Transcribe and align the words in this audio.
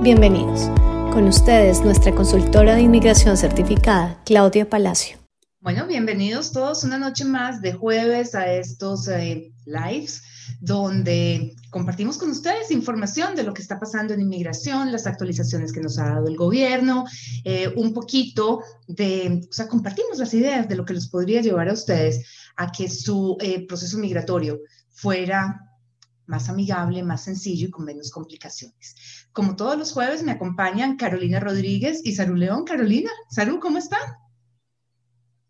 Bienvenidos. 0.00 0.70
Con 1.12 1.26
ustedes, 1.26 1.80
nuestra 1.80 2.14
consultora 2.14 2.76
de 2.76 2.82
inmigración 2.82 3.36
certificada, 3.36 4.22
Claudia 4.24 4.70
Palacio. 4.70 5.18
Bueno, 5.58 5.88
bienvenidos 5.88 6.52
todos 6.52 6.84
una 6.84 6.98
noche 6.98 7.24
más 7.24 7.60
de 7.62 7.72
jueves 7.72 8.36
a 8.36 8.46
estos 8.52 9.08
eh, 9.08 9.52
lives 9.66 10.22
donde 10.60 11.56
compartimos 11.70 12.16
con 12.16 12.30
ustedes 12.30 12.70
información 12.70 13.34
de 13.34 13.42
lo 13.42 13.52
que 13.52 13.60
está 13.60 13.80
pasando 13.80 14.14
en 14.14 14.20
inmigración, 14.20 14.92
las 14.92 15.08
actualizaciones 15.08 15.72
que 15.72 15.80
nos 15.80 15.98
ha 15.98 16.10
dado 16.10 16.28
el 16.28 16.36
gobierno, 16.36 17.04
eh, 17.42 17.68
un 17.74 17.92
poquito 17.92 18.62
de, 18.86 19.40
o 19.50 19.52
sea, 19.52 19.66
compartimos 19.66 20.18
las 20.18 20.32
ideas 20.32 20.68
de 20.68 20.76
lo 20.76 20.84
que 20.84 20.94
les 20.94 21.08
podría 21.08 21.42
llevar 21.42 21.68
a 21.68 21.72
ustedes 21.72 22.24
a 22.54 22.70
que 22.70 22.88
su 22.88 23.36
eh, 23.40 23.66
proceso 23.66 23.98
migratorio 23.98 24.60
fuera 24.90 25.67
más 26.28 26.48
amigable, 26.48 27.02
más 27.02 27.24
sencillo 27.24 27.68
y 27.68 27.70
con 27.70 27.84
menos 27.84 28.10
complicaciones. 28.10 29.28
Como 29.32 29.56
todos 29.56 29.76
los 29.76 29.92
jueves 29.92 30.22
me 30.22 30.32
acompañan 30.32 30.96
Carolina 30.96 31.40
Rodríguez 31.40 32.02
y 32.04 32.14
Saru 32.14 32.34
León. 32.34 32.64
Carolina, 32.64 33.10
Saru, 33.30 33.58
¿cómo 33.58 33.78
está? 33.78 33.96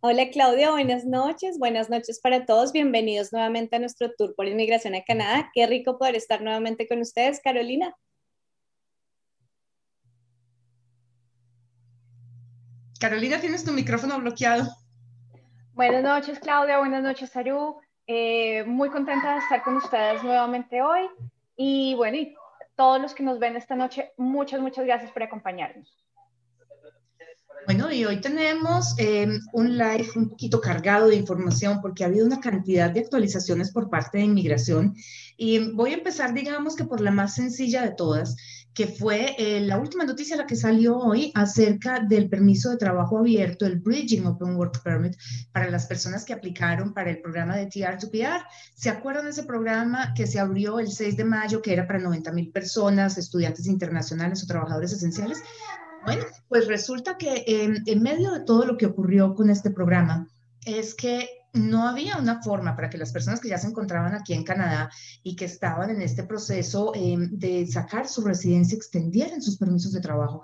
Hola 0.00 0.30
Claudia, 0.30 0.70
buenas 0.70 1.04
noches, 1.04 1.58
buenas 1.58 1.90
noches 1.90 2.20
para 2.20 2.46
todos, 2.46 2.70
bienvenidos 2.72 3.32
nuevamente 3.32 3.74
a 3.74 3.78
nuestro 3.80 4.12
tour 4.16 4.32
por 4.36 4.46
inmigración 4.46 4.94
a 4.94 5.02
Canadá. 5.02 5.50
Qué 5.52 5.66
rico 5.66 5.98
poder 5.98 6.14
estar 6.14 6.40
nuevamente 6.40 6.86
con 6.86 7.00
ustedes, 7.00 7.40
Carolina. 7.42 7.92
Carolina, 13.00 13.40
tienes 13.40 13.64
tu 13.64 13.72
micrófono 13.72 14.18
bloqueado. 14.20 14.68
Buenas 15.72 16.04
noches, 16.04 16.38
Claudia, 16.38 16.78
buenas 16.78 17.02
noches, 17.02 17.30
Saru. 17.30 17.80
Eh, 18.10 18.64
muy 18.64 18.88
contenta 18.88 19.34
de 19.34 19.40
estar 19.40 19.62
con 19.62 19.76
ustedes 19.76 20.24
nuevamente 20.24 20.80
hoy. 20.80 21.02
Y 21.56 21.94
bueno, 21.94 22.16
y 22.16 22.34
todos 22.74 23.02
los 23.02 23.14
que 23.14 23.22
nos 23.22 23.38
ven 23.38 23.54
esta 23.54 23.76
noche, 23.76 24.12
muchas, 24.16 24.60
muchas 24.62 24.86
gracias 24.86 25.12
por 25.12 25.22
acompañarnos. 25.22 25.94
Bueno, 27.66 27.92
y 27.92 28.06
hoy 28.06 28.18
tenemos 28.22 28.94
em, 28.98 29.38
un 29.52 29.76
live 29.76 30.08
un 30.16 30.30
poquito 30.30 30.58
cargado 30.58 31.08
de 31.08 31.16
información 31.16 31.82
porque 31.82 32.02
ha 32.02 32.06
habido 32.06 32.24
una 32.24 32.40
cantidad 32.40 32.90
de 32.90 33.00
actualizaciones 33.00 33.72
por 33.72 33.90
parte 33.90 34.16
de 34.16 34.24
inmigración. 34.24 34.94
Y 35.36 35.72
voy 35.72 35.90
a 35.90 35.98
empezar, 35.98 36.32
digamos 36.32 36.76
que 36.76 36.84
por 36.84 37.02
la 37.02 37.10
más 37.10 37.34
sencilla 37.34 37.82
de 37.82 37.90
todas, 37.90 38.36
que 38.78 38.86
fue 38.86 39.34
eh, 39.38 39.60
la 39.60 39.76
última 39.76 40.04
noticia 40.04 40.36
la 40.36 40.46
que 40.46 40.54
salió 40.54 40.96
hoy 40.96 41.32
acerca 41.34 41.98
del 41.98 42.28
permiso 42.28 42.70
de 42.70 42.76
trabajo 42.76 43.18
abierto, 43.18 43.66
el 43.66 43.80
Bridging 43.80 44.24
Open 44.24 44.54
Work 44.54 44.84
Permit, 44.84 45.16
para 45.50 45.68
las 45.68 45.86
personas 45.86 46.24
que 46.24 46.32
aplicaron 46.32 46.94
para 46.94 47.10
el 47.10 47.20
programa 47.20 47.56
de 47.56 47.66
TR2PR. 47.66 48.44
¿Se 48.76 48.88
acuerdan 48.88 49.24
de 49.24 49.32
ese 49.32 49.42
programa 49.42 50.14
que 50.14 50.28
se 50.28 50.38
abrió 50.38 50.78
el 50.78 50.92
6 50.92 51.16
de 51.16 51.24
mayo, 51.24 51.60
que 51.60 51.72
era 51.72 51.88
para 51.88 51.98
90 51.98 52.30
mil 52.30 52.52
personas, 52.52 53.18
estudiantes 53.18 53.66
internacionales 53.66 54.44
o 54.44 54.46
trabajadores 54.46 54.92
esenciales? 54.92 55.42
Bueno, 56.04 56.22
pues 56.46 56.68
resulta 56.68 57.18
que 57.18 57.42
en 57.84 58.00
medio 58.00 58.30
de 58.30 58.44
todo 58.44 58.64
lo 58.64 58.76
que 58.76 58.86
ocurrió 58.86 59.34
con 59.34 59.50
este 59.50 59.72
programa, 59.72 60.28
es 60.64 60.94
que 60.94 61.28
no 61.52 61.88
había 61.88 62.16
una 62.18 62.42
forma 62.42 62.74
para 62.76 62.90
que 62.90 62.98
las 62.98 63.12
personas 63.12 63.40
que 63.40 63.48
ya 63.48 63.58
se 63.58 63.68
encontraban 63.68 64.14
aquí 64.14 64.34
en 64.34 64.44
Canadá 64.44 64.90
y 65.22 65.36
que 65.36 65.46
estaban 65.46 65.90
en 65.90 66.02
este 66.02 66.24
proceso 66.24 66.92
em, 66.94 67.30
de 67.38 67.66
sacar 67.66 68.08
su 68.08 68.22
residencia 68.22 68.76
extendieran 68.76 69.42
sus 69.42 69.56
permisos 69.56 69.92
de 69.92 70.00
trabajo. 70.00 70.42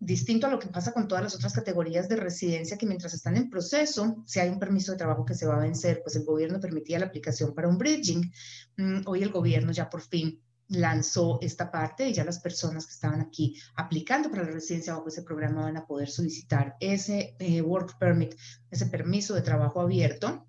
Distinto 0.00 0.46
a 0.46 0.50
lo 0.50 0.58
que 0.58 0.68
pasa 0.68 0.92
con 0.92 1.08
todas 1.08 1.24
las 1.24 1.34
otras 1.34 1.52
categorías 1.52 2.08
de 2.08 2.16
residencia 2.16 2.76
que 2.76 2.86
mientras 2.86 3.14
están 3.14 3.36
en 3.36 3.48
proceso, 3.48 4.22
si 4.26 4.40
hay 4.40 4.50
un 4.50 4.58
permiso 4.58 4.92
de 4.92 4.98
trabajo 4.98 5.24
que 5.24 5.34
se 5.34 5.46
va 5.46 5.56
a 5.56 5.60
vencer, 5.60 6.00
pues 6.02 6.16
el 6.16 6.24
gobierno 6.24 6.60
permitía 6.60 6.98
la 6.98 7.06
aplicación 7.06 7.54
para 7.54 7.68
un 7.68 7.78
bridging. 7.78 8.30
Mm, 8.76 9.00
hoy 9.06 9.22
el 9.22 9.30
gobierno 9.30 9.72
ya 9.72 9.88
por 9.88 10.02
fin 10.02 10.43
lanzó 10.68 11.38
esta 11.42 11.70
parte 11.70 12.08
y 12.08 12.14
ya 12.14 12.24
las 12.24 12.40
personas 12.40 12.86
que 12.86 12.92
estaban 12.92 13.20
aquí 13.20 13.60
aplicando 13.76 14.30
para 14.30 14.44
la 14.44 14.50
residencia 14.50 14.94
bajo 14.94 15.08
ese 15.08 15.22
programa 15.22 15.62
van 15.62 15.76
a 15.76 15.86
poder 15.86 16.08
solicitar 16.08 16.76
ese 16.80 17.36
eh, 17.38 17.60
work 17.60 17.98
permit, 17.98 18.34
ese 18.70 18.86
permiso 18.86 19.34
de 19.34 19.42
trabajo 19.42 19.80
abierto 19.80 20.46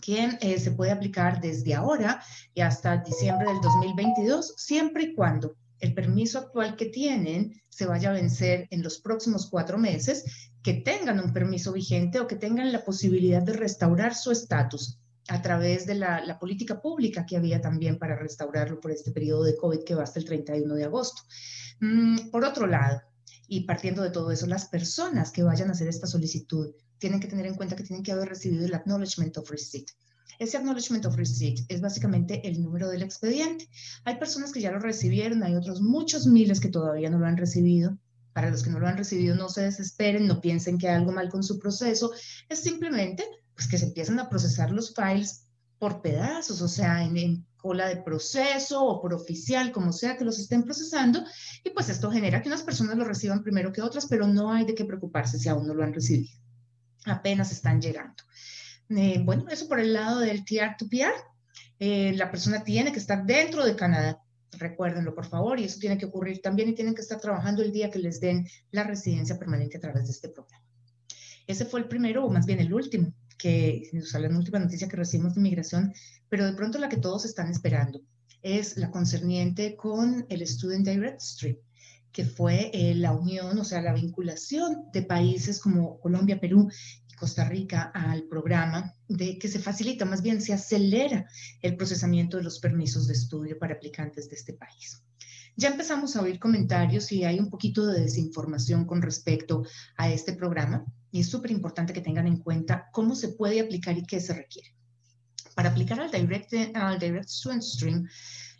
que 0.00 0.38
eh, 0.40 0.58
se 0.58 0.72
puede 0.72 0.90
aplicar 0.90 1.40
desde 1.40 1.74
ahora 1.74 2.22
y 2.52 2.62
hasta 2.62 2.96
diciembre 2.96 3.46
del 3.46 3.60
2022, 3.60 4.54
siempre 4.56 5.04
y 5.04 5.14
cuando 5.14 5.56
el 5.78 5.94
permiso 5.94 6.38
actual 6.38 6.76
que 6.76 6.86
tienen 6.86 7.62
se 7.68 7.86
vaya 7.86 8.10
a 8.10 8.14
vencer 8.14 8.66
en 8.70 8.82
los 8.82 8.98
próximos 8.98 9.48
cuatro 9.48 9.78
meses, 9.78 10.50
que 10.62 10.74
tengan 10.74 11.20
un 11.20 11.32
permiso 11.32 11.72
vigente 11.72 12.18
o 12.20 12.26
que 12.26 12.36
tengan 12.36 12.72
la 12.72 12.84
posibilidad 12.84 13.42
de 13.42 13.52
restaurar 13.52 14.14
su 14.14 14.30
estatus 14.32 14.98
a 15.28 15.40
través 15.40 15.86
de 15.86 15.94
la, 15.94 16.38
política 16.38 16.80
pública 16.80 17.24
que 17.24 17.36
había 17.36 17.60
también 17.60 17.98
para 17.98 18.16
restaurarlo 18.16 18.80
por 18.80 18.90
este 18.90 19.10
periodo 19.10 19.44
de 19.44 19.56
COVID 19.56 19.84
que 19.84 19.94
va 19.94 20.02
hasta 20.02 20.18
el 20.18 20.24
31 20.24 20.74
de 20.74 20.84
agosto. 20.84 21.22
Mm, 21.80 22.30
por 22.30 22.44
otro 22.44 22.66
lado, 22.66 23.00
y 23.48 23.60
partiendo 23.64 24.02
de 24.02 24.10
todo 24.10 24.30
eso, 24.30 24.46
las 24.46 24.66
personas 24.66 25.30
que 25.30 25.42
vayan 25.42 25.68
a 25.68 25.72
hacer 25.72 25.88
esta 25.88 26.06
solicitud 26.06 26.74
tienen 26.98 27.20
que 27.20 27.28
tener 27.28 27.46
en 27.46 27.54
cuenta 27.54 27.76
que 27.76 27.84
tienen 27.84 28.02
que 28.02 28.12
haber 28.12 28.28
recibido 28.28 28.64
el 28.64 28.74
Acknowledgement 28.74 29.36
of 29.38 29.50
Receipt. 29.50 29.90
Ese 30.38 30.56
Acknowledgement 30.56 31.06
of 31.06 31.16
Receipt 31.16 31.60
es 31.68 31.80
básicamente 31.80 32.46
el 32.46 32.62
número 32.62 32.88
del 32.88 33.02
expediente. 33.02 33.68
Hay 34.04 34.16
personas 34.16 34.52
que 34.52 34.60
ya 34.60 34.72
lo 34.72 34.80
recibieron, 34.80 35.42
hay 35.42 35.54
otros 35.54 35.80
muchos 35.80 36.26
miles 36.26 36.60
que 36.60 36.68
todavía 36.68 37.10
no 37.10 37.18
lo 37.18 37.26
han 37.26 37.36
recibido. 37.36 37.96
Para 38.32 38.50
los 38.50 38.64
que 38.64 38.70
no 38.70 38.80
lo 38.80 38.88
han 38.88 38.96
recibido, 38.96 39.36
no 39.36 39.48
se 39.48 39.62
desesperen, 39.62 40.26
no 40.26 40.40
piensen 40.40 40.76
que 40.76 40.88
hay 40.88 40.96
algo 40.96 41.12
mal 41.12 41.28
con 41.28 41.44
su 41.44 41.58
proceso. 41.58 42.10
Es 42.48 42.60
simplemente 42.60 43.24
pues 43.54 43.68
que 43.68 43.78
se 43.78 43.86
empiezan 43.86 44.18
a 44.18 44.28
procesar 44.28 44.70
los 44.70 44.94
files 44.94 45.46
por 45.78 46.02
pedazos, 46.02 46.60
o 46.62 46.68
sea, 46.68 47.04
en, 47.04 47.44
cola 47.64 47.88
de 47.88 47.96
proceso 47.96 48.84
o 48.84 49.00
por 49.00 49.14
oficial, 49.14 49.72
como 49.72 49.90
sea 49.90 50.18
que 50.18 50.24
los 50.26 50.38
estén 50.38 50.64
procesando, 50.64 51.24
y 51.64 51.70
pues 51.70 51.88
esto 51.88 52.10
genera 52.10 52.42
que 52.42 52.48
unas 52.48 52.62
personas 52.62 52.98
lo 52.98 53.06
reciban 53.06 53.42
primero 53.42 53.72
que 53.72 53.80
otras, 53.80 54.04
pero 54.04 54.26
no 54.26 54.52
hay 54.52 54.66
de 54.66 54.74
qué 54.74 54.84
preocuparse 54.84 55.38
si 55.38 55.48
aún 55.48 55.66
no 55.66 55.72
lo 55.72 55.82
han 55.82 55.94
recibido. 55.94 56.38
Apenas 57.06 57.52
están 57.52 57.80
llegando. 57.80 58.22
Eh, 58.90 59.18
bueno, 59.24 59.46
eso 59.48 59.66
por 59.66 59.80
el 59.80 59.94
lado 59.94 60.20
del 60.20 60.44
TR2PR. 60.44 61.14
Eh, 61.78 62.12
la 62.16 62.30
persona 62.30 62.62
tiene 62.62 62.92
que 62.92 62.98
estar 62.98 63.24
dentro 63.24 63.64
de 63.64 63.74
Canadá, 63.74 64.22
recuérdenlo 64.58 65.14
por 65.14 65.24
favor, 65.24 65.58
y 65.58 65.64
eso 65.64 65.78
tiene 65.80 65.96
que 65.96 66.04
ocurrir 66.04 66.42
también 66.42 66.68
y 66.68 66.74
tienen 66.74 66.94
que 66.94 67.00
estar 67.00 67.18
trabajando 67.18 67.62
el 67.62 67.72
día 67.72 67.90
que 67.90 67.98
les 67.98 68.20
den 68.20 68.46
la 68.72 68.84
residencia 68.84 69.38
permanente 69.38 69.78
a 69.78 69.80
través 69.80 70.04
de 70.04 70.12
este 70.12 70.28
programa. 70.28 70.62
Ese 71.46 71.64
fue 71.64 71.80
el 71.80 71.88
primero, 71.88 72.26
o 72.26 72.30
más 72.30 72.44
bien 72.44 72.60
el 72.60 72.74
último 72.74 73.14
que 73.38 73.90
o 74.00 74.06
sea, 74.06 74.20
la 74.20 74.36
última 74.36 74.58
noticia 74.58 74.88
que 74.88 74.96
recibimos 74.96 75.34
de 75.34 75.40
inmigración, 75.40 75.92
pero 76.28 76.46
de 76.46 76.54
pronto 76.54 76.78
la 76.78 76.88
que 76.88 76.96
todos 76.96 77.24
están 77.24 77.50
esperando 77.50 78.00
es 78.42 78.76
la 78.76 78.90
concerniente 78.90 79.74
con 79.74 80.26
el 80.28 80.46
Student 80.46 80.86
Direct 80.86 81.20
Stream, 81.20 81.56
que 82.12 82.24
fue 82.24 82.70
eh, 82.74 82.94
la 82.94 83.12
unión, 83.12 83.58
o 83.58 83.64
sea, 83.64 83.80
la 83.80 83.94
vinculación 83.94 84.90
de 84.92 85.02
países 85.02 85.60
como 85.60 85.98
Colombia, 85.98 86.38
Perú 86.38 86.68
y 87.08 87.14
Costa 87.14 87.48
Rica 87.48 87.90
al 87.94 88.24
programa 88.24 88.94
de 89.08 89.38
que 89.38 89.48
se 89.48 89.58
facilita, 89.58 90.04
más 90.04 90.22
bien 90.22 90.42
se 90.42 90.52
acelera 90.52 91.26
el 91.62 91.76
procesamiento 91.76 92.36
de 92.36 92.44
los 92.44 92.58
permisos 92.60 93.06
de 93.06 93.14
estudio 93.14 93.58
para 93.58 93.74
aplicantes 93.74 94.28
de 94.28 94.36
este 94.36 94.52
país. 94.52 95.02
Ya 95.56 95.70
empezamos 95.70 96.16
a 96.16 96.22
oír 96.22 96.38
comentarios 96.38 97.12
y 97.12 97.24
hay 97.24 97.38
un 97.38 97.48
poquito 97.48 97.86
de 97.86 98.00
desinformación 98.00 98.84
con 98.84 99.00
respecto 99.00 99.64
a 99.96 100.10
este 100.10 100.32
programa 100.32 100.84
y 101.14 101.20
es 101.20 101.30
súper 101.30 101.52
importante 101.52 101.92
que 101.92 102.00
tengan 102.00 102.26
en 102.26 102.38
cuenta 102.38 102.88
cómo 102.90 103.14
se 103.14 103.28
puede 103.28 103.60
aplicar 103.60 103.96
y 103.96 104.02
qué 104.02 104.18
se 104.18 104.34
requiere. 104.34 104.74
Para 105.54 105.70
aplicar 105.70 106.00
al 106.00 106.10
Direct, 106.10 106.52
al 106.74 106.98
direct 106.98 107.28
Student 107.28 107.62
Stream, 107.62 108.08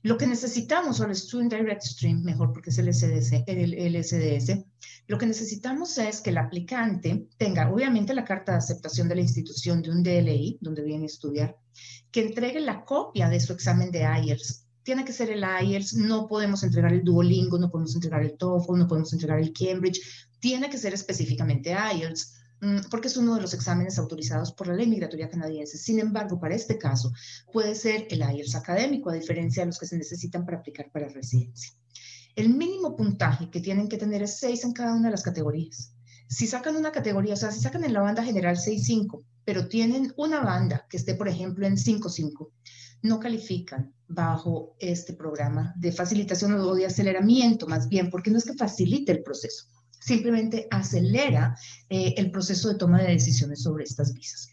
lo 0.03 0.17
que 0.17 0.29
necesitamos, 0.29 1.01
o 1.01 1.05
el 1.05 1.17
Student 1.17 1.53
Direct 1.53 1.83
Stream, 1.83 2.23
mejor 2.23 2.53
porque 2.53 2.71
es 2.71 2.79
el, 2.79 2.95
SDS, 2.95 3.43
el 3.49 3.97
SDS, 3.97 4.65
lo 5.09 5.19
que 5.19 5.27
necesitamos 5.27 5.99
es 5.99 6.21
que 6.21 6.31
el 6.31 6.39
aplicante 6.39 7.27
tenga, 7.39 7.73
obviamente, 7.73 8.15
la 8.15 8.25
carta 8.25 8.53
de 8.53 8.59
aceptación 8.59 9.09
de 9.09 9.17
la 9.17 9.23
institución 9.23 9.83
de 9.83 9.91
un 9.91 10.05
DLI, 10.05 10.59
donde 10.61 10.85
viene 10.85 11.07
a 11.07 11.07
estudiar, 11.07 11.57
que 12.13 12.21
entregue 12.21 12.61
la 12.61 12.85
copia 12.85 13.29
de 13.29 13.41
su 13.41 13.53
examen 13.53 13.91
de 13.91 14.07
IELTS 14.23 14.61
tiene 14.85 15.05
que 15.05 15.15
ser 15.15 15.31
el 15.31 15.43
IELTS, 15.43 15.95
no 15.95 16.29
podemos 16.29 16.63
entregar 16.63 16.93
el 16.93 17.03
Duolingo, 17.03 17.59
no 17.59 17.71
podemos 17.71 17.95
entregar 17.95 18.23
el 18.23 18.37
TOEFL, 18.37 18.77
no 18.77 18.87
podemos 18.87 19.13
entregar 19.15 19.41
el 19.41 19.53
Cambridge, 19.55 19.99
tiene 20.41 20.69
que 20.69 20.77
ser 20.77 20.93
específicamente 20.93 21.75
IELTS 21.75 22.44
porque 22.91 23.09
es 23.09 23.17
uno 23.17 23.35
de 23.35 23.43
los 23.43 23.55
exámenes 23.55 23.99
autorizados 23.99 24.53
por 24.53 24.67
la 24.67 24.75
ley 24.75 24.87
migratoria 24.87 25.29
canadiense. 25.29 25.79
Sin 25.79 25.99
embargo, 25.99 26.39
para 26.39 26.55
este 26.55 26.79
caso, 26.79 27.13
puede 27.53 27.75
ser 27.75 28.07
el 28.11 28.21
IELTS 28.21 28.55
académico, 28.55 29.11
a 29.11 29.15
diferencia 29.15 29.63
de 29.63 29.67
los 29.67 29.79
que 29.79 29.87
se 29.87 29.99
necesitan 29.99 30.45
para 30.45 30.59
aplicar 30.59 30.91
para 30.91 31.09
residencia. 31.09 31.73
El 32.37 32.55
mínimo 32.55 32.97
puntaje 32.97 33.51
que 33.51 33.61
tienen 33.61 33.89
que 33.89 33.99
tener 33.99 34.23
es 34.23 34.39
6 34.39 34.65
en 34.65 34.73
cada 34.73 34.95
una 34.95 35.09
de 35.09 35.13
las 35.13 35.23
categorías. 35.23 35.95
Si 36.29 36.47
sacan 36.47 36.77
una 36.77 36.91
categoría, 36.91 37.35
o 37.35 37.37
sea, 37.37 37.53
si 37.53 37.61
sacan 37.61 37.85
en 37.85 37.93
la 37.93 38.01
banda 38.01 38.25
general 38.25 38.57
6-5, 38.57 39.23
pero 39.45 39.69
tienen 39.69 40.13
una 40.17 40.41
banda 40.41 40.87
que 40.89 40.97
esté, 40.97 41.15
por 41.15 41.29
ejemplo, 41.29 41.67
en 41.67 41.77
5-5, 41.77 42.51
no 43.03 43.21
califican 43.21 43.95
bajo 44.09 44.75
este 44.81 45.13
programa 45.13 45.75
de 45.77 45.93
facilitación 45.93 46.55
o 46.55 46.75
de 46.75 46.87
aceleramiento, 46.87 47.67
más 47.67 47.89
bien, 47.89 48.11
porque 48.11 48.31
no 48.31 48.39
es 48.39 48.45
que 48.45 48.55
facilite 48.55 49.13
el 49.13 49.23
proceso, 49.23 49.67
simplemente 50.05 50.69
acelera 50.71 51.57
eh, 51.89 52.15
el 52.19 52.31
proceso 52.31 52.69
de 52.69 52.75
toma 52.75 53.01
de 53.03 53.13
decisiones 53.13 53.63
sobre 53.63 53.85
estas 53.85 54.13
visas. 54.13 54.51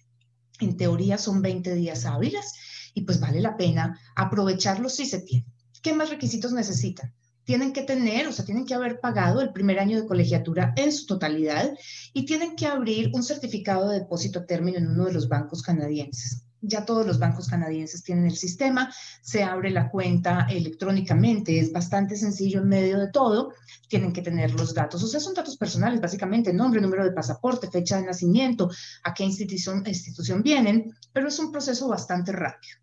En 0.59 0.77
teoría 0.77 1.17
son 1.17 1.41
20 1.41 1.75
días 1.75 2.05
hábiles 2.05 2.53
y 2.93 3.01
pues 3.01 3.19
vale 3.19 3.41
la 3.41 3.57
pena 3.57 3.99
aprovecharlos 4.15 4.95
si 4.95 5.05
se 5.05 5.19
tiene. 5.19 5.45
¿Qué 5.81 5.93
más 5.93 6.09
requisitos 6.09 6.53
necesitan? 6.53 7.13
tienen 7.43 7.73
que 7.73 7.81
tener, 7.81 8.27
o 8.27 8.31
sea, 8.31 8.45
tienen 8.45 8.65
que 8.65 8.75
haber 8.75 8.99
pagado 8.99 9.41
el 9.41 9.51
primer 9.51 9.79
año 9.79 9.99
de 9.99 10.07
colegiatura 10.07 10.73
en 10.77 10.91
su 10.91 11.05
totalidad 11.05 11.73
y 12.13 12.25
tienen 12.25 12.55
que 12.55 12.67
abrir 12.67 13.09
un 13.13 13.23
certificado 13.23 13.89
de 13.89 13.99
depósito 13.99 14.39
a 14.39 14.45
término 14.45 14.77
en 14.77 14.87
uno 14.87 15.05
de 15.05 15.13
los 15.13 15.27
bancos 15.27 15.61
canadienses. 15.63 16.43
Ya 16.61 16.85
todos 16.85 17.05
los 17.05 17.17
bancos 17.17 17.47
canadienses 17.47 18.03
tienen 18.03 18.25
el 18.25 18.37
sistema, 18.37 18.93
se 19.21 19.43
abre 19.43 19.71
la 19.71 19.89
cuenta 19.89 20.47
electrónicamente, 20.49 21.59
es 21.59 21.71
bastante 21.71 22.15
sencillo 22.15 22.61
en 22.61 22.69
medio 22.69 22.99
de 22.99 23.09
todo, 23.09 23.53
tienen 23.87 24.13
que 24.13 24.21
tener 24.21 24.53
los 24.53 24.73
datos, 24.73 25.01
o 25.03 25.07
sea, 25.07 25.19
son 25.19 25.33
datos 25.33 25.57
personales, 25.57 25.99
básicamente 25.99 26.53
nombre, 26.53 26.79
número 26.79 27.03
de 27.03 27.11
pasaporte, 27.11 27.69
fecha 27.69 27.97
de 27.97 28.05
nacimiento, 28.05 28.69
a 29.03 29.13
qué 29.13 29.23
institución, 29.23 29.83
institución 29.85 30.43
vienen, 30.43 30.93
pero 31.11 31.27
es 31.27 31.39
un 31.39 31.51
proceso 31.51 31.87
bastante 31.87 32.31
rápido. 32.31 32.77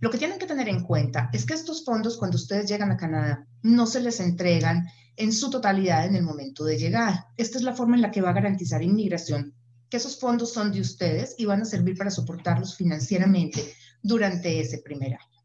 Lo 0.00 0.10
que 0.10 0.18
tienen 0.18 0.38
que 0.38 0.46
tener 0.46 0.68
en 0.68 0.82
cuenta 0.82 1.30
es 1.32 1.44
que 1.46 1.54
estos 1.54 1.84
fondos, 1.84 2.16
cuando 2.16 2.36
ustedes 2.36 2.68
llegan 2.68 2.92
a 2.92 2.96
Canadá, 2.96 3.46
no 3.62 3.86
se 3.86 4.00
les 4.00 4.20
entregan 4.20 4.86
en 5.16 5.32
su 5.32 5.50
totalidad 5.50 6.06
en 6.06 6.14
el 6.14 6.22
momento 6.22 6.64
de 6.64 6.78
llegar. 6.78 7.26
Esta 7.36 7.58
es 7.58 7.64
la 7.64 7.74
forma 7.74 7.96
en 7.96 8.02
la 8.02 8.10
que 8.10 8.20
va 8.20 8.30
a 8.30 8.34
garantizar 8.34 8.82
inmigración, 8.82 9.54
que 9.90 9.96
esos 9.96 10.18
fondos 10.18 10.52
son 10.52 10.72
de 10.72 10.80
ustedes 10.80 11.34
y 11.38 11.44
van 11.44 11.62
a 11.62 11.64
servir 11.64 11.96
para 11.96 12.10
soportarlos 12.10 12.76
financieramente 12.76 13.74
durante 14.02 14.60
ese 14.60 14.78
primer 14.78 15.14
año. 15.14 15.38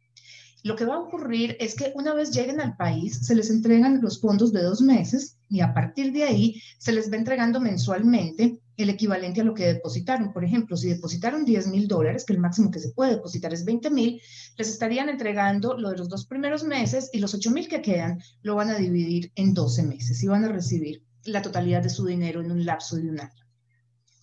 Lo 0.63 0.78
que 0.78 0.86
va 0.86 0.95
a 0.95 1.00
ocurrir 1.00 1.57
es 1.60 1.75
que 1.75 1.92
una 1.94 2.13
vez 2.13 2.31
lleguen 2.31 2.62
al 2.62 2.78
país, 2.78 3.19
se 3.25 3.36
les 3.36 3.50
entregan 3.50 4.00
los 4.01 4.22
fondos 4.22 4.54
de 4.54 4.63
dos 4.63 4.80
meses 4.80 5.36
y 5.50 5.60
a 5.60 5.74
partir 5.74 6.13
de 6.13 6.24
ahí 6.24 6.62
se 6.78 6.94
les 6.94 7.12
va 7.12 7.18
entregando 7.18 7.60
mensualmente 7.60 8.62
el 8.78 8.90
equivalente 8.90 9.42
a 9.42 9.44
lo 9.44 9.54
que 9.54 9.66
depositaron. 9.66 10.31
Por 10.31 10.45
ejemplo, 10.45 10.78
si 10.78 10.88
depositaron 10.88 11.44
10 11.44 11.68
mil 11.68 11.90
dólares, 11.90 12.24
que 12.24 12.31
el 12.31 12.40
máximo 12.40 12.72
que 12.72 12.80
se 12.80 12.92
puede 12.92 13.12
depositar 13.12 13.54
es 13.54 13.66
20 13.66 13.90
mil, 13.90 14.22
les 14.57 14.69
estarían 14.69 15.10
entregando 15.10 15.78
lo 15.78 15.90
de 15.90 15.98
los 15.98 16.07
dos 16.07 16.25
primeros 16.25 16.63
meses 16.63 17.10
y 17.12 17.19
los 17.19 17.34
8 17.34 17.51
mil 17.51 17.68
que 17.68 17.81
quedan 17.81 18.22
lo 18.42 18.56
van 18.56 18.69
a 18.69 18.78
dividir 18.78 19.34
en 19.36 19.54
12 19.54 19.84
meses 19.84 20.24
y 20.24 20.28
van 20.28 20.45
a 20.45 20.50
recibir 20.50 21.04
la 21.25 21.42
totalidad 21.42 21.84
de 21.84 21.90
su 21.90 22.06
dinero 22.06 22.40
en 22.40 22.51
un 22.51 22.66
lapso 22.66 22.95
de 22.95 23.10
un 23.10 23.19
año. 23.19 23.43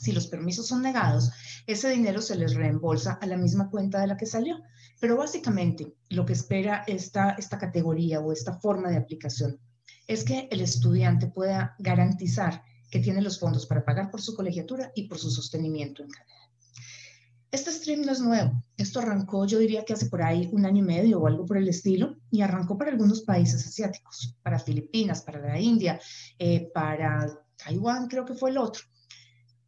Si 0.00 0.12
los 0.12 0.28
permisos 0.28 0.66
son 0.66 0.80
negados, 0.80 1.30
ese 1.66 1.90
dinero 1.90 2.22
se 2.22 2.34
les 2.34 2.54
reembolsa 2.54 3.18
a 3.20 3.26
la 3.26 3.36
misma 3.36 3.68
cuenta 3.68 4.00
de 4.00 4.06
la 4.06 4.16
que 4.16 4.24
salió. 4.24 4.62
Pero 4.98 5.18
básicamente 5.18 5.94
lo 6.08 6.24
que 6.24 6.32
espera 6.32 6.84
esta, 6.86 7.32
esta 7.32 7.58
categoría 7.58 8.20
o 8.20 8.32
esta 8.32 8.54
forma 8.54 8.88
de 8.88 8.96
aplicación 8.96 9.60
es 10.06 10.24
que 10.24 10.48
el 10.50 10.62
estudiante 10.62 11.26
pueda 11.26 11.76
garantizar 11.78 12.62
que 12.90 13.00
tiene 13.00 13.20
los 13.20 13.38
fondos 13.38 13.66
para 13.66 13.84
pagar 13.84 14.10
por 14.10 14.22
su 14.22 14.34
colegiatura 14.34 14.90
y 14.94 15.06
por 15.06 15.18
su 15.18 15.30
sostenimiento 15.30 16.02
en 16.02 16.08
Canadá. 16.08 16.50
Este 17.50 17.70
stream 17.70 18.00
no 18.00 18.12
es 18.12 18.20
nuevo. 18.20 18.52
Esto 18.78 19.00
arrancó, 19.00 19.44
yo 19.44 19.58
diría 19.58 19.84
que 19.84 19.92
hace 19.92 20.06
por 20.06 20.22
ahí 20.22 20.48
un 20.50 20.64
año 20.64 20.78
y 20.78 20.86
medio 20.86 21.20
o 21.20 21.26
algo 21.26 21.44
por 21.44 21.58
el 21.58 21.68
estilo, 21.68 22.16
y 22.30 22.40
arrancó 22.40 22.78
para 22.78 22.90
algunos 22.90 23.20
países 23.20 23.66
asiáticos, 23.66 24.34
para 24.42 24.58
Filipinas, 24.58 25.20
para 25.20 25.40
la 25.40 25.60
India, 25.60 26.00
eh, 26.38 26.70
para 26.72 27.28
Taiwán, 27.62 28.08
creo 28.08 28.24
que 28.24 28.34
fue 28.34 28.50
el 28.50 28.58
otro, 28.58 28.82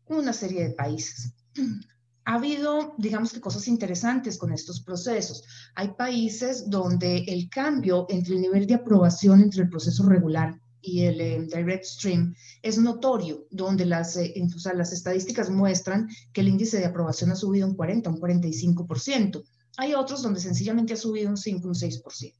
una 0.08 0.32
serie 0.32 0.68
de 0.68 0.74
países 0.74 1.32
ha 2.24 2.34
habido, 2.34 2.94
digamos 2.98 3.32
que 3.32 3.40
cosas 3.40 3.66
interesantes 3.68 4.38
con 4.38 4.52
estos 4.52 4.80
procesos. 4.80 5.44
Hay 5.74 5.88
países 5.94 6.70
donde 6.70 7.24
el 7.26 7.48
cambio 7.48 8.06
entre 8.08 8.34
el 8.34 8.42
nivel 8.42 8.66
de 8.66 8.74
aprobación 8.74 9.40
entre 9.40 9.62
el 9.62 9.68
proceso 9.68 10.08
regular 10.08 10.58
y 10.80 11.04
el 11.04 11.20
eh, 11.20 11.40
direct 11.42 11.84
stream 11.84 12.34
es 12.60 12.78
notorio, 12.78 13.46
donde 13.50 13.86
las, 13.86 14.16
eh, 14.16 14.34
las 14.74 14.92
estadísticas 14.92 15.50
muestran 15.50 16.08
que 16.32 16.40
el 16.40 16.48
índice 16.48 16.78
de 16.78 16.86
aprobación 16.86 17.30
ha 17.30 17.36
subido 17.36 17.66
un 17.66 17.74
40, 17.74 18.10
un 18.10 18.20
45%. 18.20 19.42
Hay 19.78 19.94
otros 19.94 20.22
donde 20.22 20.40
sencillamente 20.40 20.94
ha 20.94 20.96
subido 20.96 21.30
un 21.30 21.36
5, 21.36 21.66
un 21.66 21.74
6%. 21.74 22.34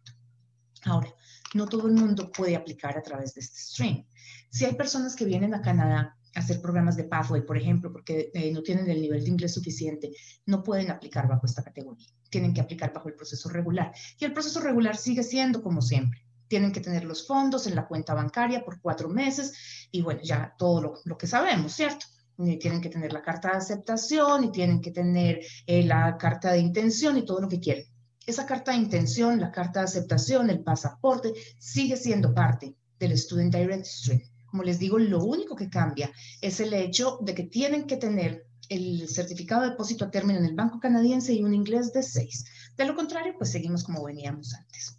Ahora, 0.85 1.14
no 1.55 1.67
todo 1.67 1.87
el 1.87 1.94
mundo 1.94 2.31
puede 2.31 2.56
aplicar 2.56 2.99
a 2.99 3.03
través 3.03 3.35
de 3.35 3.41
este 3.41 3.59
stream. 3.59 4.05
Si 4.50 4.64
hay 4.64 4.75
personas 4.75 5.17
que 5.17 5.25
vienen 5.25 5.55
a 5.55 5.62
Canadá 5.62 6.17
hacer 6.34 6.61
programas 6.61 6.96
de 6.96 7.05
Pathway, 7.05 7.43
por 7.43 7.56
ejemplo, 7.56 7.93
porque 7.93 8.31
eh, 8.34 8.50
no 8.52 8.62
tienen 8.62 8.88
el 8.88 9.00
nivel 9.00 9.23
de 9.23 9.31
inglés 9.31 9.55
suficiente, 9.55 10.12
no 10.46 10.62
pueden 10.62 10.90
aplicar 10.90 11.29
bajo 11.29 11.46
esta 11.46 11.62
categoría. 11.62 12.06
Tienen 12.31 12.55
que 12.55 12.61
aplicar 12.61 12.93
bajo 12.93 13.08
el 13.08 13.14
proceso 13.14 13.49
regular. 13.49 13.93
Y 14.19 14.25
el 14.25 14.32
proceso 14.32 14.61
regular 14.61 14.96
sigue 14.96 15.23
siendo 15.23 15.62
como 15.62 15.82
siempre. 15.82 16.25
Tienen 16.49 16.73
que 16.73 16.81
tener 16.81 17.05
los 17.05 17.26
fondos 17.26 17.67
en 17.67 17.75
la 17.75 17.87
cuenta 17.87 18.14
bancaria 18.14 18.64
por 18.64 18.81
cuatro 18.81 19.08
meses 19.08 19.88
y 19.90 20.02
bueno, 20.02 20.20
ya 20.23 20.55
todo 20.58 21.00
lo, 21.05 21.19
que 21.19 21.26
sabemos, 21.26 21.73
¿cierto? 21.73 22.06
Tienen 22.37 22.81
que 22.81 22.88
tener 22.88 23.12
la 23.12 23.23
carta 23.23 23.50
de 23.50 23.58
aceptación 23.58 24.44
y 24.44 24.52
tienen 24.52 24.81
que 24.81 24.90
tener 24.90 25.40
eh, 25.67 25.82
la 25.85 26.17
carta 26.19 26.52
de 26.52 26.58
intención 26.58 27.17
y 27.17 27.25
todo 27.25 27.40
lo 27.40 27.49
que 27.49 27.61
quieren. 27.61 27.85
Esa 28.26 28.46
carta 28.46 28.73
de 28.73 28.78
intención, 28.78 29.40
la 29.40 29.50
carta 29.50 29.81
de 29.81 29.85
aceptación, 29.85 30.50
el 30.50 30.62
pasaporte, 30.62 31.32
sigue 31.58 31.96
siendo 31.96 32.35
parte 32.35 32.75
del 32.99 33.17
Student 33.17 33.55
Direct 33.55 33.85
Stream 33.85 34.23
como 34.52 34.64
les 34.64 34.78
digo, 34.78 34.99
lo 34.99 35.25
único 35.25 35.56
que 35.56 35.70
cambia 35.70 36.12
es 36.43 36.60
el 36.60 36.75
hecho 36.75 37.19
de 37.22 37.34
que 37.34 37.44
tienen 37.44 37.87
que 37.87 37.96
tener 37.96 38.46
el 38.69 39.08
certificado 39.08 39.62
de 39.62 39.70
depósito 39.70 40.04
a 40.04 40.10
término 40.10 40.40
en 40.40 40.44
el 40.44 40.54
Banco 40.54 40.78
Canadiense 40.78 41.32
y 41.32 41.43
un 41.43 41.54
inglés 41.54 41.90
de 41.94 42.02
6. 42.02 42.44
De 42.76 42.84
lo 42.84 42.94
contrario, 42.94 43.34
pues 43.38 43.50
seguimos 43.50 43.82
como 43.82 44.04
veníamos 44.04 44.52
antes. 44.52 44.99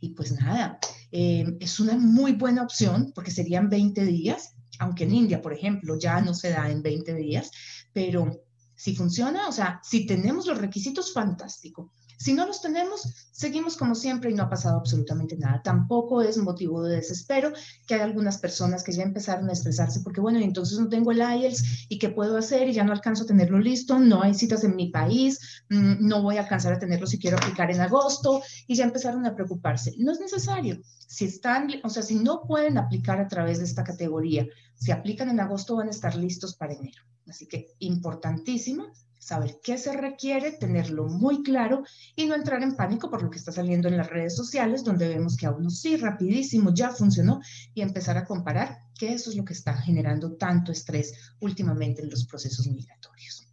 Y 0.00 0.14
pues 0.14 0.32
nada, 0.32 0.78
eh, 1.12 1.44
es 1.60 1.78
una 1.78 1.98
muy 1.98 2.32
buena 2.32 2.62
opción 2.62 3.12
porque 3.14 3.30
serían 3.30 3.68
20 3.68 4.02
días, 4.06 4.54
aunque 4.78 5.04
en 5.04 5.14
India, 5.14 5.42
por 5.42 5.52
ejemplo, 5.52 5.98
ya 5.98 6.22
no 6.22 6.32
se 6.32 6.48
da 6.48 6.70
en 6.70 6.80
20 6.80 7.12
días, 7.16 7.50
pero 7.92 8.46
si 8.74 8.96
funciona, 8.96 9.46
o 9.46 9.52
sea, 9.52 9.78
si 9.82 10.06
tenemos 10.06 10.46
los 10.46 10.56
requisitos, 10.56 11.12
fantástico. 11.12 11.92
Si 12.16 12.32
no 12.32 12.46
los 12.46 12.62
tenemos, 12.62 13.28
seguimos 13.30 13.76
como 13.76 13.94
siempre 13.94 14.30
y 14.30 14.34
no 14.34 14.44
ha 14.44 14.50
pasado 14.50 14.78
absolutamente 14.78 15.36
nada. 15.36 15.60
Tampoco 15.62 16.22
es 16.22 16.38
motivo 16.38 16.82
de 16.82 16.96
desespero 16.96 17.52
que 17.86 17.94
hay 17.94 18.00
algunas 18.00 18.38
personas 18.38 18.82
que 18.82 18.92
ya 18.92 19.02
empezaron 19.02 19.48
a 19.48 19.52
expresarse 19.52 20.00
porque, 20.00 20.20
bueno, 20.20 20.38
entonces 20.38 20.78
no 20.78 20.88
tengo 20.88 21.12
el 21.12 21.18
IELTS 21.18 21.86
y 21.88 21.98
qué 21.98 22.08
puedo 22.08 22.36
hacer 22.38 22.68
y 22.68 22.72
ya 22.72 22.84
no 22.84 22.92
alcanzo 22.92 23.24
a 23.24 23.26
tenerlo 23.26 23.58
listo, 23.58 23.98
no 23.98 24.22
hay 24.22 24.34
citas 24.34 24.64
en 24.64 24.76
mi 24.76 24.90
país, 24.90 25.62
mm, 25.68 26.06
no 26.06 26.22
voy 26.22 26.36
a 26.38 26.40
alcanzar 26.40 26.72
a 26.72 26.78
tenerlo 26.78 27.06
si 27.06 27.18
quiero 27.18 27.36
aplicar 27.36 27.70
en 27.70 27.80
agosto 27.80 28.42
y 28.66 28.74
ya 28.74 28.84
empezaron 28.84 29.26
a 29.26 29.34
preocuparse. 29.34 29.94
No 29.98 30.12
es 30.12 30.20
necesario. 30.20 30.80
Si 31.06 31.26
están, 31.26 31.68
o 31.84 31.90
sea, 31.90 32.02
si 32.02 32.16
no 32.16 32.42
pueden 32.46 32.78
aplicar 32.78 33.20
a 33.20 33.28
través 33.28 33.58
de 33.58 33.64
esta 33.64 33.84
categoría, 33.84 34.46
si 34.74 34.90
aplican 34.92 35.28
en 35.28 35.40
agosto 35.40 35.76
van 35.76 35.88
a 35.88 35.90
estar 35.90 36.14
listos 36.14 36.56
para 36.56 36.74
enero. 36.74 37.02
Así 37.28 37.46
que 37.46 37.68
importantísimo 37.80 38.86
saber 39.26 39.58
qué 39.60 39.76
se 39.76 39.92
requiere, 39.92 40.52
tenerlo 40.52 41.08
muy 41.08 41.42
claro 41.42 41.82
y 42.14 42.26
no 42.26 42.36
entrar 42.36 42.62
en 42.62 42.76
pánico 42.76 43.10
por 43.10 43.24
lo 43.24 43.28
que 43.28 43.38
está 43.38 43.50
saliendo 43.50 43.88
en 43.88 43.96
las 43.96 44.08
redes 44.08 44.36
sociales, 44.36 44.84
donde 44.84 45.08
vemos 45.08 45.36
que 45.36 45.46
a 45.46 45.50
uno 45.50 45.68
sí, 45.68 45.96
rapidísimo, 45.96 46.72
ya 46.72 46.90
funcionó 46.90 47.40
y 47.74 47.80
empezar 47.80 48.16
a 48.16 48.24
comparar 48.24 48.82
que 48.96 49.12
eso 49.12 49.30
es 49.30 49.36
lo 49.36 49.44
que 49.44 49.52
está 49.52 49.74
generando 49.74 50.36
tanto 50.36 50.70
estrés 50.70 51.12
últimamente 51.40 52.02
en 52.02 52.10
los 52.10 52.24
procesos 52.24 52.68
migratorios. 52.68 53.48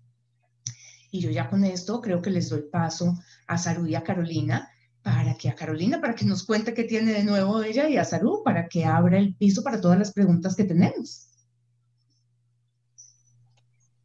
Y 1.09 1.21
yo 1.21 1.31
ya 1.31 1.49
con 1.49 1.63
esto 1.63 2.01
creo 2.01 2.21
que 2.21 2.29
les 2.29 2.49
doy 2.49 2.65
paso 2.71 3.17
a 3.47 3.57
Saru 3.57 3.87
y 3.87 3.95
a 3.95 4.03
Carolina 4.03 4.69
para 5.01 5.33
que 5.33 5.49
a 5.49 5.55
Carolina, 5.55 5.99
para 5.99 6.13
que 6.13 6.25
nos 6.25 6.43
cuente 6.43 6.75
qué 6.75 6.83
tiene 6.83 7.13
de 7.13 7.23
nuevo 7.23 7.63
ella 7.63 7.89
y 7.89 7.97
a 7.97 8.05
Saru 8.05 8.43
para 8.45 8.67
que 8.67 8.85
abra 8.85 9.17
el 9.17 9.35
piso 9.35 9.63
para 9.63 9.81
todas 9.81 9.97
las 9.97 10.13
preguntas 10.13 10.55
que 10.55 10.65
tenemos. 10.65 11.32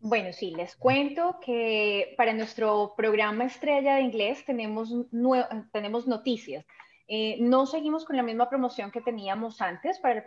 Bueno, 0.01 0.33
sí, 0.33 0.53
les 0.53 0.77
cuento 0.77 1.41
que 1.45 2.15
para 2.17 2.33
nuestro 2.33 2.95
programa 2.97 3.45
estrella 3.45 3.97
de 3.97 4.03
inglés 4.03 4.45
tenemos, 4.45 4.95
tenemos 5.73 6.07
noticias. 6.07 6.65
Eh, 7.09 7.39
no 7.41 7.67
seguimos 7.67 8.05
con 8.05 8.17
la 8.17 8.23
misma 8.23 8.49
promoción 8.49 8.93
que 8.93 9.01
teníamos 9.01 9.61
antes. 9.61 9.99
Para 9.99 10.23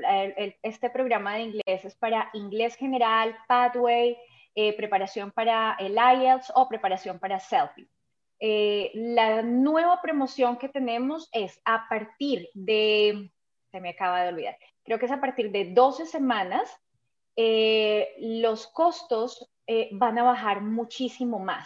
este 0.62 0.90
programa 0.90 1.36
de 1.36 1.44
inglés 1.44 1.86
es 1.86 1.96
para 1.96 2.30
inglés 2.34 2.75
general, 2.75 3.38
pathway, 3.48 4.18
eh, 4.56 4.75
preparación 4.75 5.32
para 5.32 5.78
el 5.80 5.96
IELTS 5.96 6.51
o 6.54 6.68
preparación 6.68 7.20
para 7.20 7.40
selfie. 7.40 7.88
Eh, 8.40 8.92
la 8.96 9.42
nueva 9.42 10.01
promoción 10.01 10.58
que 10.58 10.68
tenemos 10.68 11.30
es 11.32 11.62
a 11.63 11.88
partir 11.88 12.50
de, 12.56 13.32
se 13.72 13.80
me 13.80 13.90
acaba 13.90 14.24
de 14.24 14.30
olvidar, 14.30 14.58
creo 14.84 15.00
que 15.00 15.06
es 15.06 15.12
a 15.12 15.22
partir 15.22 15.51
de 15.51 15.72
12 15.74 16.08
semanas, 16.08 16.78
los 18.18 18.68
costos 18.68 19.51
eh, 19.74 19.88
van 19.94 20.20
a 20.20 20.24
bajar 20.24 20.60
muchísimo 20.60 21.40
más. 21.40 21.66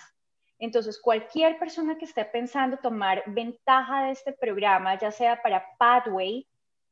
Entonces, 0.59 1.01
cualquier 1.01 1.57
persona 1.57 1.97
que 1.97 2.05
esté 2.05 2.23
pensando 2.23 2.77
tomar 2.77 3.23
ventaja 3.25 4.03
de 4.03 4.11
este 4.11 4.31
programa, 4.31 4.95
ya 4.99 5.09
sea 5.09 5.41
para 5.41 5.65
Pathway, 5.79 6.45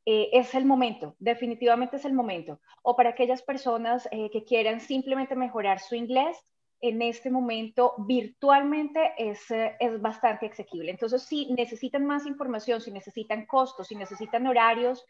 eh, 0.06 0.30
es 0.32 0.56
el 0.56 0.64
momento, 0.64 1.14
definitivamente 1.20 1.98
es 1.98 2.04
el 2.04 2.14
momento. 2.14 2.58
O 2.82 2.96
para 2.96 3.10
aquellas 3.10 3.42
personas 3.42 4.08
eh, 4.10 4.28
que 4.32 4.42
quieran 4.42 4.80
simplemente 4.80 5.36
mejorar 5.36 5.78
su 5.78 5.94
inglés, 5.94 6.36
en 6.80 7.00
este 7.00 7.30
momento 7.30 7.94
virtualmente 7.96 9.12
es, 9.16 9.40
es 9.78 10.00
bastante 10.00 10.46
asequible. 10.46 10.90
Entonces, 10.90 11.22
si 11.22 11.46
necesitan 11.52 12.04
más 12.04 12.26
información, 12.26 12.80
si 12.80 12.90
necesitan 12.90 13.46
costos, 13.46 13.86
si 13.86 13.94
necesitan 13.94 14.48
horarios, 14.48 15.06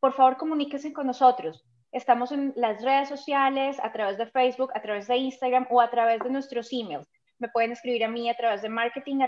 por 0.00 0.12
favor 0.12 0.36
comuníquense 0.36 0.92
con 0.92 1.06
nosotros. 1.06 1.64
Estamos 1.96 2.30
en 2.30 2.52
las 2.56 2.82
redes 2.82 3.08
sociales, 3.08 3.78
a 3.82 3.90
través 3.90 4.18
de 4.18 4.26
Facebook, 4.26 4.70
a 4.74 4.82
través 4.82 5.06
de 5.06 5.16
Instagram 5.16 5.66
o 5.70 5.80
a 5.80 5.88
través 5.88 6.20
de 6.20 6.28
nuestros 6.28 6.70
emails. 6.70 7.08
me 7.38 7.48
pueden 7.48 7.72
escribir 7.72 8.04
a 8.04 8.08
mí 8.08 8.28
a 8.28 8.36
través 8.36 8.60
de 8.60 8.68
marketing 8.68 9.20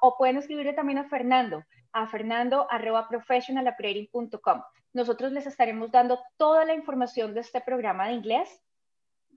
o 0.00 0.16
pueden 0.16 0.36
escribirle 0.36 0.72
también 0.72 0.98
a 0.98 1.08
Fernando, 1.08 1.64
a 1.92 2.06
fernando 2.06 2.68
Nosotros 4.92 5.32
les 5.32 5.46
estaremos 5.46 5.90
dando 5.90 6.20
toda 6.36 6.64
la 6.64 6.74
información 6.74 7.34
de 7.34 7.40
este 7.40 7.60
programa 7.60 8.06
de 8.06 8.12
inglés 8.12 8.62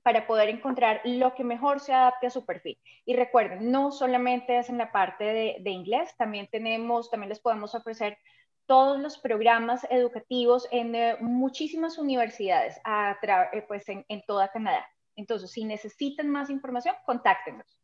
para 0.03 0.27
poder 0.27 0.49
encontrar 0.49 1.01
lo 1.05 1.33
que 1.33 1.43
mejor 1.43 1.79
se 1.79 1.91
adapte 1.91 2.27
a 2.27 2.29
su 2.29 2.45
perfil. 2.45 2.77
Y 3.03 3.15
recuerden, 3.15 3.71
no 3.71 3.91
solamente 3.91 4.59
es 4.59 4.69
en 4.69 4.77
la 4.77 4.91
parte 4.91 5.23
de, 5.59 5.71
inglés, 5.71 6.15
también 6.17 6.47
tenemos, 6.51 7.09
también 7.09 7.29
les 7.29 7.39
podemos 7.39 7.73
ofrecer 7.73 8.19
todos 8.67 8.99
los 8.99 9.17
programas 9.17 9.87
educativos 9.89 10.67
en 10.71 10.93
eh, 10.93 11.17
muchísimas 11.19 11.97
universidades 11.97 12.79
a 12.83 13.17
eh, 13.53 13.65
pues 13.67 13.87
en, 13.89 14.05
en, 14.09 14.21
toda 14.27 14.49
Canadá. 14.49 14.85
Entonces, 15.15 15.49
si 15.51 15.63
necesitan 15.63 16.29
más 16.29 16.49
información, 16.49 16.93
contáctenos. 17.05 17.81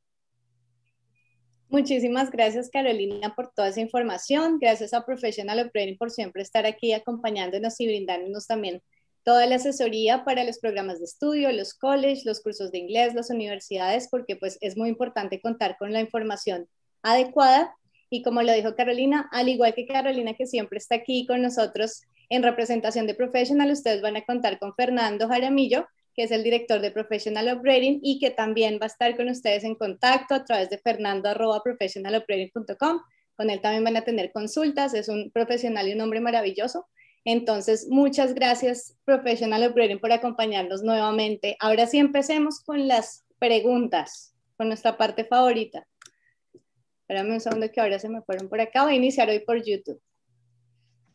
Muchísimas 1.69 2.29
gracias, 2.29 2.69
Carolina, 2.69 3.33
por 3.33 3.51
toda 3.51 3.69
esa 3.69 3.81
información. 3.81 4.59
Gracias 4.59 4.93
a 4.93 5.05
Professional 5.05 5.59
Operating 5.59 5.97
por 5.97 6.11
siempre 6.11 6.43
estar 6.43 6.67
aquí 6.67 6.93
acompañándonos 6.93 7.79
y 7.79 7.87
brindándonos 7.87 8.45
también 8.45 8.83
toda 9.23 9.45
la 9.47 9.55
asesoría 9.55 10.23
para 10.23 10.43
los 10.43 10.59
programas 10.59 10.99
de 10.99 11.05
estudio, 11.05 11.51
los 11.51 11.73
colleges, 11.73 12.25
los 12.25 12.41
cursos 12.41 12.71
de 12.71 12.79
inglés, 12.79 13.15
las 13.15 13.29
universidades, 13.29 14.07
porque 14.11 14.35
pues 14.35 14.57
es 14.61 14.77
muy 14.77 14.89
importante 14.89 15.41
contar 15.41 15.77
con 15.77 15.93
la 15.93 16.01
información 16.01 16.67
adecuada. 17.01 17.75
Y 18.13 18.21
como 18.21 18.43
lo 18.43 18.53
dijo 18.53 18.75
Carolina, 18.75 19.27
al 19.31 19.49
igual 19.49 19.73
que 19.73 19.87
Carolina, 19.87 20.35
que 20.35 20.45
siempre 20.45 20.77
está 20.77 20.93
aquí 20.93 21.25
con 21.25 21.41
nosotros 21.41 22.03
en 22.29 22.43
representación 22.43 23.07
de 23.07 23.15
Professional, 23.15 23.71
ustedes 23.71 24.03
van 24.03 24.15
a 24.15 24.23
contar 24.23 24.59
con 24.59 24.75
Fernando 24.75 25.27
Jaramillo, 25.27 25.87
que 26.13 26.21
es 26.21 26.31
el 26.31 26.43
director 26.43 26.79
de 26.79 26.91
Professional 26.91 27.49
Operating 27.49 28.01
y 28.03 28.19
que 28.19 28.29
también 28.29 28.77
va 28.79 28.85
a 28.85 28.93
estar 28.93 29.17
con 29.17 29.29
ustedes 29.29 29.63
en 29.63 29.73
contacto 29.73 30.35
a 30.35 30.45
través 30.45 30.69
de 30.69 30.77
fernando.professionaloperating.com. 30.77 32.99
Con 33.35 33.49
él 33.49 33.61
también 33.61 33.83
van 33.83 33.97
a 33.97 34.03
tener 34.03 34.31
consultas, 34.31 34.93
es 34.93 35.09
un 35.09 35.31
profesional 35.31 35.87
y 35.87 35.93
un 35.93 36.01
hombre 36.01 36.21
maravilloso. 36.21 36.85
Entonces, 37.25 37.87
muchas 37.89 38.35
gracias, 38.35 38.95
Professional 39.05 39.63
Operating, 39.63 39.97
por 39.97 40.11
acompañarnos 40.11 40.83
nuevamente. 40.83 41.57
Ahora 41.59 41.87
sí 41.87 41.97
empecemos 41.97 42.59
con 42.59 42.87
las 42.87 43.25
preguntas, 43.39 44.35
con 44.55 44.67
nuestra 44.67 44.97
parte 44.97 45.25
favorita. 45.25 45.87
Espérame 47.13 47.35
un 47.35 47.41
segundo 47.41 47.71
que 47.71 47.79
ahora 47.79 47.99
se 47.99 48.09
me 48.09 48.23
fueron 48.23 48.49
por 48.49 48.59
acá. 48.59 48.85
Voy 48.85 48.93
a 48.93 48.95
iniciar 48.95 49.29
hoy 49.29 49.37
por 49.37 49.63
YouTube. 49.63 50.01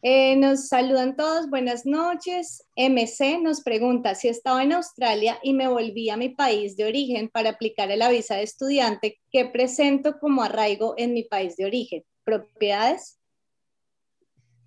Eh, 0.03 0.37
nos 0.37 0.69
saludan 0.69 1.17
todos, 1.17 1.51
buenas 1.51 1.87
noches. 1.87 2.63
MC 2.77 3.41
nos 3.43 3.63
pregunta 3.63 4.15
si 4.15 4.29
estaba 4.29 4.63
en 4.63 4.75
Australia 4.75 5.41
y 5.43 5.55
me 5.55 5.67
volví 5.67 6.09
a 6.09 6.17
mi 6.17 6.29
país 6.29 6.77
de 6.77 6.85
origen 6.85 7.29
para 7.29 7.51
aplicar 7.51 7.91
a 7.91 7.97
la 7.97 8.11
visa 8.11 8.37
de 8.37 8.45
estudiante, 8.45 9.19
¿qué 9.33 9.47
presento 9.47 10.21
como 10.21 10.45
arraigo 10.45 10.95
en 10.99 11.15
mi 11.15 11.25
país 11.25 11.57
de 11.57 11.65
origen? 11.65 12.05
¿Propiedades? 12.23 13.19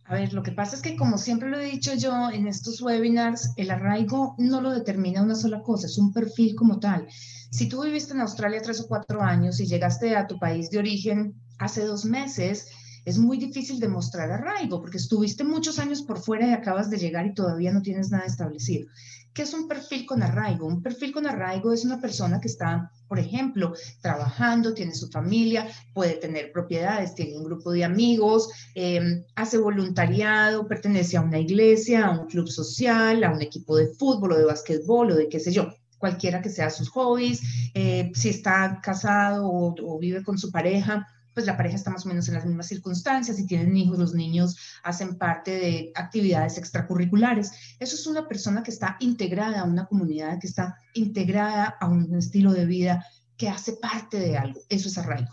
A 0.04 0.16
ver, 0.16 0.34
lo 0.34 0.44
que 0.44 0.52
pasa 0.52 0.76
es 0.76 0.82
que 0.82 0.98
como 0.98 1.18
siempre 1.18 1.50
lo 1.50 1.58
he 1.58 1.72
dicho 1.72 1.94
yo 1.94 2.30
en 2.30 2.46
estos 2.48 2.82
webinars, 2.82 3.54
el 3.56 3.72
arraigo 3.72 4.36
no 4.38 4.60
lo 4.60 4.72
determina 4.72 5.24
una 5.24 5.36
sola 5.36 5.62
cosa, 5.62 5.88
es 5.88 5.98
un 5.98 6.12
perfil 6.12 6.56
como 6.56 6.82
tal. 6.82 7.08
Si 7.52 7.68
tú 7.68 7.84
viviste 7.84 8.14
en 8.14 8.22
Australia 8.22 8.62
tres 8.62 8.80
o 8.80 8.88
cuatro 8.88 9.22
años 9.22 9.60
y 9.60 9.66
llegaste 9.66 10.16
a 10.16 10.26
tu 10.26 10.40
país 10.40 10.70
de 10.70 10.80
origen 10.80 11.36
hace 11.60 11.84
dos 11.86 12.06
meses, 12.06 12.70
es 13.04 13.18
muy 13.18 13.38
difícil 13.38 13.78
demostrar 13.78 14.32
arraigo 14.32 14.80
porque 14.80 14.96
estuviste 14.96 15.44
muchos 15.44 15.78
años 15.78 16.02
por 16.02 16.20
fuera 16.20 16.48
y 16.48 16.54
acabas 16.54 16.90
de 16.90 16.98
llegar 16.98 17.26
y 17.26 17.34
todavía 17.34 17.74
no 17.74 17.82
tienes 17.82 18.10
nada 18.10 18.24
establecido. 18.26 18.88
¿Qué 19.34 19.42
es 19.42 19.54
un 19.54 19.68
perfil 19.68 20.06
con 20.06 20.24
arraigo? 20.24 20.66
Un 20.66 20.82
perfil 20.82 21.12
con 21.12 21.28
arraigo 21.28 21.74
es 21.74 21.84
una 21.84 22.00
persona 22.00 22.40
que 22.40 22.48
está, 22.48 22.90
por 23.10 23.20
ejemplo, 23.20 23.74
trabajando, 24.02 24.74
tiene 24.74 24.96
su 24.96 25.10
familia, 25.10 25.68
puede 25.94 26.14
tener 26.14 26.54
propiedades, 26.54 27.16
tiene 27.16 27.38
un 27.38 27.44
grupo 27.44 27.72
de 27.72 27.84
amigos, 27.84 28.50
em, 28.76 29.26
hace 29.36 29.58
voluntariado, 29.58 30.70
pertenece 30.70 31.18
a 31.18 31.22
una 31.22 31.40
iglesia, 31.40 32.06
a 32.06 32.18
un 32.18 32.28
club 32.28 32.48
social, 32.48 33.26
a 33.26 33.34
un 33.34 33.42
equipo 33.42 33.76
de 33.76 33.88
fútbol 33.88 34.32
o 34.32 34.38
de 34.38 34.46
básquetbol 34.46 35.12
o 35.12 35.16
de 35.16 35.28
qué 35.28 35.42
sé 35.42 35.52
yo 35.52 35.70
cualquiera 36.02 36.42
que 36.42 36.50
sea 36.50 36.70
sus 36.70 36.90
hobbies, 36.90 37.72
eh, 37.74 38.12
si 38.14 38.28
está 38.28 38.82
casado 38.84 39.50
o 39.50 40.00
vive 40.00 40.22
con 40.22 40.38
su 40.38 40.52
pareja, 40.52 41.08
pues 41.34 41.46
la 41.46 41.58
pareja 41.58 41.76
está 41.76 41.92
más 41.92 42.06
o 42.06 42.10
menos 42.10 42.28
en 42.28 42.34
las 42.34 42.46
mismas 42.46 42.68
circunstancias, 42.68 43.38
si 43.38 43.46
tienen 43.46 43.76
hijos, 43.78 43.98
los 43.98 44.14
niños 44.14 44.58
hacen 44.84 45.18
parte 45.18 45.52
de 45.52 45.92
actividades 45.96 46.58
extracurriculares. 46.58 47.52
Eso 47.80 47.96
es 47.96 48.06
una 48.08 48.28
persona 48.28 48.64
que 48.64 48.72
está 48.72 48.98
integrada 49.00 49.62
a 49.62 49.66
una 49.66 49.86
comunidad, 49.86 50.40
que 50.40 50.48
está 50.48 50.76
integrada 50.94 51.78
a 51.80 51.88
un 51.88 52.14
estilo 52.16 52.52
de 52.52 52.66
vida, 52.66 53.06
que 53.38 53.50
hace 53.50 53.74
parte 53.74 54.20
de 54.20 54.38
algo. 54.38 54.62
Eso 54.70 54.90
es 54.90 54.98
arraigo. 54.98 55.32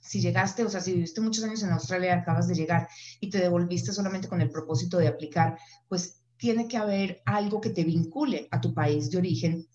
Si 0.00 0.20
llegaste, 0.20 0.64
o 0.64 0.70
sea, 0.70 0.80
si 0.80 0.92
viviste 0.94 1.20
muchos 1.20 1.44
años 1.44 1.62
en 1.62 1.70
Australia, 1.70 2.14
acabas 2.14 2.48
de 2.48 2.54
llegar 2.54 2.88
y 3.20 3.30
te 3.30 3.38
devolviste 3.38 3.92
solamente 3.92 4.28
con 4.28 4.40
el 4.40 4.50
propósito 4.50 4.98
de 4.98 5.08
aplicar, 5.08 5.58
pues 5.88 6.22
tiene 6.36 6.66
que 6.66 6.76
haber 6.76 7.22
algo 7.24 7.60
que 7.60 7.70
te 7.70 7.84
vincule 7.84 8.48
a 8.50 8.60
tu 8.60 8.74
país 8.74 9.10
de 9.10 9.18
origen 9.18 9.68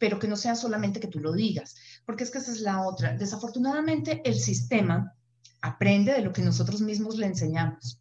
pero 0.00 0.18
que 0.18 0.26
no 0.26 0.36
sea 0.36 0.56
solamente 0.56 0.98
que 0.98 1.08
tú 1.08 1.20
lo 1.20 1.32
digas, 1.32 1.76
porque 2.06 2.24
es 2.24 2.30
que 2.30 2.38
esa 2.38 2.50
es 2.50 2.62
la 2.62 2.80
otra. 2.88 3.14
Desafortunadamente, 3.16 4.22
el 4.24 4.40
sistema 4.40 5.14
aprende 5.60 6.14
de 6.14 6.22
lo 6.22 6.32
que 6.32 6.40
nosotros 6.40 6.80
mismos 6.80 7.18
le 7.18 7.26
enseñamos. 7.26 8.00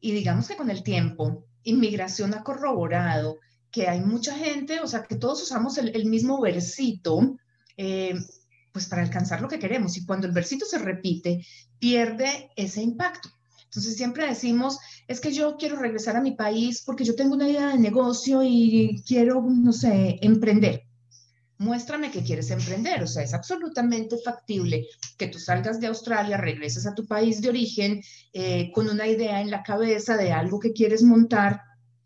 Y 0.00 0.10
digamos 0.10 0.48
que 0.48 0.56
con 0.56 0.70
el 0.70 0.82
tiempo, 0.82 1.46
inmigración 1.62 2.34
ha 2.34 2.42
corroborado 2.42 3.38
que 3.70 3.88
hay 3.88 4.00
mucha 4.00 4.34
gente, 4.34 4.80
o 4.80 4.88
sea, 4.88 5.04
que 5.04 5.14
todos 5.14 5.40
usamos 5.40 5.78
el, 5.78 6.06
mismo 6.06 6.40
versito, 6.40 7.38
eh, 7.76 8.16
pues 8.72 8.86
para 8.86 9.02
alcanzar 9.02 9.40
lo 9.40 9.48
que 9.48 9.60
queremos. 9.60 9.96
Y 9.96 10.04
cuando 10.04 10.26
el 10.26 10.32
versito 10.32 10.66
se 10.66 10.78
repite, 10.78 11.46
pierde 11.78 12.50
ese 12.56 12.82
impacto. 12.82 13.28
Entonces 13.66 13.96
siempre 13.96 14.26
decimos, 14.26 14.78
es 15.06 15.20
que 15.20 15.32
yo 15.32 15.56
quiero 15.58 15.76
regresar 15.76 16.16
a 16.16 16.20
mi 16.20 16.32
país 16.32 16.82
porque 16.84 17.04
yo 17.04 17.14
tengo 17.14 17.34
una 17.36 17.48
idea 17.48 17.68
de 17.68 17.78
negocio 17.78 18.42
y 18.42 19.04
quiero, 19.06 19.40
no 19.48 19.72
sé, 19.72 20.18
emprender 20.22 20.85
muéstrame 21.58 22.10
que 22.10 22.22
quieres 22.22 22.50
emprender. 22.50 23.02
O 23.02 23.06
sea, 23.06 23.22
es 23.22 23.34
absolutamente 23.34 24.16
factible 24.18 24.86
que 25.16 25.28
tú 25.28 25.38
salgas 25.38 25.80
de 25.80 25.86
Australia, 25.86 26.36
regreses 26.36 26.86
a 26.86 26.94
tu 26.94 27.06
país 27.06 27.40
de 27.40 27.48
origen 27.48 28.02
eh, 28.32 28.70
con 28.72 28.88
una 28.88 29.06
idea 29.06 29.40
en 29.40 29.50
la 29.50 29.62
cabeza 29.62 30.16
de 30.16 30.32
algo 30.32 30.58
que 30.58 30.72
quieres 30.72 31.02
montar, 31.02 31.62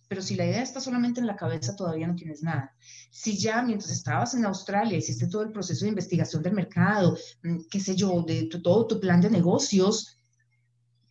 pero 0.09 0.23
si 0.23 0.35
la 0.35 0.45
idea 0.45 0.63
está 0.63 0.81
solamente 0.81 1.21
en 1.21 1.29
la 1.29 1.37
cabeza, 1.37 1.77
todavía 1.77 2.09
no 2.09 2.17
tienes 2.17 2.43
nada. 2.43 2.75
Si 3.13 3.39
ya 3.39 3.63
mientras 3.63 3.93
estabas 3.93 4.35
en 4.35 4.45
Australia 4.45 4.99
hiciste 4.99 5.29
todo 5.29 5.43
el 5.43 5.53
proceso 5.53 5.85
de 5.85 5.91
investigación 5.91 6.43
del 6.43 6.55
mercado, 6.55 7.17
mm, 7.45 7.59
qué 7.71 7.79
sé 7.79 7.95
yo, 7.95 8.23
de 8.23 8.49
todo 8.63 8.87
tu 8.89 8.99
plan 8.99 9.21
de 9.21 9.31
negocios, 9.31 10.19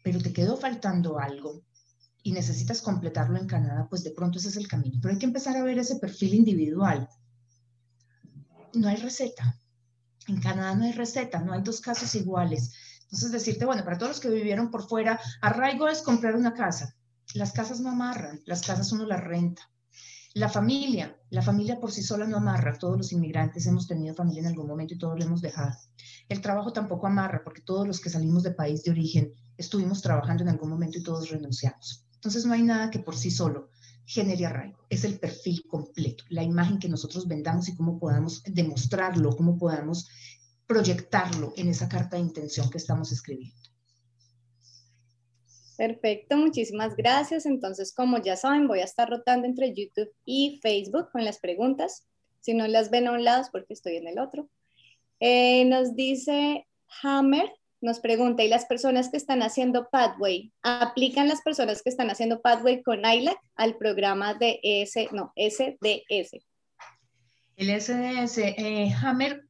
pero 0.04 0.20
te 0.20 0.34
quedó 0.34 0.58
faltando 0.58 1.18
algo 1.18 1.62
y 2.24 2.34
necesitas 2.34 2.82
completarlo 2.82 3.38
en 3.38 3.48
Canadá, 3.48 3.88
pues 3.90 4.04
de 4.04 4.12
pronto 4.12 4.38
ese 4.38 4.50
es 4.50 4.58
el 4.58 4.68
camino. 4.68 5.00
Pero 5.02 5.14
hay 5.14 5.20
que 5.20 5.26
empezar 5.26 5.56
a 5.56 5.64
ver 5.64 5.80
ese 5.80 5.96
perfil 5.96 6.34
individual 6.34 7.08
no 8.74 8.88
hay 8.88 8.98
receta. 8.98 9.60
En 10.28 10.40
Canadá 10.40 10.76
no 10.76 10.86
hay 10.86 10.92
receta, 10.92 11.40
no 11.40 11.54
hay 11.54 11.62
dos 11.62 11.82
casos 11.82 12.14
iguales. 12.16 12.74
Entonces 13.04 13.32
decirte, 13.32 13.66
bueno, 13.66 13.84
para 13.84 13.98
todos 13.98 14.12
los 14.12 14.20
que 14.20 14.30
vivieron 14.30 14.70
por 14.70 14.88
fuera, 14.88 15.20
arraigo 15.42 15.88
es 15.88 16.02
comprar 16.02 16.36
una 16.36 16.54
casa. 16.54 16.96
Las 17.34 17.52
casas 17.52 17.80
no 17.80 17.90
amarran, 17.90 18.42
las 18.46 18.62
casas 18.62 18.92
uno 18.92 19.06
las 19.06 19.24
renta. 19.24 19.64
La 20.36 20.48
familia, 20.48 21.20
la 21.32 21.42
familia 21.42 21.80
por 21.80 21.92
sí 21.92 22.04
sola 22.04 22.28
no 22.28 22.38
amarra. 22.38 22.78
Todos 22.78 22.98
los 22.98 23.12
inmigrantes 23.12 23.66
hemos 23.66 23.88
tenido 23.88 24.14
familia 24.14 24.42
en 24.42 24.48
algún 24.48 24.68
momento 24.68 24.94
y 24.94 24.98
todos 25.00 25.18
lo 25.18 25.26
hemos 25.26 25.42
dejado. 25.42 25.76
El 26.28 26.42
trabajo 26.42 26.72
tampoco 26.72 27.08
amarra 27.08 27.42
porque 27.44 27.62
todos 27.62 27.88
los 27.88 28.00
que 28.00 28.12
salimos 28.12 28.44
de 28.44 28.52
país 28.52 28.84
de 28.84 28.92
origen 28.92 29.34
estuvimos 29.58 30.04
trabajando 30.04 30.44
en 30.44 30.50
algún 30.50 30.70
momento 30.70 31.00
y 31.00 31.04
todos 31.04 31.30
renunciamos. 31.30 32.06
Entonces 32.14 32.46
no 32.46 32.54
hay 32.54 32.62
nada 32.62 32.92
que 32.92 33.00
por 33.00 33.18
sí 33.18 33.32
solo 33.32 33.72
genere 34.10 34.48
arraigo. 34.48 34.80
Es 34.90 35.04
el 35.04 35.20
perfil 35.20 35.64
completo, 35.68 36.24
la 36.30 36.42
imagen 36.42 36.80
que 36.80 36.90
nosotros 36.90 37.28
vendamos 37.28 37.70
y 37.70 37.76
cómo 37.76 38.00
podamos 38.00 38.42
demostrarlo, 38.44 39.36
cómo 39.38 39.56
podamos 39.56 40.10
proyectarlo 40.66 41.54
en 41.56 41.70
esa 41.70 41.88
carta 41.88 42.18
de 42.18 42.24
intención 42.24 42.72
que 42.72 42.80
estamos 42.80 43.12
escribiendo. 43.12 43.56
Perfecto, 45.78 46.38
muchísimas 46.38 46.96
gracias. 46.96 47.46
Entonces, 47.46 47.94
como 47.94 48.18
ya 48.18 48.36
saben, 48.36 48.68
voy 48.68 48.80
a 48.80 48.84
estar 48.84 49.08
rotando 49.08 49.46
entre 49.46 49.76
YouTube 49.76 50.12
y 50.26 50.60
Facebook 50.62 51.12
con 51.12 51.24
las 51.24 51.38
preguntas. 51.38 52.08
Si 52.42 52.56
no 52.56 52.68
las 52.68 52.90
ven 52.90 53.08
a 53.08 53.12
un 53.12 53.24
lado 53.24 53.44
es 53.44 53.50
porque 53.50 53.74
estoy 53.74 53.98
en 53.98 54.08
el 54.08 54.18
otro. 54.18 54.50
Eh, 55.20 55.66
nos 55.66 55.96
dice 55.96 56.68
Hammer, 57.04 57.50
nos 57.82 58.00
pregunta, 58.00 58.44
¿y 58.44 58.50
las 58.50 58.66
personas 58.66 59.10
que 59.10 59.18
están 59.18 59.42
haciendo 59.42 59.88
Pathway, 59.90 60.52
aplican 60.64 61.28
las 61.28 61.42
personas 61.42 61.82
que 61.82 61.90
están 61.90 62.10
haciendo 62.10 62.42
Pathway 62.42 62.84
con 62.84 63.06
ILAC 63.06 63.38
al 63.56 63.78
programa 63.78 64.34
de 64.34 64.60
no, 65.12 65.32
SDS? 65.36 66.46
El 67.56 67.82
SDS, 67.82 68.38
eh, 68.38 68.94
Hammer, 69.02 69.46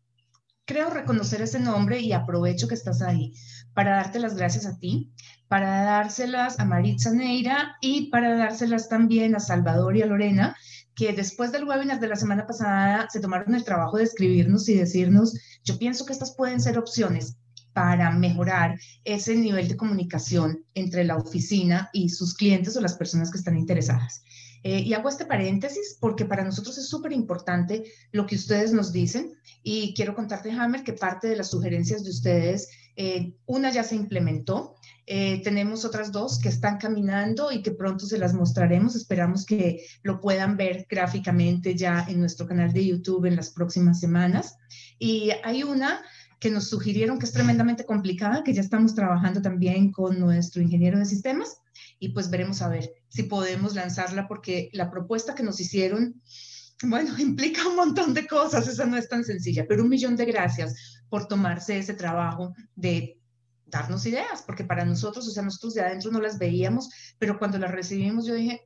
creo 0.66 0.90
reconocer 0.92 1.42
ese 1.42 1.60
nombre 1.60 2.00
y 2.00 2.12
aprovecho 2.12 2.68
que 2.68 2.76
estás 2.76 3.02
ahí 3.02 3.34
para 3.74 3.96
darte 3.96 4.20
las 4.20 4.36
gracias 4.36 4.66
a 4.66 4.78
ti, 4.78 5.12
para 5.48 5.84
dárselas 5.84 6.60
a 6.60 6.66
Maritza 6.66 7.12
Neira 7.12 7.78
y 7.82 8.12
para 8.12 8.36
dárselas 8.36 8.90
también 8.90 9.36
a 9.36 9.40
Salvador 9.40 9.98
y 9.98 10.04
a 10.04 10.06
Lorena, 10.06 10.56
que 10.94 11.14
después 11.14 11.52
del 11.52 11.64
webinar 11.64 12.00
de 12.00 12.08
la 12.08 12.16
semana 12.16 12.46
pasada 12.46 13.08
se 13.10 13.20
tomaron 13.20 13.56
el 13.56 13.64
trabajo 13.64 13.98
de 13.98 14.04
escribirnos 14.04 14.70
y 14.70 14.76
decirnos, 14.76 15.34
yo 15.64 15.80
pienso 15.80 16.06
que 16.06 16.14
estas 16.14 16.36
pueden 16.36 16.62
ser 16.62 16.78
opciones 16.78 17.38
para 17.74 18.12
mejorar 18.12 18.80
ese 19.04 19.36
nivel 19.36 19.68
de 19.68 19.78
comunicación 19.78 20.64
entre 20.74 21.04
la 21.04 21.18
oficina 21.18 21.90
y 21.94 22.10
sus 22.10 22.34
clientes 22.34 22.76
o 22.76 22.82
las 22.82 22.96
personas 22.96 23.32
que 23.32 23.38
están 23.38 23.58
interesadas. 23.58 24.24
Eh, 24.64 24.80
y 24.80 24.94
hago 24.94 25.08
este 25.08 25.26
paréntesis 25.26 25.98
porque 26.02 26.26
para 26.26 26.44
nosotros 26.44 26.78
es 26.78 26.90
súper 26.90 27.14
importante 27.14 27.86
lo 28.12 28.26
que 28.26 28.36
ustedes 28.36 28.74
nos 28.74 28.92
dicen 28.92 29.34
y 29.64 29.94
quiero 29.94 30.16
contarte, 30.16 30.52
Hammer, 30.52 30.84
que 30.84 30.94
parte 30.94 31.28
de 31.28 31.38
las 31.38 31.50
sugerencias 31.50 32.04
de 32.04 32.10
ustedes, 32.10 32.70
eh, 32.98 33.34
una 33.46 33.72
ya 33.72 33.84
se 33.84 33.96
implementó, 33.96 34.76
eh, 35.12 35.42
tenemos 35.44 35.86
otras 35.86 36.12
dos 36.12 36.38
que 36.38 36.50
están 36.50 36.78
caminando 36.78 37.52
y 37.52 37.64
que 37.64 37.72
pronto 37.72 38.06
se 38.06 38.20
las 38.20 38.36
mostraremos. 38.36 38.96
Esperamos 38.96 39.44
que 39.44 39.84
lo 40.04 40.22
puedan 40.22 40.56
ver 40.56 40.86
gráficamente 40.88 41.76
ya 41.76 42.06
en 42.08 42.20
nuestro 42.20 42.46
canal 42.46 42.72
de 42.72 42.86
YouTube 42.86 43.26
en 43.26 43.36
las 43.36 43.50
próximas 43.50 44.00
semanas. 44.00 44.58
Y 45.00 45.32
hay 45.44 45.64
una 45.64 46.02
que 46.40 46.50
nos 46.50 46.70
sugirieron 46.70 47.20
que 47.20 47.26
es 47.26 47.34
tremendamente 47.34 47.86
complicada, 47.86 48.44
que 48.44 48.54
ya 48.54 48.62
estamos 48.62 48.96
trabajando 48.96 49.42
también 49.42 49.92
con 49.92 50.20
nuestro 50.20 50.62
ingeniero 50.62 50.98
de 50.98 51.06
sistemas 51.06 51.58
y 52.00 52.10
pues 52.10 52.30
veremos 52.30 52.62
a 52.62 52.70
ver 52.70 52.92
si 53.10 53.24
podemos 53.24 53.76
lanzarla 53.76 54.28
porque 54.28 54.70
la 54.74 54.90
propuesta 54.90 55.36
que 55.36 55.44
nos 55.44 55.60
hicieron, 55.60 56.22
bueno, 56.84 57.14
implica 57.20 57.68
un 57.68 57.76
montón 57.76 58.14
de 58.14 58.26
cosas, 58.26 58.68
esa 58.68 58.86
no 58.86 58.98
es 58.98 59.10
tan 59.10 59.24
sencilla, 59.26 59.66
pero 59.68 59.84
un 59.84 59.90
millón 59.90 60.16
de 60.16 60.26
gracias 60.26 61.02
por 61.10 61.28
tomarse 61.28 61.78
ese 61.78 61.94
trabajo 61.94 62.54
de 62.76 63.20
darnos 63.66 64.06
ideas, 64.06 64.42
porque 64.46 64.64
para 64.64 64.86
nosotros, 64.86 65.28
o 65.28 65.32
sea, 65.32 65.44
nosotros 65.44 65.74
de 65.74 65.82
adentro 65.82 66.10
no 66.12 66.22
las 66.22 66.40
veíamos, 66.40 66.90
pero 67.20 67.38
cuando 67.38 67.60
las 67.60 67.72
recibimos 67.72 68.26
yo 68.26 68.34
dije, 68.34 68.62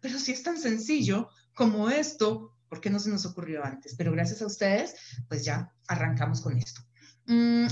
pero 0.00 0.18
si 0.18 0.32
es 0.32 0.42
tan 0.42 0.58
sencillo 0.58 1.28
como 1.54 1.90
esto, 1.90 2.51
¿por 2.72 2.80
qué 2.80 2.88
no 2.88 2.98
se 2.98 3.10
nos 3.10 3.26
ocurrió 3.26 3.62
antes? 3.62 3.94
Pero 3.98 4.12
gracias 4.12 4.40
a 4.40 4.46
ustedes, 4.46 4.94
pues 5.28 5.44
ya 5.44 5.70
arrancamos 5.88 6.40
con 6.40 6.56
esto. 6.56 6.80
Mm, 7.26 7.66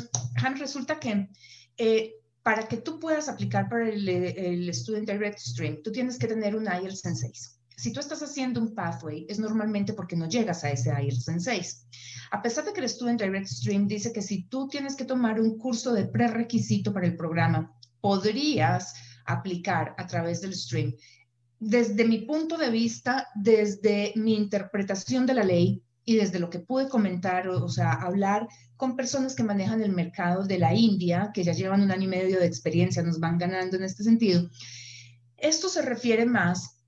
resulta 0.58 1.00
que 1.00 1.30
eh, 1.78 2.16
para 2.42 2.68
que 2.68 2.76
tú 2.76 3.00
puedas 3.00 3.30
aplicar 3.30 3.70
para 3.70 3.88
el, 3.88 4.06
el, 4.06 4.74
Student 4.74 5.08
Direct 5.08 5.38
Stream, 5.38 5.78
tú 5.82 5.90
tienes 5.90 6.18
que 6.18 6.26
tener 6.26 6.54
un 6.54 6.66
IELTS 6.66 7.06
en 7.06 7.16
6. 7.16 7.60
Si 7.78 7.94
tú 7.94 8.00
estás 8.00 8.22
haciendo 8.22 8.60
un 8.60 8.74
pathway, 8.74 9.24
es 9.26 9.38
normalmente 9.38 9.94
porque 9.94 10.16
no 10.16 10.28
llegas 10.28 10.64
a 10.64 10.70
ese 10.70 10.90
IELTS 10.90 11.28
en 11.28 11.40
6. 11.40 11.86
A 12.32 12.42
pesar 12.42 12.66
de 12.66 12.74
que 12.74 12.80
el 12.80 12.88
Student 12.90 13.22
Direct 13.22 13.46
Stream 13.46 13.88
dice 13.88 14.12
que 14.12 14.20
si 14.20 14.48
tú 14.48 14.68
tienes 14.68 14.96
que 14.96 15.06
tomar 15.06 15.40
un 15.40 15.56
curso 15.56 15.94
de 15.94 16.08
prerequisito 16.08 16.92
para 16.92 17.06
el 17.06 17.16
programa, 17.16 17.74
podrías 18.02 18.92
aplicar 19.24 19.94
a 19.96 20.06
través 20.06 20.42
del 20.42 20.54
stream 20.54 20.94
desde 21.60 22.06
mi 22.06 22.18
punto 22.22 22.56
de 22.56 22.70
vista, 22.70 23.28
desde 23.34 24.14
mi 24.16 24.34
interpretación 24.34 25.26
de 25.26 25.34
la 25.34 25.44
ley 25.44 25.82
y 26.06 26.16
desde 26.16 26.40
lo 26.40 26.48
que 26.48 26.58
pude 26.58 26.88
comentar, 26.88 27.46
o, 27.48 27.68
sea, 27.68 27.92
hablar 27.92 28.48
con 28.76 28.96
personas 28.96 29.34
que 29.34 29.42
manejan 29.42 29.82
el 29.82 29.92
mercado 29.92 30.44
de 30.44 30.58
la 30.58 30.74
India, 30.74 31.30
que 31.34 31.44
ya 31.44 31.52
llevan 31.52 31.82
un 31.82 31.92
año 31.92 32.04
y 32.04 32.08
medio 32.08 32.40
de 32.40 32.46
experiencia, 32.46 33.02
nos 33.02 33.20
van 33.20 33.36
ganando 33.36 33.76
en 33.76 33.84
este 33.84 34.02
sentido, 34.02 34.48
esto 35.36 35.68
se 35.68 35.82
refiere 35.82 36.24
más 36.24 36.78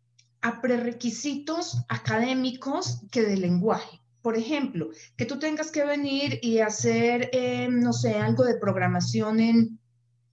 a 0.41 0.63
prerequisitos 0.63 1.85
académicos 1.89 3.03
que 3.13 3.23
de 3.23 3.37
lenguaje. 3.37 4.01
Por 4.23 4.37
ejemplo, 4.39 4.89
que 5.17 5.27
tú 5.27 5.39
tengas 5.39 5.71
que 5.71 5.85
venir 5.85 6.39
y 6.43 6.59
hacer, 6.59 7.29
eh, 7.33 7.69
no 7.71 7.93
sé, 7.93 8.15
algo 8.15 8.45
de 8.45 8.57
programación 8.59 9.41
en 9.41 9.79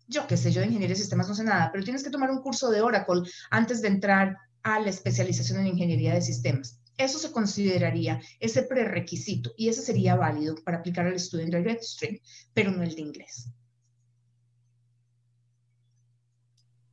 yo 0.09 0.25
qué 0.25 0.37
sé, 0.37 0.51
yo 0.51 0.61
de 0.61 0.67
ingeniería 0.67 0.95
de 0.95 1.01
sistemas 1.01 1.29
no 1.29 1.35
sé 1.35 1.43
nada, 1.43 1.69
pero 1.71 1.83
tienes 1.83 2.03
que 2.03 2.09
tomar 2.09 2.31
un 2.31 2.41
curso 2.41 2.71
de 2.71 2.81
Oracle 2.81 3.21
antes 3.51 3.81
de 3.81 3.89
entrar 3.89 4.35
a 4.63 4.79
la 4.79 4.89
especialización 4.89 5.59
en 5.61 5.67
ingeniería 5.67 6.15
de 6.15 6.21
sistemas. 6.21 6.81
Eso 6.97 7.19
se 7.19 7.31
consideraría 7.31 8.19
ese 8.39 8.63
prerequisito 8.63 9.51
y 9.55 9.69
ese 9.69 9.81
sería 9.81 10.15
válido 10.15 10.55
para 10.65 10.79
aplicar 10.79 11.05
al 11.05 11.19
Student 11.19 11.53
Direct 11.53 11.83
Stream, 11.83 12.19
pero 12.53 12.71
no 12.71 12.83
el 12.83 12.95
de 12.95 13.01
inglés. 13.01 13.49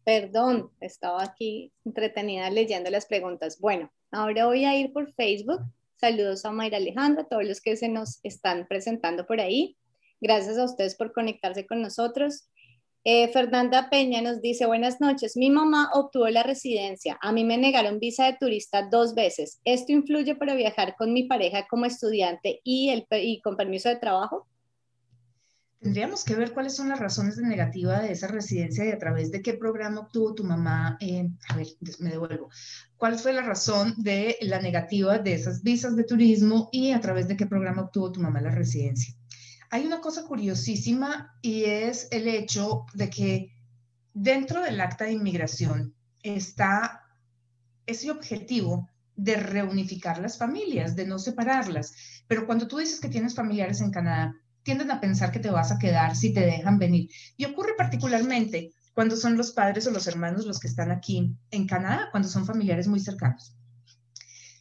Perdón, 0.04 0.70
estaba 0.80 1.24
aquí 1.24 1.72
entretenida 1.84 2.48
leyendo 2.50 2.90
las 2.90 3.06
preguntas. 3.06 3.58
Bueno, 3.58 3.90
ahora 4.12 4.46
voy 4.46 4.64
a 4.64 4.78
ir 4.78 4.92
por 4.92 5.12
Facebook. 5.14 5.62
Saludos 5.96 6.44
a 6.44 6.52
Mayra 6.52 6.76
Alejandra, 6.76 7.22
a 7.22 7.28
todos 7.28 7.44
los 7.44 7.60
que 7.60 7.76
se 7.76 7.88
nos 7.88 8.20
están 8.22 8.66
presentando 8.68 9.26
por 9.26 9.40
ahí. 9.40 9.76
Gracias 10.20 10.58
a 10.58 10.64
ustedes 10.64 10.94
por 10.94 11.12
conectarse 11.12 11.66
con 11.66 11.82
nosotros. 11.82 12.48
Eh, 13.08 13.30
Fernanda 13.32 13.88
Peña 13.88 14.20
nos 14.20 14.42
dice, 14.42 14.66
buenas 14.66 15.00
noches, 15.00 15.36
mi 15.36 15.48
mamá 15.48 15.90
obtuvo 15.92 16.26
la 16.26 16.42
residencia, 16.42 17.16
a 17.22 17.30
mí 17.30 17.44
me 17.44 17.56
negaron 17.56 18.00
visa 18.00 18.26
de 18.26 18.36
turista 18.36 18.88
dos 18.90 19.14
veces. 19.14 19.60
¿Esto 19.64 19.92
influye 19.92 20.34
para 20.34 20.56
viajar 20.56 20.96
con 20.98 21.12
mi 21.12 21.22
pareja 21.22 21.68
como 21.70 21.84
estudiante 21.84 22.60
y, 22.64 22.88
el, 22.88 23.06
y 23.12 23.40
con 23.42 23.56
permiso 23.56 23.90
de 23.90 24.00
trabajo? 24.00 24.48
Tendríamos 25.78 26.24
que 26.24 26.34
ver 26.34 26.52
cuáles 26.52 26.74
son 26.74 26.88
las 26.88 26.98
razones 26.98 27.36
de 27.36 27.46
negativa 27.46 28.00
de 28.00 28.10
esa 28.10 28.26
residencia 28.26 28.84
y 28.84 28.90
a 28.90 28.98
través 28.98 29.30
de 29.30 29.40
qué 29.40 29.54
programa 29.54 30.00
obtuvo 30.00 30.34
tu 30.34 30.42
mamá. 30.42 30.98
A 31.48 31.56
ver, 31.56 31.66
me 32.00 32.10
devuelvo. 32.10 32.50
¿Cuál 32.96 33.20
fue 33.20 33.32
la 33.32 33.42
razón 33.42 33.94
de 33.98 34.36
la 34.40 34.60
negativa 34.60 35.20
de 35.20 35.34
esas 35.34 35.62
visas 35.62 35.94
de 35.94 36.02
turismo 36.02 36.70
y 36.72 36.90
a 36.90 37.00
través 37.00 37.28
de 37.28 37.36
qué 37.36 37.46
programa 37.46 37.82
obtuvo 37.82 38.10
tu 38.10 38.20
mamá 38.20 38.40
la 38.40 38.50
residencia? 38.50 39.14
Hay 39.70 39.86
una 39.86 40.00
cosa 40.00 40.24
curiosísima 40.24 41.34
y 41.42 41.64
es 41.64 42.08
el 42.10 42.28
hecho 42.28 42.86
de 42.94 43.10
que 43.10 43.52
dentro 44.14 44.62
del 44.62 44.80
acta 44.80 45.04
de 45.04 45.12
inmigración 45.12 45.94
está 46.22 47.02
ese 47.86 48.10
objetivo 48.10 48.88
de 49.14 49.36
reunificar 49.36 50.18
las 50.18 50.38
familias, 50.38 50.94
de 50.94 51.06
no 51.06 51.18
separarlas. 51.18 51.94
Pero 52.26 52.46
cuando 52.46 52.68
tú 52.68 52.78
dices 52.78 53.00
que 53.00 53.08
tienes 53.08 53.34
familiares 53.34 53.80
en 53.80 53.90
Canadá, 53.90 54.34
tienden 54.62 54.90
a 54.90 55.00
pensar 55.00 55.30
que 55.30 55.38
te 55.38 55.50
vas 55.50 55.72
a 55.72 55.78
quedar 55.78 56.16
si 56.16 56.32
te 56.32 56.40
dejan 56.40 56.78
venir. 56.78 57.08
Y 57.36 57.44
ocurre 57.44 57.74
particularmente 57.76 58.72
cuando 58.94 59.16
son 59.16 59.36
los 59.36 59.52
padres 59.52 59.86
o 59.86 59.90
los 59.90 60.06
hermanos 60.06 60.46
los 60.46 60.58
que 60.58 60.68
están 60.68 60.90
aquí 60.90 61.34
en 61.50 61.66
Canadá, 61.66 62.08
cuando 62.10 62.28
son 62.28 62.46
familiares 62.46 62.88
muy 62.88 63.00
cercanos. 63.00 63.55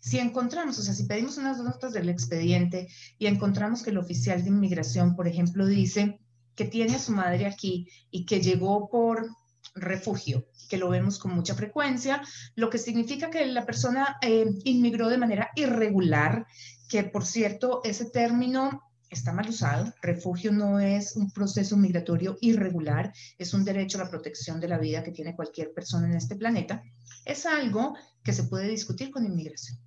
Si 0.05 0.19
encontramos, 0.19 0.77
o 0.77 0.83
sea, 0.83 0.93
si 0.93 1.05
pedimos 1.05 1.39
unas 1.39 1.57
notas 1.57 1.91
del 1.91 2.09
expediente 2.09 2.87
y 3.17 3.25
encontramos 3.25 3.81
que 3.81 3.89
el 3.89 3.97
oficial 3.97 4.43
de 4.43 4.49
inmigración, 4.49 5.15
por 5.15 5.27
ejemplo, 5.27 5.65
dice 5.65 6.19
que 6.53 6.65
tiene 6.65 6.93
a 6.93 6.99
su 6.99 7.11
madre 7.11 7.47
aquí 7.47 7.87
y 8.11 8.27
que 8.27 8.39
llegó 8.39 8.87
por 8.87 9.27
refugio, 9.73 10.45
que 10.69 10.77
lo 10.77 10.89
vemos 10.89 11.17
con 11.17 11.33
mucha 11.33 11.55
frecuencia, 11.55 12.21
lo 12.53 12.69
que 12.69 12.77
significa 12.77 13.31
que 13.31 13.47
la 13.47 13.65
persona 13.65 14.17
eh, 14.21 14.45
inmigró 14.63 15.09
de 15.09 15.17
manera 15.17 15.49
irregular, 15.55 16.45
que 16.87 17.03
por 17.03 17.25
cierto, 17.25 17.81
ese 17.83 18.05
término 18.05 18.83
está 19.09 19.33
mal 19.33 19.49
usado. 19.49 19.91
Refugio 20.03 20.51
no 20.51 20.79
es 20.79 21.15
un 21.15 21.31
proceso 21.31 21.77
migratorio 21.77 22.37
irregular, 22.41 23.11
es 23.39 23.55
un 23.55 23.65
derecho 23.65 23.99
a 23.99 24.03
la 24.03 24.11
protección 24.11 24.59
de 24.59 24.67
la 24.67 24.77
vida 24.77 25.03
que 25.03 25.11
tiene 25.11 25.35
cualquier 25.35 25.73
persona 25.73 26.07
en 26.07 26.15
este 26.15 26.35
planeta. 26.35 26.83
Es 27.25 27.47
algo 27.47 27.95
que 28.23 28.33
se 28.33 28.43
puede 28.43 28.67
discutir 28.67 29.09
con 29.09 29.25
inmigración. 29.25 29.79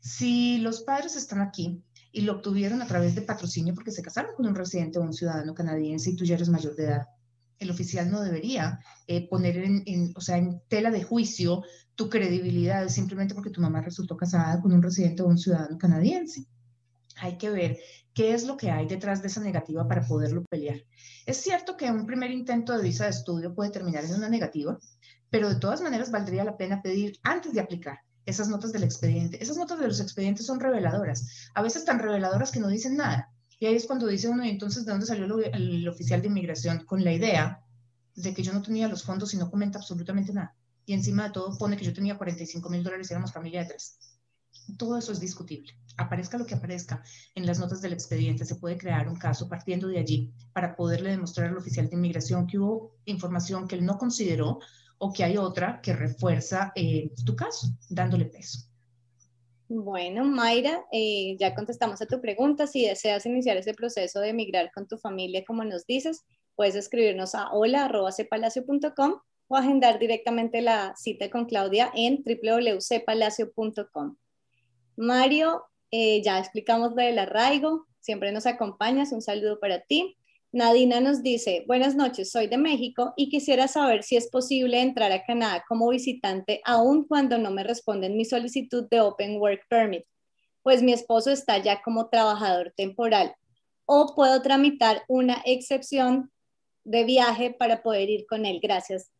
Si 0.00 0.58
los 0.58 0.82
padres 0.82 1.14
están 1.14 1.40
aquí 1.40 1.82
y 2.10 2.22
lo 2.22 2.32
obtuvieron 2.36 2.80
a 2.80 2.86
través 2.86 3.14
de 3.14 3.22
patrocinio 3.22 3.74
porque 3.74 3.90
se 3.90 4.02
casaron 4.02 4.34
con 4.34 4.46
un 4.46 4.54
residente 4.54 4.98
o 4.98 5.02
un 5.02 5.12
ciudadano 5.12 5.54
canadiense 5.54 6.10
y 6.10 6.16
tú 6.16 6.24
ya 6.24 6.34
eres 6.34 6.48
mayor 6.48 6.74
de 6.74 6.84
edad, 6.84 7.06
el 7.58 7.70
oficial 7.70 8.10
no 8.10 8.22
debería 8.22 8.80
eh, 9.06 9.28
poner 9.28 9.58
en, 9.58 10.12
o 10.16 10.20
sea, 10.22 10.38
en 10.38 10.62
tela 10.68 10.90
de 10.90 11.02
juicio 11.02 11.62
tu 11.94 12.08
credibilidad 12.08 12.88
simplemente 12.88 13.34
porque 13.34 13.50
tu 13.50 13.60
mamá 13.60 13.82
resultó 13.82 14.16
casada 14.16 14.60
con 14.62 14.72
un 14.72 14.82
residente 14.82 15.22
o 15.22 15.26
un 15.26 15.36
ciudadano 15.36 15.76
canadiense. 15.76 16.46
Hay 17.16 17.36
que 17.36 17.50
ver 17.50 17.78
qué 18.14 18.32
es 18.32 18.46
lo 18.46 18.56
que 18.56 18.70
hay 18.70 18.86
detrás 18.86 19.20
de 19.20 19.28
esa 19.28 19.42
negativa 19.42 19.86
para 19.86 20.06
poderlo 20.06 20.42
pelear. 20.46 20.82
Es 21.26 21.36
cierto 21.36 21.76
que 21.76 21.90
un 21.90 22.06
primer 22.06 22.30
intento 22.30 22.74
de 22.74 22.82
visa 22.82 23.04
de 23.04 23.10
estudio 23.10 23.54
puede 23.54 23.70
terminar 23.70 24.06
en 24.06 24.14
una 24.14 24.30
negativa, 24.30 24.78
pero 25.28 25.50
de 25.50 25.56
todas 25.56 25.82
maneras 25.82 26.10
valdría 26.10 26.44
la 26.44 26.56
pena 26.56 26.80
pedir 26.80 27.18
antes 27.22 27.52
de 27.52 27.60
aplicar 27.60 27.98
esas 28.30 28.48
notas 28.48 28.72
del 28.72 28.84
expediente. 28.84 29.42
Esas 29.42 29.56
notas 29.56 29.78
de 29.78 29.88
los 29.88 30.00
expedientes 30.00 30.46
son 30.46 30.60
reveladoras, 30.60 31.50
a 31.54 31.62
veces 31.62 31.84
tan 31.84 31.98
reveladoras 31.98 32.50
que 32.50 32.60
no 32.60 32.68
dicen 32.68 32.96
nada. 32.96 33.30
Y 33.58 33.66
ahí 33.66 33.74
es 33.74 33.86
cuando 33.86 34.06
dice 34.06 34.28
uno, 34.28 34.44
y 34.44 34.48
entonces, 34.48 34.86
¿de 34.86 34.92
dónde 34.92 35.06
salió 35.06 35.38
el, 35.38 35.86
oficial 35.86 36.22
de 36.22 36.28
inmigración? 36.28 36.84
Con 36.86 37.04
la 37.04 37.12
idea 37.12 37.62
de 38.14 38.32
que 38.32 38.42
yo 38.42 38.54
no 38.54 38.62
tenía 38.62 38.88
los 38.88 39.04
fondos 39.04 39.34
y 39.34 39.36
no 39.36 39.50
comenta 39.50 39.78
absolutamente 39.78 40.32
nada. 40.32 40.56
Y 40.86 40.94
encima 40.94 41.24
de 41.24 41.30
todo 41.30 41.56
pone 41.58 41.76
que 41.76 41.84
yo 41.84 41.92
tenía 41.92 42.16
45 42.16 42.70
mil 42.70 42.82
dólares 42.82 43.10
y 43.10 43.12
éramos 43.12 43.32
familia 43.32 43.62
de 43.62 43.74
tres. 43.74 43.98
Todo 44.78 44.96
eso 44.96 45.12
es 45.12 45.20
discutible. 45.20 45.74
Aparezca 45.98 46.38
lo 46.38 46.46
que 46.46 46.54
aparezca 46.54 47.02
en 47.34 47.44
las 47.44 47.58
notas 47.58 47.82
del 47.82 47.92
expediente, 47.92 48.46
se 48.46 48.54
puede 48.54 48.78
crear 48.78 49.08
un 49.08 49.16
caso 49.16 49.48
partiendo 49.48 49.88
de 49.88 49.98
allí 49.98 50.32
para 50.54 50.74
poderle 50.74 51.10
demostrar 51.10 51.48
al 51.48 51.58
oficial 51.58 51.88
de 51.88 51.96
inmigración 51.96 52.46
que 52.46 52.58
hubo 52.58 52.96
información 53.04 53.68
que 53.68 53.76
él 53.76 53.84
no 53.84 53.98
consideró 53.98 54.60
o 55.02 55.12
que 55.12 55.24
hay 55.24 55.36
otra 55.38 55.80
que 55.82 55.94
refuerza 55.94 56.72
eh, 56.74 57.10
tu 57.24 57.34
caso, 57.34 57.68
dándole 57.88 58.26
peso. 58.26 58.60
Bueno, 59.66 60.24
Mayra, 60.24 60.84
eh, 60.92 61.36
ya 61.38 61.54
contestamos 61.54 62.02
a 62.02 62.06
tu 62.06 62.20
pregunta. 62.20 62.66
Si 62.66 62.86
deseas 62.86 63.24
iniciar 63.24 63.56
ese 63.56 63.72
proceso 63.72 64.20
de 64.20 64.28
emigrar 64.28 64.70
con 64.72 64.86
tu 64.86 64.98
familia, 64.98 65.44
como 65.46 65.64
nos 65.64 65.86
dices, 65.86 66.24
puedes 66.54 66.74
escribirnos 66.74 67.34
a 67.34 67.50
hola.cpalacio.com 67.50 69.20
o 69.48 69.56
agendar 69.56 69.98
directamente 69.98 70.60
la 70.60 70.94
cita 70.96 71.30
con 71.30 71.46
Claudia 71.46 71.90
en 71.94 72.22
www.cpalacio.com. 72.22 74.16
Mario, 74.96 75.64
eh, 75.90 76.22
ya 76.22 76.38
explicamos 76.38 76.94
del 76.94 77.18
arraigo, 77.18 77.86
siempre 78.00 78.32
nos 78.32 78.44
acompañas, 78.46 79.12
un 79.12 79.22
saludo 79.22 79.58
para 79.60 79.80
ti. 79.80 80.18
Nadina 80.52 81.00
nos 81.00 81.22
dice, 81.22 81.62
buenas 81.68 81.94
noches, 81.94 82.32
soy 82.32 82.48
de 82.48 82.58
México 82.58 83.14
y 83.16 83.28
quisiera 83.28 83.68
saber 83.68 84.02
si 84.02 84.16
es 84.16 84.28
posible 84.28 84.80
entrar 84.80 85.12
a 85.12 85.22
Canadá 85.24 85.64
como 85.68 85.88
visitante 85.90 86.60
aun 86.64 87.04
cuando 87.04 87.38
no 87.38 87.52
me 87.52 87.62
responden 87.62 88.16
mi 88.16 88.24
solicitud 88.24 88.88
de 88.90 89.00
Open 89.00 89.36
Work 89.36 89.66
Permit, 89.68 90.04
pues 90.64 90.82
mi 90.82 90.92
esposo 90.92 91.30
está 91.30 91.58
ya 91.58 91.80
como 91.82 92.08
trabajador 92.08 92.72
temporal. 92.76 93.32
O 93.86 94.12
puedo 94.16 94.42
tramitar 94.42 95.04
una 95.06 95.40
excepción 95.44 96.32
de 96.82 97.04
viaje 97.04 97.54
para 97.56 97.84
poder 97.84 98.10
ir 98.10 98.26
con 98.26 98.44
él. 98.44 98.58
Gracias. 98.60 99.12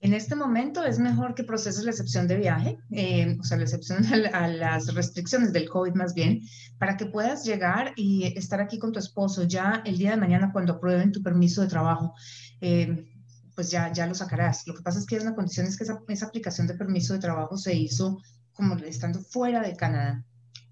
En 0.00 0.12
este 0.12 0.36
momento 0.36 0.84
es 0.84 0.98
mejor 0.98 1.34
que 1.34 1.42
proceses 1.42 1.84
la 1.84 1.90
excepción 1.90 2.28
de 2.28 2.36
viaje, 2.36 2.78
eh, 2.90 3.36
o 3.40 3.44
sea, 3.44 3.56
la 3.56 3.64
excepción 3.64 4.04
a, 4.34 4.46
las 4.48 4.94
restricciones 4.94 5.52
del 5.52 5.68
COVID 5.68 5.94
más 5.94 6.14
bien, 6.14 6.42
para 6.78 6.96
que 6.96 7.06
puedas 7.06 7.44
llegar 7.44 7.92
y 7.96 8.24
estar 8.38 8.60
aquí 8.60 8.78
con 8.78 8.92
tu 8.92 8.98
esposo 8.98 9.44
ya 9.44 9.82
el 9.84 9.96
día 9.96 10.10
de 10.10 10.18
mañana 10.18 10.52
cuando 10.52 10.74
aprueben 10.74 11.12
tu 11.12 11.22
permiso 11.22 11.62
de 11.62 11.68
trabajo. 11.68 12.14
Eh, 12.60 13.12
pues 13.54 13.70
ya, 13.70 13.90
ya 13.90 14.06
lo 14.06 14.14
sacarás. 14.14 14.66
Lo 14.66 14.74
que 14.74 14.82
pasa 14.82 14.98
es 14.98 15.06
que 15.06 15.16
es 15.16 15.22
una 15.22 15.34
condición 15.34 15.66
es 15.66 15.78
que 15.78 15.84
esa, 15.84 15.98
esa 16.08 16.26
aplicación 16.26 16.66
de 16.66 16.74
permiso 16.74 17.14
de 17.14 17.20
trabajo 17.20 17.56
se 17.56 17.74
hizo 17.74 18.20
como 18.52 18.74
estando 18.76 19.20
fuera 19.20 19.62
de 19.62 19.74
Canadá 19.76 20.24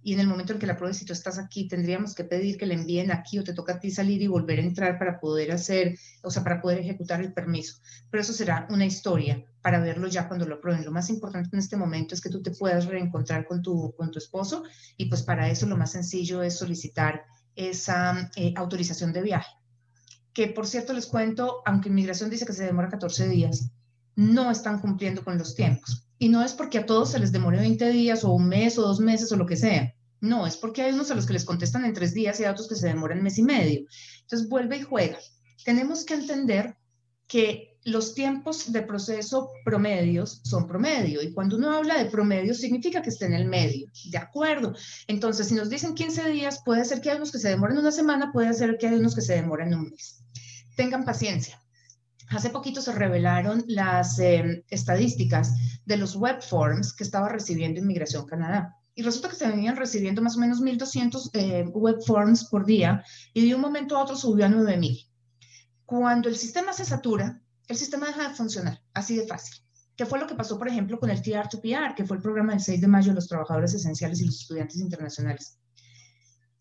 y 0.05 0.13
en 0.13 0.21
el 0.21 0.29
momento 0.29 0.53
en 0.53 0.59
que 0.59 0.67
la 0.67 0.77
prueba, 0.77 0.93
si 0.93 1.07
tú 1.07 1.15
estás 1.15 1.39
aquí, 1.39 1.67
tendríamos 1.67 2.15
que 2.15 2.25
pedir 2.25 2.59
que 2.59 2.67
le 2.67 2.75
envíen 2.75 3.11
aquí 3.11 3.39
o 3.39 3.43
te 3.43 3.55
toca 3.55 3.73
a 3.73 3.81
ti 3.81 3.91
salir 3.91 4.21
y 4.21 4.27
volver 4.27 4.59
a 4.59 4.63
entrar 4.63 4.99
para 4.99 5.19
poder 5.19 5.51
hacer, 5.51 5.99
o 6.23 6.31
sea, 6.31 6.45
para 6.45 6.61
poder 6.61 6.81
ejecutar 6.81 7.23
el 7.23 7.33
permiso. 7.33 7.79
Pero 8.11 8.21
eso 8.21 8.35
será 8.35 8.69
una 8.69 8.85
historia 8.85 9.43
para 9.63 9.81
verlo 9.81 10.07
ya 10.07 10.29
cuando 10.29 10.47
lo 10.47 10.57
aprueben. 10.57 10.85
Lo 10.85 10.93
más 10.93 11.09
importante 11.09 11.49
en 11.55 11.59
este 11.59 11.79
momento 11.79 12.15
es 12.15 12.21
que 12.21 12.29
tú 12.29 12.43
te 12.43 12.51
puedas 12.51 12.85
reencontrar 12.85 13.47
con 13.47 13.63
tu, 13.63 13.95
con 13.97 14.11
tu 14.11 14.19
esposo 14.19 14.65
y 14.99 15.07
pues 15.07 15.23
para 15.23 15.49
eso 15.49 15.67
lo 15.67 15.79
más 15.79 15.93
sencillo 15.93 16.43
es 16.43 16.59
solicitar 16.59 17.25
esa 17.57 18.31
eh, 18.37 18.53
autorización 18.57 19.11
de 19.15 19.23
viaje. 19.23 19.53
Que 20.35 20.49
por 20.49 20.67
cierto 20.67 20.93
les 20.93 21.07
cuento, 21.07 21.63
aunque 21.65 21.89
inmigración 21.89 22.29
dice 22.29 22.45
que 22.45 22.53
se 22.53 22.65
demora 22.65 22.91
14 22.91 23.27
días, 23.27 23.71
no 24.17 24.51
están 24.51 24.81
cumpliendo 24.81 25.25
con 25.25 25.39
los 25.39 25.55
tiempos. 25.55 26.04
Y 26.25 26.31
no 26.31 26.43
es 26.43 26.55
porque 26.55 26.79
a 26.79 26.87
todos 26.87 27.11
se 27.11 27.19
les 27.19 27.33
demore 27.33 27.59
20 27.59 27.91
días 27.91 28.25
o 28.25 28.33
un 28.33 28.49
mes 28.49 28.79
o 28.79 28.81
dos 28.81 28.99
meses 28.99 29.31
o 29.31 29.37
lo 29.37 29.45
que 29.45 29.59
sea. 29.59 29.95
No, 30.23 30.47
es 30.47 30.57
porque 30.57 30.81
hay 30.81 30.95
unos 30.95 31.11
a 31.11 31.15
los 31.15 31.27
que 31.27 31.35
les 31.35 31.45
contestan 31.45 31.85
en 31.85 31.93
tres 31.93 32.15
días 32.15 32.41
y 32.41 32.45
a 32.45 32.51
otros 32.51 32.67
que 32.67 32.77
se 32.77 32.87
demoran 32.87 33.23
mes 33.23 33.37
y 33.37 33.43
medio. 33.43 33.85
Entonces 34.23 34.49
vuelve 34.49 34.79
y 34.79 34.81
juega. 34.81 35.19
Tenemos 35.67 36.07
que 36.07 36.15
entender 36.15 36.79
que 37.29 37.77
los 37.85 38.15
tiempos 38.15 38.73
de 38.73 38.81
proceso 38.81 39.51
promedios 39.67 40.41
son 40.45 40.67
promedio 40.67 41.21
y 41.21 41.31
cuando 41.35 41.59
uno 41.59 41.71
habla 41.73 42.03
de 42.03 42.09
promedio 42.09 42.55
significa 42.55 43.03
que 43.03 43.11
esté 43.11 43.27
en 43.27 43.35
el 43.35 43.45
medio, 43.45 43.89
¿de 44.11 44.17
acuerdo? 44.17 44.75
Entonces, 45.07 45.49
si 45.49 45.55
nos 45.55 45.69
dicen 45.69 45.95
15 45.95 46.31
días, 46.31 46.63
puede 46.65 46.87
ser 46.87 47.03
que 47.03 47.11
hay 47.11 47.19
unos 47.19 47.33
que 47.33 47.39
se 47.39 47.51
demoren 47.51 47.77
una 47.77 47.93
semana, 47.93 48.33
puede 48.33 48.55
ser 48.55 48.79
que 48.79 48.89
hay 48.89 48.95
unos 48.95 49.15
que 49.15 49.21
se 49.21 49.35
demoren 49.35 49.75
un 49.75 49.91
mes. 49.91 50.25
Tengan 50.75 51.05
paciencia. 51.05 51.61
Hace 52.29 52.51
poquito 52.51 52.81
se 52.81 52.93
revelaron 52.93 53.65
las 53.69 54.19
eh, 54.19 54.65
estadísticas 54.69 55.55
de 55.85 55.97
los 55.97 56.17
web 56.17 56.43
forms 56.43 56.93
que 56.93 57.05
estaba 57.05 57.29
recibiendo 57.29 57.81
Inmigración 57.81 58.27
Canadá. 58.27 58.77
Y 58.95 59.03
resulta 59.03 59.29
que 59.29 59.37
se 59.37 59.49
venían 59.49 59.77
recibiendo 59.77 60.23
más 60.23 60.37
o 60.37 60.41
menos 60.41 60.63
1.200 60.63 61.31
eh, 61.35 61.65
web 61.65 62.01
forms 62.07 62.45
por 62.45 62.65
día 62.65 63.05
y 63.33 63.47
de 63.47 63.55
un 63.55 63.61
momento 63.61 63.97
a 63.97 64.03
otro 64.03 64.17
subió 64.17 64.47
a 64.47 64.49
9.000. 64.49 65.09
Cuando 65.85 66.29
el 66.29 66.37
sistema 66.37 66.73
se 66.73 66.85
satura, 66.85 67.43
el 67.69 67.77
sistema 67.77 68.07
deja 68.07 68.29
de 68.29 68.35
funcionar, 68.35 68.83
así 68.95 69.17
de 69.17 69.27
fácil. 69.27 69.57
¿Qué 69.97 70.07
fue 70.07 70.19
lo 70.19 70.27
que 70.27 70.35
pasó, 70.35 70.59
por 70.59 70.69
ejemplo, 70.69 70.99
con 70.99 71.11
el 71.11 71.23
TR2PR, 71.23 71.95
que 71.95 72.05
fue 72.05 72.17
el 72.17 72.23
programa 72.23 72.53
del 72.53 72.61
6 72.61 72.81
de 72.81 72.89
mayo 72.89 73.11
de 73.11 73.17
los 73.17 73.29
trabajadores 73.29 73.75
esenciales 73.75 74.21
y 74.21 74.27
los 74.27 74.41
estudiantes 74.41 74.79
internacionales? 74.79 75.59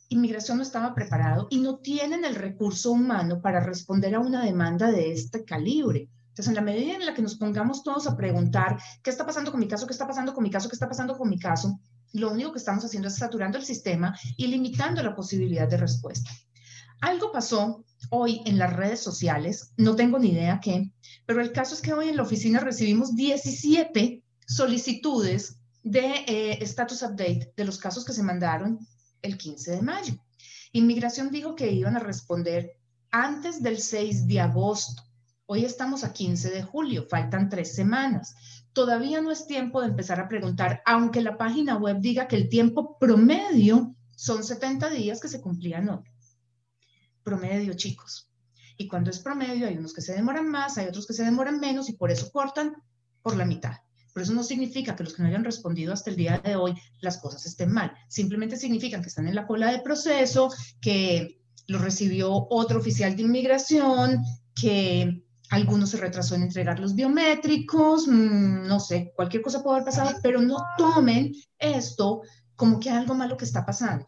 Inmigración 0.10 0.58
no 0.58 0.64
estaba 0.64 0.94
preparado 0.94 1.48
y 1.50 1.60
no 1.60 1.78
tienen 1.78 2.26
el 2.26 2.36
recurso 2.36 2.92
humano 2.92 3.42
para 3.42 3.60
responder 3.60 4.16
a 4.16 4.20
una 4.20 4.44
demanda 4.44 4.92
de 4.92 5.12
este 5.12 5.44
calibre. 5.46 6.10
Entonces, 6.30 6.48
en 6.48 6.56
la 6.56 6.62
medida 6.62 6.96
en 6.96 7.06
la 7.06 7.14
que 7.14 7.22
nos 7.22 7.36
pongamos 7.36 7.84
todos 7.84 8.08
a 8.08 8.18
preguntar, 8.18 8.82
¿qué 9.04 9.10
está 9.10 9.26
pasando 9.26 9.52
con 9.52 9.60
mi 9.60 9.68
caso? 9.68 9.86
¿Qué 9.86 9.94
está 9.94 10.08
pasando 10.08 10.34
con 10.34 10.44
mi 10.44 10.50
caso? 10.50 10.68
¿Qué 10.68 10.76
está 10.76 10.90
pasando 10.90 11.16
con 11.18 11.30
mi 11.30 11.38
caso? 11.38 11.80
Lo 12.14 12.32
único 12.32 12.52
que 12.52 12.60
estamos 12.60 12.84
haciendo 12.84 13.08
es 13.08 13.16
saturando 13.16 13.58
el 13.58 13.66
sistema 13.66 14.18
y 14.36 14.48
limitando 14.48 15.04
la 15.04 15.16
posibilidad 15.16 15.68
de 15.68 15.78
respuesta. 15.78 16.32
Algo 17.02 17.32
pasó 17.32 17.84
hoy 18.10 18.42
en 18.46 18.58
las 18.58 18.74
redes 18.74 19.02
sociales, 19.02 19.74
no 19.78 19.96
tengo 19.96 20.20
ni 20.20 20.30
idea 20.30 20.60
qué, 20.60 20.92
pero 21.26 21.42
el 21.42 21.52
caso 21.52 21.76
es 21.76 21.82
que 21.82 21.94
hoy 21.94 22.10
en 22.10 22.18
la 22.18 22.24
oficina 22.24 22.60
recibimos 22.60 23.16
17 23.16 24.24
solicitudes 24.48 25.58
de 25.84 26.24
eh, 26.28 26.64
status 26.64 27.02
update 27.02 27.54
de 27.56 27.66
los 27.66 27.78
casos 27.78 28.06
que 28.06 28.14
se 28.14 28.24
mandaron 28.24 28.80
el 29.24 29.38
15 29.38 29.72
de 29.72 29.82
mayo. 29.82 30.14
Inmigración 30.72 31.32
dijo 31.32 31.56
que 31.56 31.72
iban 31.72 31.96
a 31.96 32.00
responder 32.00 32.78
antes 33.10 33.64
del 33.64 33.80
6 33.80 34.28
de 34.28 34.40
agosto. 34.40 35.02
Hoy 35.46 35.66
estamos 35.66 36.04
a 36.04 36.14
15 36.14 36.52
de 36.52 36.64
julio, 36.64 37.08
faltan 37.10 37.50
tres 37.50 37.76
semanas. 37.76 38.36
Todavía 38.74 39.22
no 39.22 39.32
es 39.32 39.48
tiempo 39.48 39.82
de 39.82 39.88
empezar 39.88 40.20
a 40.20 40.28
preguntar, 40.28 40.82
aunque 40.86 41.22
la 41.22 41.38
página 41.38 41.78
web 41.78 41.98
diga 42.00 42.28
que 42.28 42.36
el 42.36 42.50
tiempo 42.50 42.98
promedio 43.00 43.96
son 44.16 44.44
70 44.44 44.90
días 44.90 45.20
que 45.20 45.28
se 45.28 45.42
cumplían 45.42 45.90
hoy. 45.90 46.04
Promedio, 47.24 47.74
chicos. 47.74 48.30
Y 48.78 48.88
cuando 48.88 49.12
es 49.12 49.20
promedio, 49.20 49.68
hay 49.68 49.78
unos 49.78 49.94
que 49.94 50.02
se 50.02 50.14
demoran 50.14 50.50
más, 50.50 50.78
hay 50.78 50.88
otros 50.88 51.06
que 51.06 51.14
se 51.14 51.24
demoran 51.24 51.60
menos 51.60 51.90
y 51.90 51.94
por 51.94 52.10
eso 52.10 52.32
cortan 52.32 52.76
por 53.22 53.36
la 53.36 53.46
mitad. 53.46 53.78
Pero 54.14 54.24
eso 54.24 54.34
no 54.34 54.44
significa 54.44 54.96
que 54.96 55.04
los 55.04 55.14
que 55.14 55.24
no 55.24 55.30
hayan 55.30 55.44
respondido 55.44 55.92
hasta 55.92 56.12
el 56.12 56.16
día 56.16 56.40
de 56.44 56.56
hoy 56.56 56.74
las 57.02 57.18
cosas 57.18 57.46
estén 57.46 57.72
mal. 57.72 57.92
Simplemente 58.08 58.58
significan 58.58 59.02
que 59.02 59.10
están 59.10 59.28
en 59.28 59.36
la 59.36 59.48
cola 59.48 59.72
de 59.72 59.80
proceso, 59.80 60.50
que 60.80 61.42
lo 61.68 61.80
recibió 61.80 62.48
otro 62.50 62.80
oficial 62.80 63.16
de 63.16 63.24
inmigración, 63.24 64.24
que 64.56 65.24
algunos 65.50 65.92
se 65.92 65.98
retrasó 65.98 66.36
en 66.36 66.44
entregar 66.44 66.80
los 66.80 66.96
biométricos, 66.96 68.08
mm, 68.08 68.68
no 68.68 68.80
sé, 68.80 69.14
cualquier 69.16 69.44
cosa 69.44 69.62
puede 69.62 69.78
haber 69.78 69.86
pasado, 69.86 70.12
pero 70.22 70.42
no 70.42 70.58
tomen 70.78 71.34
esto 71.60 72.22
como 72.56 72.80
que 72.80 72.90
algo 72.90 73.14
malo 73.14 73.38
que 73.38 73.46
está 73.46 73.66
pasando. 73.66 74.06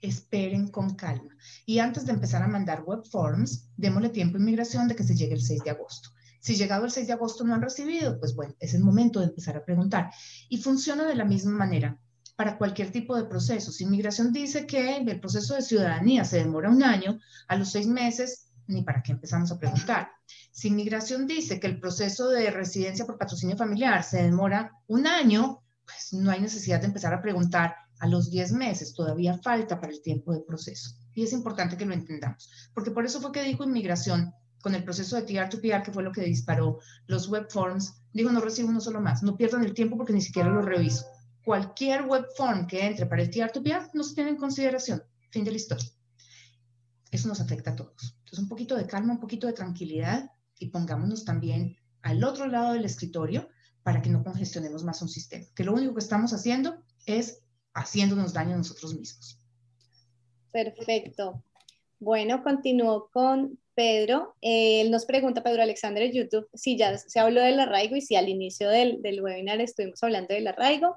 Esperen 0.00 0.68
con 0.68 0.94
calma. 0.94 1.36
Y 1.66 1.80
antes 1.80 2.06
de 2.06 2.12
empezar 2.12 2.42
a 2.42 2.48
mandar 2.48 2.84
web 2.84 3.04
forms, 3.10 3.68
démosle 3.76 4.10
tiempo 4.10 4.36
a 4.36 4.40
inmigración 4.40 4.88
de 4.88 4.94
que 4.94 5.02
se 5.04 5.16
llegue 5.16 5.34
el 5.34 5.42
6 5.42 5.62
de 5.64 5.70
agosto. 5.70 6.10
Si 6.40 6.56
llegado 6.56 6.84
el 6.84 6.90
6 6.90 7.06
de 7.06 7.12
agosto 7.12 7.44
no 7.44 7.54
han 7.54 7.62
recibido, 7.62 8.18
pues 8.18 8.34
bueno, 8.34 8.54
es 8.60 8.74
el 8.74 8.82
momento 8.82 9.20
de 9.20 9.26
empezar 9.26 9.56
a 9.56 9.64
preguntar. 9.64 10.10
Y 10.48 10.58
funciona 10.58 11.04
de 11.04 11.14
la 11.14 11.24
misma 11.24 11.52
manera 11.52 11.98
para 12.36 12.56
cualquier 12.56 12.92
tipo 12.92 13.16
de 13.16 13.24
proceso. 13.24 13.72
Si 13.72 13.84
inmigración 13.84 14.32
dice 14.32 14.66
que 14.66 14.98
el 14.98 15.20
proceso 15.20 15.54
de 15.54 15.62
ciudadanía 15.62 16.24
se 16.24 16.38
demora 16.38 16.70
un 16.70 16.82
año, 16.82 17.18
a 17.48 17.56
los 17.56 17.72
seis 17.72 17.86
meses, 17.86 18.52
ni 18.68 18.82
para 18.82 19.02
qué 19.02 19.12
empezamos 19.12 19.50
a 19.50 19.58
preguntar. 19.58 20.10
Si 20.52 20.68
inmigración 20.68 21.26
dice 21.26 21.58
que 21.58 21.66
el 21.66 21.80
proceso 21.80 22.28
de 22.28 22.50
residencia 22.50 23.06
por 23.06 23.18
patrocinio 23.18 23.56
familiar 23.56 24.04
se 24.04 24.22
demora 24.22 24.72
un 24.86 25.06
año, 25.06 25.64
pues 25.84 26.12
no 26.12 26.30
hay 26.30 26.40
necesidad 26.40 26.80
de 26.80 26.86
empezar 26.86 27.12
a 27.14 27.22
preguntar 27.22 27.74
a 27.98 28.06
los 28.06 28.30
10 28.30 28.52
meses, 28.52 28.94
todavía 28.94 29.38
falta 29.38 29.80
para 29.80 29.92
el 29.92 30.02
tiempo 30.02 30.32
de 30.32 30.40
proceso. 30.40 30.90
Y 31.14 31.24
es 31.24 31.32
importante 31.32 31.76
que 31.76 31.86
lo 31.86 31.94
entendamos, 31.94 32.50
porque 32.74 32.92
por 32.92 33.04
eso 33.04 33.20
fue 33.20 33.32
que 33.32 33.42
dijo 33.42 33.64
inmigración, 33.64 34.32
con 34.60 34.74
el 34.74 34.84
proceso 34.84 35.16
de 35.16 35.26
TR2PR, 35.26 35.82
que 35.82 35.92
fue 35.92 36.02
lo 36.02 36.12
que 36.12 36.22
disparó 36.22 36.78
los 37.06 37.28
web 37.28 37.48
forms, 37.50 38.02
digo, 38.12 38.30
no 38.30 38.40
recibo 38.40 38.68
uno 38.68 38.80
solo 38.80 39.00
más, 39.00 39.22
no 39.22 39.36
pierdan 39.36 39.64
el 39.64 39.74
tiempo 39.74 39.96
porque 39.96 40.12
ni 40.12 40.20
siquiera 40.20 40.50
lo 40.50 40.62
reviso. 40.62 41.06
Cualquier 41.44 42.02
web 42.02 42.26
form 42.36 42.66
que 42.66 42.84
entre 42.84 43.06
para 43.06 43.22
el 43.22 43.30
TR2PR 43.30 43.90
no 43.94 44.02
se 44.02 44.14
tiene 44.14 44.30
en 44.30 44.36
consideración. 44.36 45.02
Fin 45.30 45.44
de 45.44 45.50
la 45.50 45.56
historia. 45.56 45.88
Eso 47.10 47.28
nos 47.28 47.40
afecta 47.40 47.70
a 47.70 47.76
todos. 47.76 48.16
Entonces, 48.18 48.38
un 48.40 48.48
poquito 48.48 48.76
de 48.76 48.86
calma, 48.86 49.14
un 49.14 49.20
poquito 49.20 49.46
de 49.46 49.54
tranquilidad 49.54 50.30
y 50.58 50.68
pongámonos 50.68 51.24
también 51.24 51.78
al 52.02 52.22
otro 52.24 52.46
lado 52.46 52.74
del 52.74 52.84
escritorio 52.84 53.48
para 53.82 54.02
que 54.02 54.10
no 54.10 54.22
congestionemos 54.22 54.84
más 54.84 55.00
un 55.00 55.08
sistema. 55.08 55.46
Que 55.54 55.64
lo 55.64 55.72
único 55.72 55.94
que 55.94 56.00
estamos 56.00 56.32
haciendo 56.32 56.82
es 57.06 57.42
haciéndonos 57.72 58.32
daño 58.32 58.54
a 58.54 58.58
nosotros 58.58 58.94
mismos. 58.94 59.40
Perfecto. 60.52 61.42
Bueno, 62.00 62.42
continúo 62.42 63.08
con 63.10 63.58
Pedro. 63.78 64.34
él 64.40 64.90
nos 64.90 65.06
pregunta, 65.06 65.44
Pedro 65.44 65.62
Alexander 65.62 66.02
en 66.02 66.10
YouTube, 66.10 66.48
si 66.52 66.76
ya 66.76 66.98
se 66.98 67.20
habló 67.20 67.40
del 67.40 67.60
arraigo 67.60 67.94
y 67.94 68.00
si 68.00 68.16
al 68.16 68.28
inicio 68.28 68.68
del, 68.68 69.00
del 69.02 69.22
webinar 69.22 69.60
estuvimos 69.60 70.02
hablando 70.02 70.34
del 70.34 70.48
arraigo. 70.48 70.96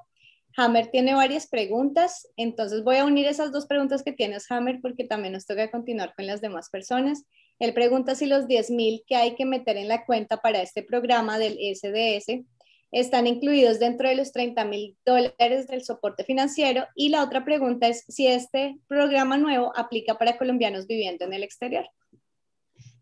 Hammer 0.58 0.88
tiene 0.88 1.14
varias 1.14 1.46
preguntas, 1.48 2.28
entonces 2.38 2.84
voy 2.84 2.98
a 2.98 3.06
unir 3.06 3.28
esas 3.28 3.52
dos 3.52 3.68
preguntas 3.68 4.02
que 4.02 4.14
tienes, 4.14 4.50
Hammer, 4.50 4.80
porque 4.82 5.04
también 5.04 5.34
nos 5.34 5.46
toca 5.46 5.70
continuar 5.70 6.16
con 6.16 6.26
las 6.26 6.42
demás 6.42 6.72
personas. 6.72 7.24
Él 7.60 7.76
pregunta 7.76 8.16
si 8.16 8.26
los 8.26 8.48
10.000 8.48 9.04
que 9.06 9.16
hay 9.16 9.36
que 9.36 9.46
meter 9.46 9.78
en 9.78 9.88
la 9.88 10.04
cuenta 10.04 10.38
para 10.38 10.64
este 10.64 10.82
programa 10.82 11.38
del 11.38 11.60
SDS 11.60 12.44
están 12.92 13.28
incluidos 13.28 13.78
dentro 13.78 14.10
de 14.10 14.16
los 14.16 14.32
30 14.32 14.66
mil 14.66 14.98
dólares 15.06 15.68
del 15.68 15.84
soporte 15.84 16.24
financiero. 16.24 16.88
Y 16.96 17.10
la 17.10 17.24
otra 17.24 17.46
pregunta 17.46 17.88
es 17.88 18.06
si 18.08 18.26
este 18.26 18.80
programa 18.88 19.38
nuevo 19.38 19.72
aplica 19.76 20.18
para 20.18 20.40
colombianos 20.40 20.88
viviendo 20.88 21.26
en 21.26 21.34
el 21.34 21.44
exterior. 21.44 21.86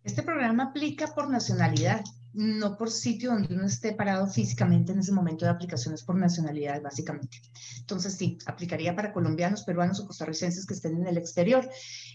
Este 0.09 0.23
programa 0.23 0.63
aplica 0.63 1.05
por 1.05 1.29
nacionalidad. 1.29 2.03
no 2.33 2.77
por 2.77 2.89
sitio 2.89 3.29
donde 3.31 3.53
uno 3.53 3.67
esté 3.67 3.91
parado 3.93 4.25
físicamente 4.25 4.91
en 4.91 4.99
ese 4.99 5.11
momento 5.11 5.45
de 5.45 5.51
aplicaciones 5.51 6.01
por 6.03 6.15
nacionalidad, 6.15 6.81
básicamente. 6.81 7.41
Entonces, 7.79 8.15
sí, 8.15 8.39
aplicaría 8.47 8.95
para 8.95 9.13
colombianos, 9.13 9.63
peruanos 9.63 9.99
o 9.99 10.07
costarricenses 10.07 10.65
que 10.65 10.73
estén 10.73 10.95
en 10.95 11.05
el 11.05 11.17
exterior. 11.17 11.69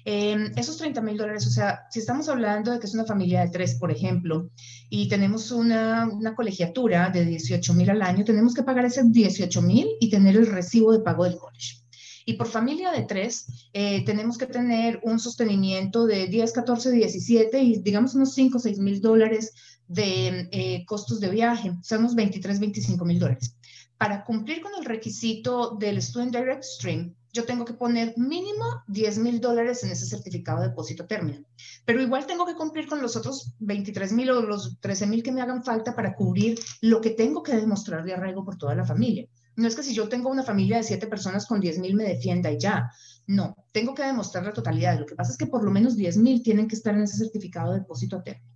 Em, 0.04 0.50
esos 0.56 0.76
30 0.76 1.00
mil 1.02 1.16
dólares, 1.16 1.46
o 1.46 1.50
sea, 1.50 1.86
si 1.88 2.00
estamos 2.00 2.28
hablando 2.28 2.72
de 2.72 2.80
que 2.80 2.86
es 2.86 2.94
una 2.94 3.04
familia 3.04 3.42
de 3.42 3.50
tres, 3.50 3.76
por 3.76 3.92
ejemplo, 3.92 4.50
y 4.90 5.08
tenemos 5.08 5.52
una, 5.52 6.08
una 6.08 6.34
colegiatura 6.34 7.10
de 7.10 7.24
18 7.24 7.74
mil 7.74 7.90
al 7.90 8.02
año, 8.02 8.24
tenemos 8.24 8.54
que 8.54 8.64
pagar 8.64 8.86
ese 8.86 9.02
18 9.04 9.62
mil 9.62 9.86
y 10.00 10.10
tener 10.10 10.36
el 10.36 10.48
recibo 10.48 10.90
de 10.92 10.98
pago 10.98 11.22
del 11.24 11.36
college. 11.36 11.83
Y 12.24 12.34
por 12.34 12.48
familia 12.48 12.90
de 12.90 13.02
tres, 13.02 13.68
eh, 13.72 14.04
tenemos 14.04 14.38
que 14.38 14.46
tener 14.46 15.00
un 15.02 15.18
sostenimiento 15.18 16.06
de 16.06 16.26
10, 16.26 16.52
14, 16.52 16.90
17 16.90 17.62
y 17.62 17.78
digamos 17.82 18.14
unos 18.14 18.32
5, 18.34 18.58
6 18.58 18.78
mil 18.78 19.00
dólares 19.00 19.52
de 19.88 20.48
eh, 20.50 20.84
costos 20.86 21.20
de 21.20 21.30
viaje, 21.30 21.70
o 21.70 21.82
sea, 21.82 21.98
unos 21.98 22.14
23, 22.14 22.60
25 22.60 23.04
mil 23.04 23.18
dólares. 23.18 23.56
Para 23.98 24.24
cumplir 24.24 24.60
con 24.60 24.72
el 24.78 24.84
requisito 24.84 25.76
del 25.78 26.00
Student 26.00 26.34
Direct 26.34 26.64
Stream, 26.64 27.14
yo 27.32 27.44
tengo 27.44 27.64
que 27.64 27.74
poner 27.74 28.14
mínimo 28.16 28.64
10 28.86 29.18
mil 29.18 29.40
dólares 29.40 29.82
en 29.82 29.90
ese 29.90 30.06
certificado 30.06 30.60
de 30.60 30.68
depósito 30.68 31.04
término. 31.06 31.44
Pero 31.84 32.00
igual 32.00 32.26
tengo 32.26 32.46
que 32.46 32.54
cumplir 32.54 32.86
con 32.86 33.02
los 33.02 33.16
otros 33.16 33.54
23 33.58 34.12
mil 34.12 34.30
o 34.30 34.40
los 34.42 34.78
13 34.80 35.06
mil 35.08 35.22
que 35.22 35.32
me 35.32 35.42
hagan 35.42 35.64
falta 35.64 35.96
para 35.96 36.14
cubrir 36.14 36.58
lo 36.80 37.00
que 37.00 37.10
tengo 37.10 37.42
que 37.42 37.56
demostrar 37.56 38.04
de 38.04 38.14
arraigo 38.14 38.44
por 38.44 38.56
toda 38.56 38.74
la 38.76 38.84
familia. 38.84 39.26
No 39.56 39.68
es 39.68 39.76
que 39.76 39.82
si 39.82 39.94
yo 39.94 40.08
tengo 40.08 40.30
una 40.30 40.42
familia 40.42 40.78
de 40.78 40.82
siete 40.82 41.06
personas 41.06 41.46
con 41.46 41.60
10 41.60 41.78
mil 41.78 41.94
me 41.94 42.04
defienda 42.04 42.50
y 42.50 42.58
ya. 42.58 42.90
No, 43.26 43.56
tengo 43.72 43.94
que 43.94 44.02
demostrar 44.02 44.44
la 44.44 44.52
totalidad. 44.52 44.98
Lo 44.98 45.06
que 45.06 45.14
pasa 45.14 45.32
es 45.32 45.38
que 45.38 45.46
por 45.46 45.62
lo 45.64 45.70
menos 45.70 45.96
10 45.96 46.16
mil 46.18 46.42
tienen 46.42 46.68
que 46.68 46.76
estar 46.76 46.94
en 46.94 47.02
ese 47.02 47.16
certificado 47.16 47.72
de 47.72 47.80
depósito 47.80 48.22
término. 48.22 48.52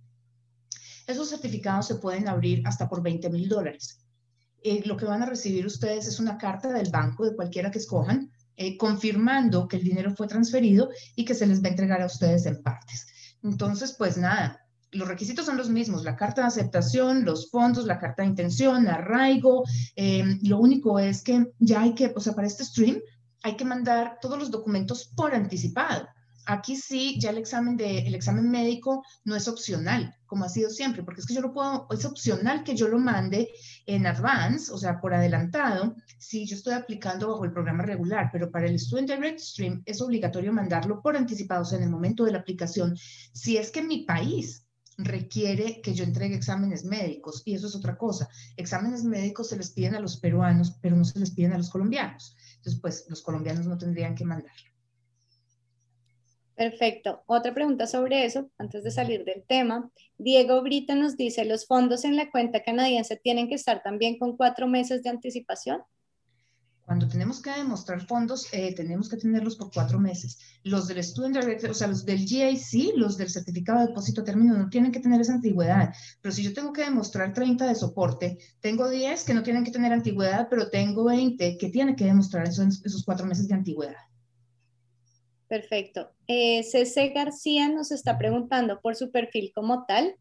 Esos 1.07 1.29
certificados 1.29 1.87
se 1.87 1.95
pueden 1.95 2.27
abrir 2.27 2.61
hasta 2.67 2.87
por 2.87 3.01
20 3.01 3.29
mil 3.29 3.49
dólares. 3.49 4.05
Eh, 4.61 4.83
lo 4.85 4.97
que 4.97 5.05
van 5.05 5.23
a 5.23 5.25
recibir 5.25 5.65
ustedes 5.65 6.07
es 6.07 6.19
una 6.19 6.37
carta 6.37 6.71
del 6.71 6.91
banco 6.91 7.25
de 7.25 7.35
cualquiera 7.35 7.71
que 7.71 7.79
escojan, 7.79 8.29
eh, 8.57 8.77
confirmando 8.77 9.67
que 9.67 9.77
el 9.77 9.83
dinero 9.83 10.13
fue 10.15 10.27
transferido 10.27 10.89
y 11.15 11.23
que 11.23 11.33
se 11.33 11.47
les 11.47 11.63
va 11.63 11.67
a 11.67 11.71
entregar 11.71 12.01
a 12.01 12.07
ustedes 12.07 12.45
en 12.45 12.61
partes. 12.61 13.07
Entonces, 13.41 13.95
pues 13.97 14.17
nada, 14.17 14.58
los 14.91 15.07
requisitos 15.07 15.45
son 15.45 15.57
los 15.57 15.69
mismos, 15.69 16.03
la 16.03 16.15
carta 16.15 16.41
de 16.41 16.47
aceptación, 16.47 17.25
los 17.25 17.49
fondos, 17.51 17.85
la 17.85 17.99
carta 17.99 18.23
de 18.23 18.29
intención, 18.29 18.87
arraigo. 18.87 19.63
Eh, 19.95 20.39
lo 20.43 20.57
único 20.57 20.99
es 20.99 21.21
que 21.23 21.51
ya 21.59 21.81
hay 21.81 21.93
que, 21.93 22.11
o 22.15 22.19
sea, 22.19 22.33
para 22.33 22.47
este 22.47 22.65
stream 22.65 22.99
hay 23.43 23.55
que 23.55 23.65
mandar 23.65 24.17
todos 24.21 24.37
los 24.37 24.51
documentos 24.51 25.11
por 25.15 25.33
anticipado. 25.33 26.07
Aquí 26.45 26.75
sí, 26.75 27.19
ya 27.19 27.29
el 27.29 27.37
examen, 27.37 27.77
de, 27.77 27.99
el 27.99 28.15
examen 28.15 28.49
médico 28.49 29.03
no 29.23 29.35
es 29.35 29.47
opcional, 29.47 30.15
como 30.25 30.45
ha 30.45 30.49
sido 30.49 30.71
siempre, 30.71 31.03
porque 31.03 31.21
es 31.21 31.27
que 31.27 31.35
yo 31.35 31.41
lo 31.41 31.53
puedo, 31.53 31.85
es 31.91 32.05
opcional 32.05 32.63
que 32.63 32.75
yo 32.75 32.87
lo 32.87 32.97
mande 32.97 33.49
en 33.85 34.07
advance, 34.07 34.71
o 34.71 34.77
sea, 34.79 34.99
por 34.99 35.13
adelantado, 35.13 35.95
si 36.17 36.47
yo 36.47 36.55
estoy 36.55 36.73
aplicando 36.73 37.27
bajo 37.27 37.45
el 37.45 37.53
programa 37.53 37.83
regular, 37.83 38.29
pero 38.31 38.49
para 38.49 38.65
el 38.65 38.79
Student 38.79 39.11
Direct 39.11 39.39
Stream 39.39 39.83
es 39.85 40.01
obligatorio 40.01 40.51
mandarlo 40.51 41.03
por 41.03 41.15
anticipado, 41.15 41.61
o 41.61 41.65
sea, 41.65 41.77
en 41.77 41.83
el 41.83 41.91
momento 41.91 42.25
de 42.25 42.31
la 42.31 42.39
aplicación, 42.39 42.97
si 43.31 43.57
es 43.57 43.69
que 43.69 43.83
mi 43.83 44.05
país 44.05 44.65
requiere 44.99 45.81
que 45.81 45.93
yo 45.93 46.03
entregue 46.03 46.35
exámenes 46.35 46.83
médicos 46.83 47.41
y 47.45 47.55
eso 47.55 47.67
es 47.67 47.75
otra 47.75 47.97
cosa. 47.97 48.29
Exámenes 48.57 49.03
médicos 49.03 49.49
se 49.49 49.57
les 49.57 49.71
piden 49.71 49.95
a 49.95 49.99
los 49.99 50.17
peruanos, 50.17 50.77
pero 50.81 50.95
no 50.95 51.05
se 51.05 51.19
les 51.19 51.31
piden 51.31 51.53
a 51.53 51.57
los 51.57 51.69
colombianos. 51.69 52.35
Entonces, 52.57 52.81
pues 52.81 53.05
los 53.07 53.21
colombianos 53.21 53.65
no 53.65 53.77
tendrían 53.77 54.13
que 54.13 54.25
mandarlo. 54.25 54.69
Perfecto. 56.55 57.23
Otra 57.25 57.53
pregunta 57.53 57.87
sobre 57.87 58.25
eso, 58.25 58.51
antes 58.57 58.83
de 58.83 58.91
salir 58.91 59.23
del 59.23 59.43
tema. 59.47 59.89
Diego 60.17 60.61
Brita 60.61 60.93
nos 60.93 61.15
dice, 61.15 61.45
¿los 61.45 61.65
fondos 61.65 62.03
en 62.03 62.17
la 62.17 62.29
cuenta 62.29 62.63
canadiense 62.63 63.15
tienen 63.15 63.47
que 63.47 63.55
estar 63.55 63.81
también 63.81 64.19
con 64.19 64.35
cuatro 64.35 64.67
meses 64.67 65.01
de 65.01 65.09
anticipación? 65.09 65.81
Cuando 66.89 67.07
tenemos 67.07 67.39
que 67.39 67.51
demostrar 67.51 68.01
fondos, 68.07 68.51
eh, 68.51 68.73
tenemos 68.73 69.09
que 69.09 69.17
tenerlos 69.17 69.55
por 69.57 69.71
cuatro 69.71 69.99
meses. 69.99 70.39
Los 70.63 70.87
del 70.87 71.03
Student 71.03 71.35
Direct, 71.35 71.65
o 71.65 71.73
sea, 71.75 71.87
los 71.87 72.03
del 72.03 72.17
GIC, 72.17 72.95
los 72.95 73.15
del 73.15 73.29
certificado 73.29 73.81
de 73.81 73.87
depósito 73.89 74.23
término, 74.23 74.57
no 74.57 74.71
tienen 74.71 74.91
que 74.91 74.99
tener 74.99 75.21
esa 75.21 75.35
antigüedad. 75.35 75.93
Pero 76.19 76.33
si 76.33 76.41
yo 76.41 76.51
tengo 76.51 76.73
que 76.73 76.81
demostrar 76.81 77.31
30 77.31 77.67
de 77.67 77.75
soporte, 77.75 78.39
tengo 78.59 78.89
10 78.89 79.23
que 79.23 79.35
no 79.35 79.43
tienen 79.43 79.63
que 79.63 79.69
tener 79.69 79.93
antigüedad, 79.93 80.47
pero 80.49 80.71
tengo 80.71 81.03
20 81.03 81.59
que 81.59 81.69
tienen 81.69 81.95
que 81.95 82.05
demostrar 82.05 82.47
esos, 82.47 82.83
esos 82.83 83.05
cuatro 83.05 83.27
meses 83.27 83.47
de 83.47 83.53
antigüedad. 83.53 84.07
Perfecto. 85.47 86.09
Eh, 86.25 86.63
CC 86.63 87.09
García 87.09 87.69
nos 87.69 87.91
está 87.91 88.17
preguntando 88.17 88.81
por 88.81 88.95
su 88.95 89.11
perfil 89.11 89.51
como 89.53 89.85
tal 89.85 90.15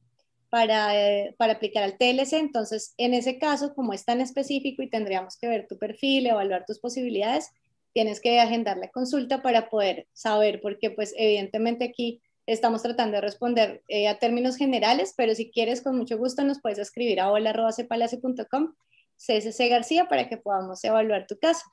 para, 0.51 0.97
eh, 0.97 1.35
para, 1.39 1.55
aplicar 1.55 1.83
al 1.83 1.99
TLC. 1.99 2.35
Entonces, 2.35 2.95
en 2.97 3.15
ese 3.15 3.39
caso, 3.39 3.75
como 3.75 3.93
es 3.93 4.05
tan 4.05 4.21
específico 4.21 4.83
y 4.83 4.91
tendríamos 4.91 5.37
que 5.37 5.49
ver 5.49 5.67
tu 5.69 5.79
perfil, 5.79 6.27
evaluar 6.27 6.65
tus 6.67 6.79
posibilidades, 6.79 7.51
tienes 7.93 8.21
que 8.21 8.41
agendar 8.41 8.77
la 8.77 8.91
consulta 8.91 9.43
para 9.43 9.69
poder 9.69 10.07
saber, 10.13 10.61
porque 10.61 10.91
pues 10.91 11.15
evidentemente 11.17 11.85
aquí 11.85 12.23
estamos 12.47 12.83
tratando 12.83 13.17
de 13.17 13.21
responder 13.21 13.83
eh, 13.89 14.09
a 14.09 14.19
términos 14.19 14.57
generales, 14.57 15.15
pero 15.17 15.35
si 15.35 15.51
quieres, 15.51 15.83
con 15.83 15.97
mucho 15.97 16.17
gusto 16.17 16.45
nos 16.45 16.61
puedes 16.61 16.79
escribir 16.79 17.21
a 17.21 17.31
hola.cepalace.com, 17.31 18.75
CSC 19.17 19.69
García, 19.69 20.09
para 20.09 20.29
que 20.29 20.37
podamos 20.37 20.83
evaluar 20.85 21.27
tu 21.27 21.39
caso. 21.39 21.65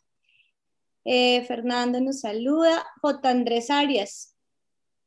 Eh, 1.05 1.43
Fernando 1.45 2.01
nos 2.01 2.21
saluda. 2.21 2.83
J. 3.01 3.29
Andrés 3.29 3.69
Arias, 3.69 4.35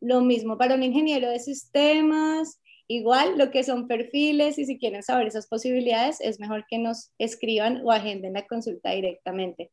lo 0.01 0.21
mismo 0.21 0.57
para 0.57 0.75
un 0.75 0.85
ingeniero 0.85 1.29
de 1.29 1.41
sistemas, 1.41 2.61
Igual 2.91 3.37
lo 3.37 3.51
que 3.51 3.65
son 3.65 3.87
perfiles 3.87 4.59
y 4.59 4.65
si 4.65 4.79
quieren 4.79 5.03
saber 5.03 5.27
esas 5.27 5.47
posibilidades, 5.47 6.23
es 6.23 6.41
mejor 6.41 6.65
que 6.69 6.79
nos 6.79 7.13
escriban 7.19 7.83
o 7.85 7.93
agenden 7.93 8.33
la 8.33 8.47
consulta 8.47 8.93
directamente. 8.93 9.71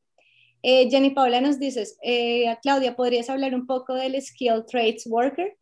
Eh, 0.62 0.90
Jenny 0.90 1.12
Paula 1.12 1.40
nos 1.40 1.58
dices, 1.58 1.98
eh, 2.04 2.54
Claudia, 2.62 2.96
¿podrías 2.98 3.30
hablar 3.30 3.56
un 3.56 3.68
poco 3.68 3.94
del 3.94 4.22
Skill 4.22 4.66
Trades 4.68 5.08
Worker? 5.08 5.56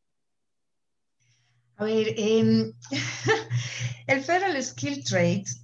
A 1.75 1.83
ver, 1.83 2.15
em, 2.17 2.73
el 4.07 4.23
Federal 4.23 4.63
Skill 4.63 5.03
Trades 5.03 5.61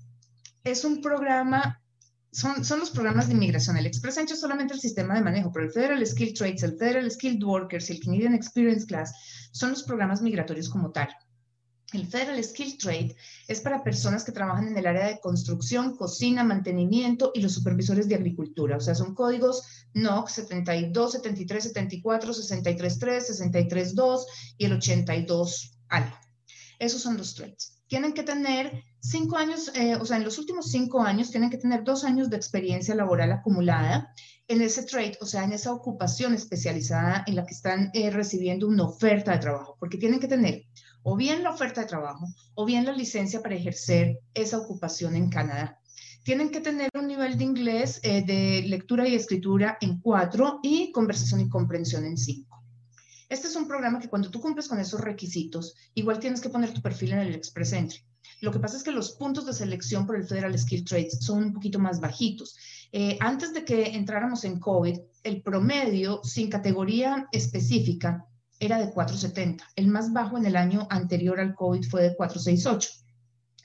es 0.63 0.84
un 0.84 1.02
programa, 1.02 1.82
son, 2.32 2.63
son 2.63 2.82
los 2.82 2.91
programas 2.91 3.30
de 3.30 3.34
inmigración. 3.34 3.78
El 3.78 3.88
Express 3.88 4.17
Entry 4.17 4.34
es 4.34 4.41
solamente 4.41 4.75
el 4.75 4.80
sistema 4.80 5.15
de 5.15 5.21
manejo, 5.21 5.52
pero 5.52 5.65
el 5.65 5.71
Federal 5.71 6.06
Skill 6.06 6.34
Trades, 6.34 6.62
el 6.62 6.78
Federal 6.78 7.10
Skilled 7.10 7.43
Workers 7.43 7.89
y 7.89 7.93
el 7.93 7.99
Canadian 8.02 8.36
Experience 8.36 8.86
Class 8.86 9.49
son 9.54 9.71
los 9.71 9.82
programas 9.84 10.21
migratorios 10.21 10.69
como 10.69 10.91
tal. 10.91 11.10
El 11.91 12.06
Federal 12.06 12.43
Skill 12.43 12.78
Trade 12.78 13.15
es 13.47 13.62
para 13.62 13.84
personas 13.84 14.23
que 14.23 14.32
trabajan 14.32 14.67
en 14.67 14.78
el 14.78 14.86
área 14.86 15.08
de 15.08 15.19
construcción, 15.19 15.95
cocina, 15.95 16.43
mantenimiento 16.43 17.32
y 17.34 17.41
los 17.41 17.54
supervisores 17.54 18.08
de 18.08 18.15
agricultura. 18.15 18.78
O 18.78 18.80
sea, 18.80 18.93
son 18.93 19.15
códigos 19.15 19.63
NOC 19.95 20.30
72, 20.30 21.13
73, 21.13 21.63
74, 21.63 22.34
63, 22.34 22.99
3, 22.99 23.28
63, 23.28 23.95
2 23.95 24.25
y 24.58 24.65
el 24.65 24.73
82 24.73 25.80
algo. 25.89 26.15
Esos 26.78 27.02
son 27.02 27.17
los 27.17 27.34
trades. 27.34 27.82
Tienen 27.88 28.13
que 28.13 28.21
tener 28.21 28.84
cinco 29.02 29.38
años, 29.38 29.71
eh, 29.73 29.95
o 29.95 30.06
sea, 30.06 30.17
en 30.17 30.23
los 30.23 30.38
últimos 30.38 30.69
cinco 30.69 31.02
años 31.02 31.32
tienen 31.32 31.49
que 31.49 31.58
tener 31.58 31.84
dos 31.84 32.04
años 32.04 32.30
de 32.30 32.38
experiencia 32.38 32.93
laboral 32.93 33.32
acumulada 33.32 34.13
en 34.47 34.62
ese 34.62 34.84
trade, 34.84 35.17
o 35.21 35.25
sea, 35.25 35.43
en 35.43 35.54
esa 35.54 35.73
ocupación 35.73 36.34
especializada 36.34 37.23
en 37.28 37.36
la 37.36 37.45
que 37.45 37.54
están 37.54 37.89
eh, 37.93 38.10
recibiendo 38.12 38.67
una 38.67 38.84
oferta 38.84 39.32
de 39.32 39.39
trabajo, 39.39 39.75
porque 39.80 39.97
tienen 39.97 40.19
que 40.19 40.28
tener 40.28 40.65
o 41.04 41.16
bien 41.16 41.44
la 41.44 41.52
oferta 41.52 41.82
de 41.82 41.88
trabajo 41.88 42.28
o 42.56 42.66
bien 42.66 42.86
la 42.86 42.92
licencia 42.92 43.42
para 43.42 43.56
ejercer 43.56 44.20
esa 44.34 44.58
ocupación 44.58 45.16
en 45.16 45.30
Canadá. 45.30 45.80
Tienen 46.24 46.52
que 46.52 46.62
tener 46.62 46.90
un 46.94 47.08
nivel 47.08 47.38
de 47.38 47.44
inglés 47.44 48.00
eh, 48.04 48.24
de 48.26 48.68
lectura 48.68 49.08
y 49.08 49.16
escritura 49.16 49.78
en 49.82 50.00
cuatro 50.00 50.60
y 50.62 50.92
conversación 50.92 51.42
y 51.42 51.50
comprensión 51.50 52.06
en 52.06 52.18
cinco. 52.18 52.64
Este 53.30 53.48
es 53.48 53.56
un 53.56 53.68
programa 53.68 54.00
que 54.00 54.10
cuando 54.10 54.30
tú 54.30 54.42
cumples 54.42 54.68
con 54.68 54.80
esos 54.80 55.02
requisitos, 55.02 55.76
igual 55.94 56.20
tienes 56.20 56.42
que 56.42 56.50
poner 56.50 56.74
tu 56.74 56.82
perfil 56.82 57.14
en 57.14 57.20
el 57.20 57.36
Express 57.36 57.74
Entry. 57.74 58.00
Lo 58.42 58.52
que 58.52 58.60
pasa 58.60 58.78
es 58.78 58.84
que 58.84 58.92
los 58.92 59.12
puntos 59.12 59.46
de 59.46 59.54
selección 59.54 60.06
por 60.06 60.16
el 60.16 60.26
Federal 60.26 60.58
Skill 60.58 60.86
Trades 60.86 61.20
son 61.22 61.44
un 61.44 61.54
poquito 61.54 61.78
más 61.78 62.00
bajitos. 62.00 62.58
Eh, 62.92 63.18
antes 63.20 63.54
de 63.54 63.64
que 63.66 63.96
entráramos 63.96 64.44
en 64.46 64.60
COVID, 64.60 64.98
el 65.24 65.42
promedio 65.42 66.22
sin 66.24 66.50
categoría 66.50 67.28
específica 67.32 68.26
era 68.60 68.78
de 68.78 68.91
470. 68.91 69.63
El 69.76 69.88
más 69.88 70.12
bajo 70.13 70.38
en 70.38 70.45
el 70.45 70.56
año 70.56 70.88
anterior 70.89 71.39
al 71.39 71.56
COVID 71.56 71.84
fue 71.89 72.04
de 72.04 72.15
468. 72.15 72.89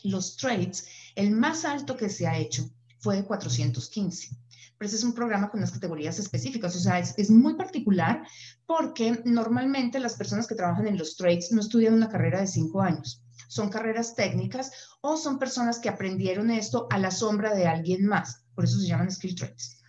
Los 0.04 0.36
trades, 0.36 0.86
el 1.14 1.30
más 1.30 1.64
alto 1.64 1.96
que 1.96 2.08
se 2.08 2.26
ha 2.26 2.38
hecho 2.38 2.70
fue 2.98 3.16
de 3.16 3.24
415. 3.24 4.36
Pero 4.76 4.86
ese 4.88 4.96
es 4.96 5.04
un 5.04 5.14
programa 5.14 5.50
con 5.50 5.60
unas 5.60 5.72
categorías 5.72 6.18
específicas, 6.18 6.74
o 6.76 6.80
sea, 6.80 6.98
es, 6.98 7.14
es 7.16 7.30
muy 7.30 7.54
particular 7.54 8.26
porque 8.66 9.22
normalmente 9.24 10.00
las 10.00 10.14
personas 10.14 10.46
que 10.46 10.56
trabajan 10.56 10.86
en 10.88 10.98
los 10.98 11.16
trades 11.16 11.52
no 11.52 11.60
estudian 11.60 11.94
una 11.94 12.08
carrera 12.08 12.40
de 12.40 12.46
cinco 12.46 12.82
años 12.82 13.24
son 13.54 13.68
carreras 13.68 14.14
técnicas 14.14 14.72
o 15.00 15.16
son 15.16 15.38
personas 15.38 15.78
que 15.78 15.88
aprendieron 15.88 16.50
esto 16.50 16.88
a 16.90 16.98
la 16.98 17.10
sombra 17.10 17.54
de 17.54 17.66
alguien 17.66 18.04
más. 18.04 18.44
Por 18.54 18.64
eso 18.64 18.78
se 18.78 18.88
llaman 18.88 19.12
skill 19.12 19.36
trades. 19.36 19.80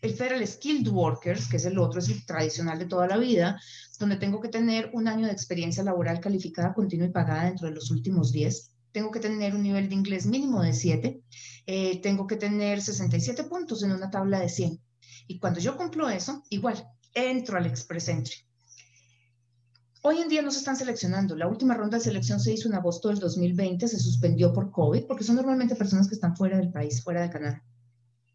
El 0.00 0.14
Federal 0.14 0.46
Skilled 0.46 0.88
Workers, 0.88 1.48
que 1.48 1.56
es 1.56 1.64
el 1.64 1.78
otro, 1.78 1.98
es 1.98 2.08
el 2.08 2.24
tradicional 2.24 2.78
de 2.78 2.86
toda 2.86 3.08
la 3.08 3.16
vida, 3.16 3.60
donde 3.98 4.16
tengo 4.16 4.40
que 4.40 4.48
tener 4.48 4.90
un 4.92 5.08
año 5.08 5.26
de 5.26 5.32
experiencia 5.32 5.82
laboral 5.82 6.20
calificada, 6.20 6.72
continua 6.72 7.06
y 7.06 7.10
pagada 7.10 7.44
dentro 7.44 7.68
de 7.68 7.74
los 7.74 7.90
últimos 7.90 8.30
10. 8.30 8.70
Tengo 8.92 9.10
que 9.10 9.20
tener 9.20 9.54
un 9.54 9.62
nivel 9.62 9.88
de 9.88 9.94
inglés 9.96 10.26
mínimo 10.26 10.62
de 10.62 10.72
7. 10.72 11.20
Eh, 11.66 12.00
tengo 12.00 12.26
que 12.26 12.36
tener 12.36 12.80
67 12.80 13.44
puntos 13.44 13.82
en 13.82 13.92
una 13.92 14.10
tabla 14.10 14.38
de 14.38 14.48
100. 14.48 14.80
Y 15.26 15.38
cuando 15.38 15.60
yo 15.60 15.76
cumplo 15.76 16.08
eso, 16.08 16.42
igual, 16.48 16.82
entro 17.14 17.58
al 17.58 17.66
Express 17.66 18.08
Entry. 18.08 18.36
Hoy 20.02 20.18
en 20.18 20.28
día 20.28 20.42
no 20.42 20.50
se 20.52 20.58
están 20.58 20.76
seleccionando. 20.76 21.34
La 21.34 21.48
última 21.48 21.74
ronda 21.74 21.98
de 21.98 22.04
selección 22.04 22.38
se 22.38 22.52
hizo 22.52 22.68
en 22.68 22.74
agosto 22.74 23.08
del 23.08 23.18
2020, 23.18 23.88
se 23.88 23.98
suspendió 23.98 24.52
por 24.52 24.70
COVID, 24.70 25.06
porque 25.06 25.24
son 25.24 25.36
normalmente 25.36 25.74
personas 25.74 26.08
que 26.08 26.14
están 26.14 26.36
fuera 26.36 26.56
del 26.56 26.70
país, 26.70 27.02
fuera 27.02 27.22
de 27.22 27.30
Canadá. 27.30 27.64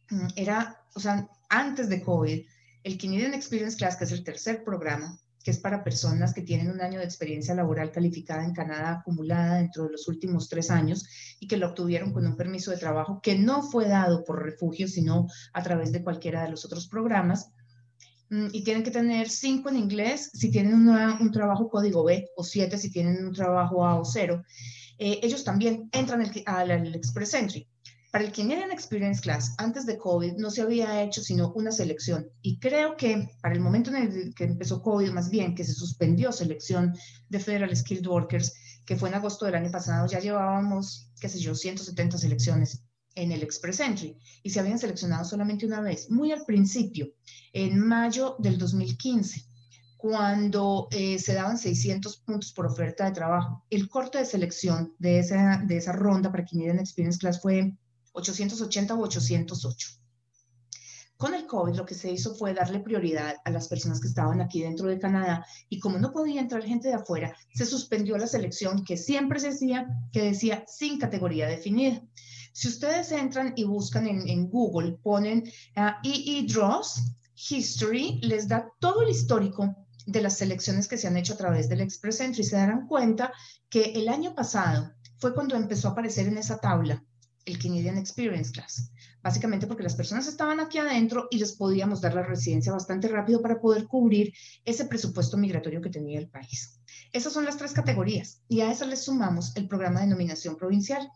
Mm, 0.09 0.27
era, 0.35 0.85
o 0.93 0.99
sea, 0.99 1.27
antes 1.53 1.87
de 1.87 2.01
COVID, 2.01 2.45
el 2.83 2.97
Canadian 2.97 3.35
Experience 3.35 3.77
Class, 3.77 3.95
que 3.95 4.05
es 4.05 4.11
el 4.11 4.23
tercer 4.23 4.63
programa, 4.63 5.19
que 5.43 5.51
es 5.51 5.59
para 5.59 5.83
personas 5.83 6.33
que 6.33 6.41
tienen 6.41 6.71
un 6.71 6.81
año 6.81 6.99
de 6.99 7.05
experiencia 7.05 7.53
laboral 7.53 7.91
calificada 7.91 8.43
en 8.43 8.53
Canadá 8.53 8.93
acumulada 8.93 9.57
dentro 9.57 9.83
de 9.83 9.91
los 9.91 10.07
últimos 10.07 10.49
tres 10.49 10.71
años 10.71 11.05
y 11.39 11.47
que 11.47 11.57
lo 11.57 11.67
obtuvieron 11.67 12.11
con 12.11 12.25
un 12.25 12.35
permiso 12.35 12.71
de 12.71 12.77
trabajo 12.77 13.19
que 13.21 13.37
no 13.37 13.61
fue 13.61 13.87
dado 13.87 14.23
por 14.23 14.41
refugio, 14.41 14.87
sino 14.87 15.27
a 15.53 15.61
través 15.61 15.91
de 15.91 16.03
cualquiera 16.03 16.43
de 16.43 16.49
los 16.49 16.65
otros 16.65 16.87
programas. 16.87 17.51
Mm, 18.29 18.47
y 18.51 18.63
tienen 18.63 18.83
que 18.83 18.91
tener 18.91 19.29
cinco 19.29 19.69
en 19.69 19.77
inglés 19.77 20.31
si 20.33 20.49
tienen 20.49 20.73
un 20.73 21.31
trabajo 21.31 21.69
código 21.69 22.03
B 22.03 22.29
o 22.35 22.43
siete 22.43 22.79
si 22.79 22.89
tienen 22.89 23.25
un 23.25 23.33
trabajo 23.33 23.85
A 23.85 23.99
o 23.99 24.05
cero. 24.05 24.43
Eh, 24.97 25.19
ellos 25.21 25.43
también 25.43 25.89
entran 25.91 26.21
al, 26.45 26.71
al 26.71 26.95
Express 26.95 27.35
Entry. 27.35 27.67
Para 28.13 28.25
el 28.25 28.31
Canadian 28.31 28.71
Experience 28.71 29.23
Class, 29.23 29.55
antes 29.57 29.87
de 29.87 29.97
COVID, 29.97 30.33
no 30.33 30.51
se 30.51 30.61
había 30.61 31.01
hecho 31.01 31.23
sino 31.23 31.51
una 31.53 31.71
selección. 31.71 32.29
Y 32.43 32.59
creo 32.59 32.95
que 32.95 33.27
para 33.41 33.55
el 33.55 33.59
momento 33.59 33.89
en 33.89 33.95
el 33.95 34.35
que 34.35 34.43
empezó 34.43 34.83
COVID, 34.83 35.09
más 35.09 35.31
bien 35.31 35.55
que 35.55 35.63
se 35.63 35.73
suspendió 35.73 36.31
selección 36.31 36.93
de 37.29 37.39
Federal 37.39 37.75
Skilled 37.75 38.05
Workers, 38.05 38.53
que 38.85 38.97
fue 38.97 39.09
en 39.09 39.15
agosto 39.15 39.47
del 39.47 39.55
año 39.55 39.71
pasado, 39.71 40.05
ya 40.05 40.19
llevábamos, 40.19 41.09
qué 41.19 41.27
sé 41.27 41.39
yo, 41.39 41.55
170 41.55 42.19
selecciones 42.19 42.83
en 43.15 43.31
el 43.31 43.41
Express 43.41 43.79
Entry 43.79 44.15
y 44.43 44.51
se 44.51 44.59
habían 44.59 44.77
seleccionado 44.77 45.25
solamente 45.25 45.65
una 45.65 45.81
vez, 45.81 46.11
muy 46.11 46.31
al 46.31 46.45
principio, 46.45 47.07
en 47.51 47.79
mayo 47.79 48.35
del 48.37 48.59
2015 48.59 49.43
cuando 49.97 50.89
eh, 50.91 51.17
se 51.17 51.33
daban 51.33 51.57
600 51.57 52.17
puntos 52.17 52.51
por 52.51 52.65
oferta 52.65 53.05
de 53.05 53.13
trabajo. 53.13 53.63
El 53.69 53.89
corte 53.89 54.17
de 54.17 54.25
selección 54.25 54.93
de 54.99 55.17
esa, 55.19 55.63
de 55.65 55.77
esa 55.77 55.93
ronda 55.93 56.29
para 56.29 56.45
Canadian 56.45 56.79
Experience 56.79 57.17
Class 57.17 57.41
fue 57.41 57.73
880 58.13 58.95
o 58.95 59.01
808. 59.01 60.03
Con 61.17 61.35
el 61.35 61.45
COVID 61.45 61.75
lo 61.75 61.85
que 61.85 61.95
se 61.95 62.11
hizo 62.11 62.35
fue 62.35 62.53
darle 62.53 62.79
prioridad 62.79 63.37
a 63.45 63.49
las 63.49 63.67
personas 63.67 64.01
que 64.01 64.07
estaban 64.07 64.41
aquí 64.41 64.61
dentro 64.61 64.87
de 64.87 64.99
Canadá 64.99 65.45
y 65.69 65.79
como 65.79 65.97
no 65.97 66.11
podía 66.11 66.41
entrar 66.41 66.63
gente 66.63 66.89
de 66.89 66.95
afuera, 66.95 67.35
se 67.53 67.65
suspendió 67.65 68.17
la 68.17 68.27
selección 68.27 68.83
que 68.83 68.97
siempre 68.97 69.39
se 69.39 69.49
hacía, 69.49 69.87
que 70.11 70.23
decía 70.23 70.65
sin 70.67 70.99
categoría 70.99 71.47
definida. 71.47 72.01
Si 72.51 72.67
ustedes 72.67 73.11
entran 73.11 73.53
y 73.55 73.63
buscan 73.63 74.07
en, 74.07 74.49
Google, 74.49 74.97
ponen 75.01 75.49
EE 76.03 76.45
Draws, 76.45 77.01
History, 77.49 78.19
les 78.21 78.47
da 78.47 78.69
todo 78.79 79.01
el 79.01 79.09
histórico 79.09 79.75
de 80.05 80.21
las 80.21 80.37
selecciones 80.37 80.87
que 80.87 80.97
se 80.97 81.07
han 81.07 81.17
hecho 81.17 81.33
a 81.33 81.37
través 81.37 81.69
del 81.69 81.81
Express 81.81 82.19
Entry. 82.19 82.43
Se 82.43 82.57
darán 82.57 82.87
cuenta 82.87 83.31
que 83.69 83.93
el 83.93 84.09
año 84.09 84.35
pasado 84.35 84.91
fue 85.17 85.33
cuando 85.33 85.55
empezó 85.55 85.87
a 85.87 85.91
aparecer 85.91 86.27
en 86.27 86.37
esa 86.37 86.59
tabla 86.59 87.03
el 87.45 87.57
Canadian 87.57 87.97
Experience 87.97 88.51
Class. 88.51 88.91
Básicamente 89.21 89.67
porque 89.67 89.83
las 89.83 89.95
personas 89.95 90.27
estaban 90.27 90.59
aquí 90.59 90.77
adentro 90.77 91.27
y 91.31 91.37
les 91.37 91.53
podíamos 91.53 92.01
dar 92.01 92.13
la 92.13 92.23
residencia 92.23 92.73
bastante 92.73 93.07
rápido 93.07 93.41
para 93.41 93.59
poder 93.59 93.87
cubrir 93.87 94.33
ese 94.65 94.85
presupuesto 94.85 95.37
migratorio 95.37 95.81
que 95.81 95.89
tenía 95.89 96.19
el 96.19 96.29
país. 96.29 96.79
Esas 97.11 97.33
son 97.33 97.45
las 97.45 97.57
tres 97.57 97.73
categorías 97.73 98.41
y 98.47 98.61
a 98.61 98.71
eso 98.71 98.85
les 98.85 99.03
sumamos 99.03 99.55
el 99.55 99.67
programa 99.67 100.01
de 100.01 100.07
nominación 100.07 100.57
provincial. 100.57 101.09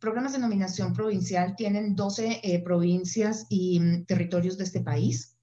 Programas 0.00 0.32
de 0.32 0.38
nominación 0.38 0.94
provincial 0.94 1.54
tienen 1.56 1.94
12 1.94 2.40
eh, 2.42 2.62
provincias 2.62 3.46
y 3.50 3.80
mm, 3.80 4.06
territorios 4.06 4.56
de 4.56 4.64
este 4.64 4.80
país. 4.80 5.36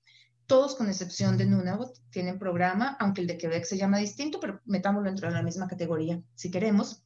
Todos, 0.48 0.76
con 0.76 0.88
excepción 0.88 1.38
de 1.38 1.46
Nunavut, 1.46 1.92
tienen 2.10 2.40
programa, 2.40 2.96
aunque 3.00 3.22
el 3.22 3.28
de 3.28 3.38
Quebec 3.38 3.66
se 3.66 3.78
llama 3.78 3.98
distinto, 3.98 4.40
pero 4.40 4.62
metámoslo 4.66 5.10
dentro 5.10 5.28
de 5.28 5.34
la 5.36 5.44
misma 5.44 5.68
categoría 5.68 6.22
si 6.36 6.50
queremos. 6.50 7.04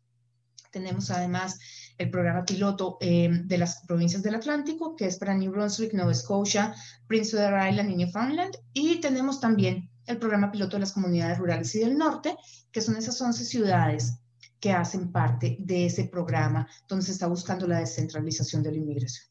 Tenemos 0.72 1.12
además 1.12 1.60
el 1.98 2.10
programa 2.10 2.46
piloto 2.46 2.98
eh, 3.02 3.30
de 3.32 3.58
las 3.58 3.84
provincias 3.86 4.24
del 4.24 4.36
Atlántico, 4.36 4.96
que 4.96 5.06
es 5.06 5.18
para 5.18 5.36
New 5.36 5.52
Brunswick, 5.52 5.94
Nova 5.94 6.14
Scotia, 6.14 6.74
Prince 7.08 7.38
Edward 7.38 7.70
Island 7.70 7.92
y 7.92 7.96
Newfoundland. 7.96 8.58
Y 8.74 9.02
tenemos 9.02 9.40
también 9.40 9.90
el 10.06 10.18
programa 10.18 10.52
piloto 10.52 10.78
de 10.78 10.82
las 10.82 10.94
comunidades 10.94 11.38
rurales 11.38 11.76
y 11.76 11.80
del 11.80 11.98
norte, 11.98 12.36
que 12.72 12.82
son 12.82 12.96
esas 12.96 13.22
11 13.22 13.46
ciudades 13.46 14.16
que 14.60 14.72
hacen 14.72 15.12
parte 15.12 15.58
de 15.60 15.88
ese 15.88 16.06
programa 16.06 16.68
donde 16.88 17.06
se 17.06 17.12
está 17.12 17.28
buscando 17.28 17.68
la 17.68 17.80
descentralización 17.80 18.64
de 18.64 18.72
la 18.72 18.78
inmigración. 18.78 19.26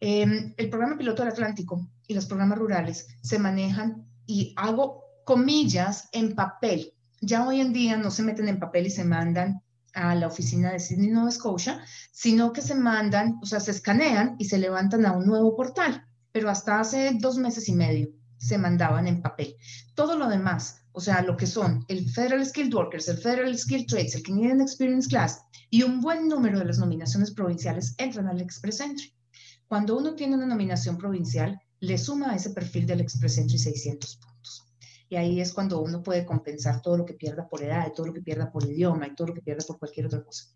Em, 0.00 0.52
el 0.56 0.68
programa 0.68 0.98
piloto 0.98 1.22
del 1.22 1.32
Atlántico 1.32 1.88
y 2.06 2.14
los 2.14 2.26
programas 2.26 2.58
rurales 2.58 3.06
se 3.22 3.38
manejan 3.38 4.06
y 4.26 4.52
hago 4.56 5.04
comillas 5.24 6.08
en 6.12 6.34
papel. 6.34 6.92
Ya 7.20 7.46
hoy 7.46 7.60
en 7.60 7.72
día 7.72 7.96
no 7.96 8.10
se 8.10 8.22
meten 8.22 8.48
en 8.48 8.58
papel 8.58 8.86
y 8.86 8.90
se 8.90 9.04
mandan 9.04 9.62
a 9.96 10.14
la 10.14 10.26
oficina 10.26 10.72
de 10.72 10.78
Sydney, 10.78 11.08
Nova 11.08 11.30
Scotia, 11.30 11.82
sino 12.12 12.52
que 12.52 12.60
se 12.60 12.74
mandan, 12.74 13.38
o 13.42 13.46
sea, 13.46 13.60
se 13.60 13.70
escanean 13.70 14.36
y 14.38 14.44
se 14.44 14.58
levantan 14.58 15.06
a 15.06 15.12
un 15.12 15.26
nuevo 15.26 15.56
portal, 15.56 16.06
pero 16.30 16.50
hasta 16.50 16.78
hace 16.78 17.16
dos 17.18 17.38
meses 17.38 17.68
y 17.68 17.72
medio 17.72 18.10
se 18.36 18.58
mandaban 18.58 19.06
en 19.08 19.22
papel. 19.22 19.56
Todo 19.94 20.18
lo 20.18 20.28
demás, 20.28 20.82
o 20.92 21.00
sea, 21.00 21.22
lo 21.22 21.36
que 21.36 21.46
son 21.46 21.84
el 21.88 22.10
Federal 22.10 22.44
Skilled 22.44 22.74
Workers, 22.74 23.08
el 23.08 23.16
Federal 23.16 23.56
Skilled 23.56 23.86
Trades, 23.86 24.14
el 24.14 24.22
Canadian 24.22 24.60
Experience 24.60 25.08
Class 25.08 25.40
y 25.70 25.82
un 25.82 26.02
buen 26.02 26.28
número 26.28 26.58
de 26.58 26.66
las 26.66 26.78
nominaciones 26.78 27.32
provinciales 27.32 27.94
entran 27.96 28.28
al 28.28 28.42
Express 28.42 28.80
Entry. 28.80 29.14
Cuando 29.66 29.96
uno 29.96 30.14
tiene 30.14 30.36
una 30.36 30.46
nominación 30.46 30.98
provincial, 30.98 31.58
le 31.80 31.96
suma 31.96 32.32
a 32.32 32.36
ese 32.36 32.50
perfil 32.50 32.86
del 32.86 33.00
Express 33.00 33.38
Entry 33.38 33.58
600 33.58 34.16
puntos. 34.16 34.35
Y 35.08 35.16
ahí 35.16 35.40
es 35.40 35.52
cuando 35.52 35.80
uno 35.80 36.02
puede 36.02 36.24
compensar 36.24 36.82
todo 36.82 36.96
lo 36.96 37.04
que 37.04 37.14
pierda 37.14 37.48
por 37.48 37.62
edad, 37.62 37.92
todo 37.94 38.06
lo 38.06 38.12
que 38.12 38.22
pierda 38.22 38.50
por 38.50 38.64
idioma 38.64 39.06
y 39.06 39.14
todo 39.14 39.28
lo 39.28 39.34
que 39.34 39.42
pierda 39.42 39.64
por 39.66 39.78
cualquier 39.78 40.06
otra 40.06 40.24
cosa. 40.24 40.48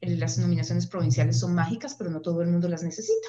Las 0.00 0.36
nominaciones 0.38 0.86
provinciales 0.86 1.38
son 1.38 1.54
mágicas, 1.54 1.94
pero 1.94 2.10
no 2.10 2.20
todo 2.20 2.42
el 2.42 2.50
mundo 2.50 2.68
las 2.68 2.82
necesita. 2.82 3.28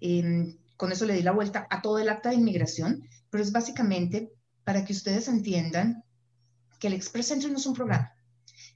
Em, 0.00 0.56
con 0.76 0.92
eso 0.92 1.06
le 1.06 1.14
di 1.14 1.22
la 1.22 1.32
vuelta 1.32 1.66
a 1.70 1.82
todo 1.82 1.98
el 1.98 2.08
acta 2.08 2.30
de 2.30 2.36
inmigración, 2.36 3.02
pero 3.30 3.42
es 3.42 3.52
básicamente 3.52 4.32
para 4.64 4.84
que 4.84 4.92
ustedes 4.92 5.28
entiendan 5.28 6.04
que 6.78 6.88
el 6.88 6.94
Express 6.94 7.30
Entry 7.30 7.50
no 7.50 7.58
es 7.58 7.66
un 7.66 7.74
programa. 7.74 8.12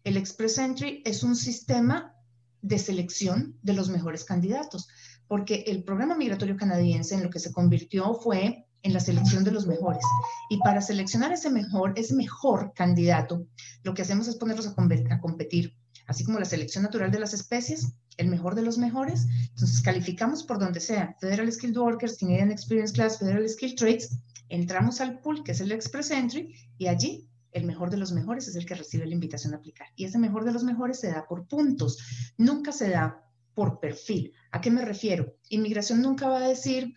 El 0.04 0.16
Express 0.16 0.58
Entry 0.58 1.02
es 1.04 1.22
un 1.22 1.36
sistema 1.36 2.14
de 2.60 2.78
selección 2.78 3.58
de 3.62 3.72
los 3.72 3.88
mejores 3.88 4.24
candidatos, 4.24 4.88
porque 5.26 5.64
el 5.66 5.84
programa 5.84 6.16
migratorio 6.16 6.56
canadiense 6.56 7.14
en 7.14 7.24
lo 7.24 7.30
que 7.30 7.38
se 7.40 7.52
convirtió 7.52 8.14
fue 8.14 8.66
en 8.82 8.92
la 8.92 9.00
selección 9.00 9.44
de 9.44 9.52
los 9.52 9.66
mejores. 9.66 10.04
Y 10.50 10.58
para 10.58 10.80
seleccionar 10.80 11.32
ese 11.32 11.50
mejor, 11.50 11.92
ese 11.96 12.14
mejor 12.14 12.72
candidato, 12.74 13.46
lo 13.82 13.94
que 13.94 14.02
hacemos 14.02 14.28
es 14.28 14.36
ponerlos 14.36 14.66
a, 14.66 15.20
competir, 15.20 15.76
así 16.06 16.24
como 16.24 16.38
la 16.38 16.44
selección 16.44 16.84
natural 16.84 17.10
de 17.10 17.20
las 17.20 17.32
especies, 17.32 17.92
el 18.16 18.28
mejor 18.28 18.54
de 18.54 18.62
los 18.62 18.78
mejores. 18.78 19.26
Entonces 19.50 19.80
calificamos 19.82 20.44
por 20.44 20.58
donde 20.58 20.80
sea, 20.80 21.16
Federal 21.20 21.50
Skilled 21.50 21.76
Workers, 21.76 22.18
Canadian 22.18 22.50
Experience 22.50 22.92
Class, 22.92 23.18
Federal 23.18 23.48
Skilled 23.48 23.76
Trades, 23.76 24.18
entramos 24.48 25.00
al 25.00 25.20
pool, 25.20 25.42
que 25.44 25.52
es 25.52 25.60
el 25.60 25.72
Express 25.72 26.10
Entry, 26.10 26.54
y 26.76 26.86
allí 26.88 27.28
el 27.52 27.64
mejor 27.64 27.90
de 27.90 27.98
los 27.98 28.12
mejores 28.12 28.48
es 28.48 28.56
el 28.56 28.66
que 28.66 28.74
recibe 28.74 29.06
la 29.06 29.14
invitación 29.14 29.54
a 29.54 29.58
aplicar. 29.58 29.88
Y 29.96 30.04
ese 30.04 30.18
mejor 30.18 30.44
de 30.44 30.52
los 30.52 30.64
mejores 30.64 31.00
se 31.00 31.10
da 31.10 31.26
por 31.26 31.46
puntos, 31.46 31.98
nunca 32.36 32.72
se 32.72 32.90
da 32.90 33.22
por 33.54 33.80
perfil. 33.80 34.32
¿A 34.50 34.60
qué 34.60 34.70
me 34.70 34.84
refiero? 34.84 35.36
Inmigración 35.48 36.00
nunca 36.00 36.28
va 36.28 36.38
a 36.38 36.48
decir, 36.48 36.94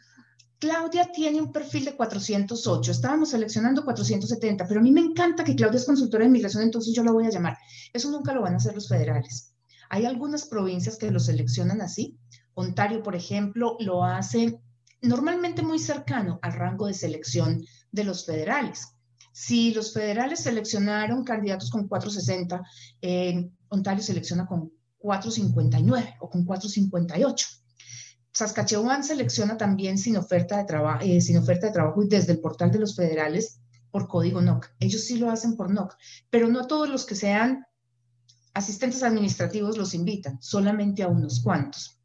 Claudia 0.65 1.11
tiene 1.11 1.39
un 1.39 1.51
perfil 1.51 1.85
de 1.85 1.95
408, 1.95 2.91
estábamos 2.91 3.29
seleccionando 3.29 3.85
470, 3.85 4.67
pero 4.67 4.79
a 4.79 4.83
mí 4.83 4.91
me 4.91 5.01
encanta 5.01 5.43
que 5.43 5.55
Claudia 5.55 5.77
es 5.77 5.85
consultora 5.85 6.23
de 6.23 6.29
inmigración, 6.29 6.63
entonces 6.63 6.91
yo 6.91 7.03
la 7.03 7.11
voy 7.11 7.27
a 7.27 7.29
llamar. 7.29 7.55
Eso 7.93 8.09
nunca 8.09 8.33
lo 8.33 8.41
van 8.41 8.55
a 8.55 8.57
hacer 8.57 8.73
los 8.73 8.89
federales. 8.89 9.53
Hay 9.91 10.05
algunas 10.05 10.45
provincias 10.45 10.97
que 10.97 11.11
lo 11.11 11.19
seleccionan 11.19 11.81
así. 11.81 12.17
Ontario, 12.55 13.03
por 13.03 13.15
ejemplo, 13.15 13.77
lo 13.79 14.03
hace 14.03 14.59
normalmente 15.03 15.61
muy 15.61 15.77
cercano 15.77 16.39
al 16.41 16.53
rango 16.53 16.87
de 16.87 16.95
selección 16.95 17.63
de 17.91 18.03
los 18.03 18.25
federales. 18.25 18.87
Si 19.31 19.71
los 19.71 19.93
federales 19.93 20.39
seleccionaron 20.39 21.23
candidatos 21.23 21.69
con 21.69 21.87
460, 21.87 22.63
eh, 23.03 23.51
Ontario 23.67 24.01
selecciona 24.01 24.47
con 24.47 24.71
459 24.97 26.15
o 26.21 26.29
con 26.31 26.43
458. 26.43 27.64
Saskatchewan 28.35 29.01
selecciona 29.01 29.55
también 29.55 29.97
sin 29.97 30.17
oferta 30.17 30.57
de, 30.57 30.65
trabajo, 30.65 30.99
eh, 31.01 31.21
sin 31.21 31.37
oferta 31.37 31.67
de 31.67 31.73
trabajo 31.73 32.03
y 32.03 32.09
desde 32.09 32.33
el 32.33 32.41
portal 32.41 32.69
de 32.69 32.79
los 32.79 32.93
federales 32.93 33.61
por 33.91 34.09
código 34.09 34.41
NOC. 34.41 34.71
Ellos 34.81 35.05
sí 35.05 35.17
lo 35.17 35.31
hacen 35.31 35.55
por 35.55 35.71
NOC, 35.71 35.95
pero 36.29 36.49
no 36.49 36.67
todos 36.67 36.89
los 36.89 37.05
que 37.05 37.15
sean 37.15 37.65
asistentes 38.53 39.03
administrativos 39.03 39.77
los 39.77 39.93
invitan, 39.93 40.37
solamente 40.41 41.01
a 41.01 41.07
unos 41.07 41.39
cuantos. 41.39 41.97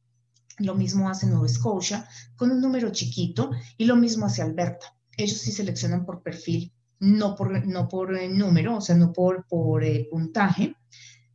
Lo 0.59 0.77
mismo 0.77 1.09
hace 1.09 1.27
Nueva 1.27 1.49
Scotia 1.49 2.09
con 2.37 2.53
un 2.53 2.61
número 2.61 2.91
chiquito 2.91 3.51
y 3.77 3.87
lo 3.87 3.97
mismo 3.97 4.27
hace 4.27 4.41
Alberta. 4.41 4.87
Ellos 5.17 5.39
sí 5.39 5.51
seleccionan 5.51 6.07
por 6.07 6.23
perfil, 6.23 6.73
no 7.01 7.35
por, 7.35 7.67
no 7.67 7.89
por 7.89 8.17
eh, 8.17 8.29
número, 8.29 8.77
o 8.77 8.81
sea, 8.81 8.95
no 8.95 9.13
por, 9.13 9.49
por 9.49 9.83
eh, 9.83 10.07
puntaje, 10.09 10.77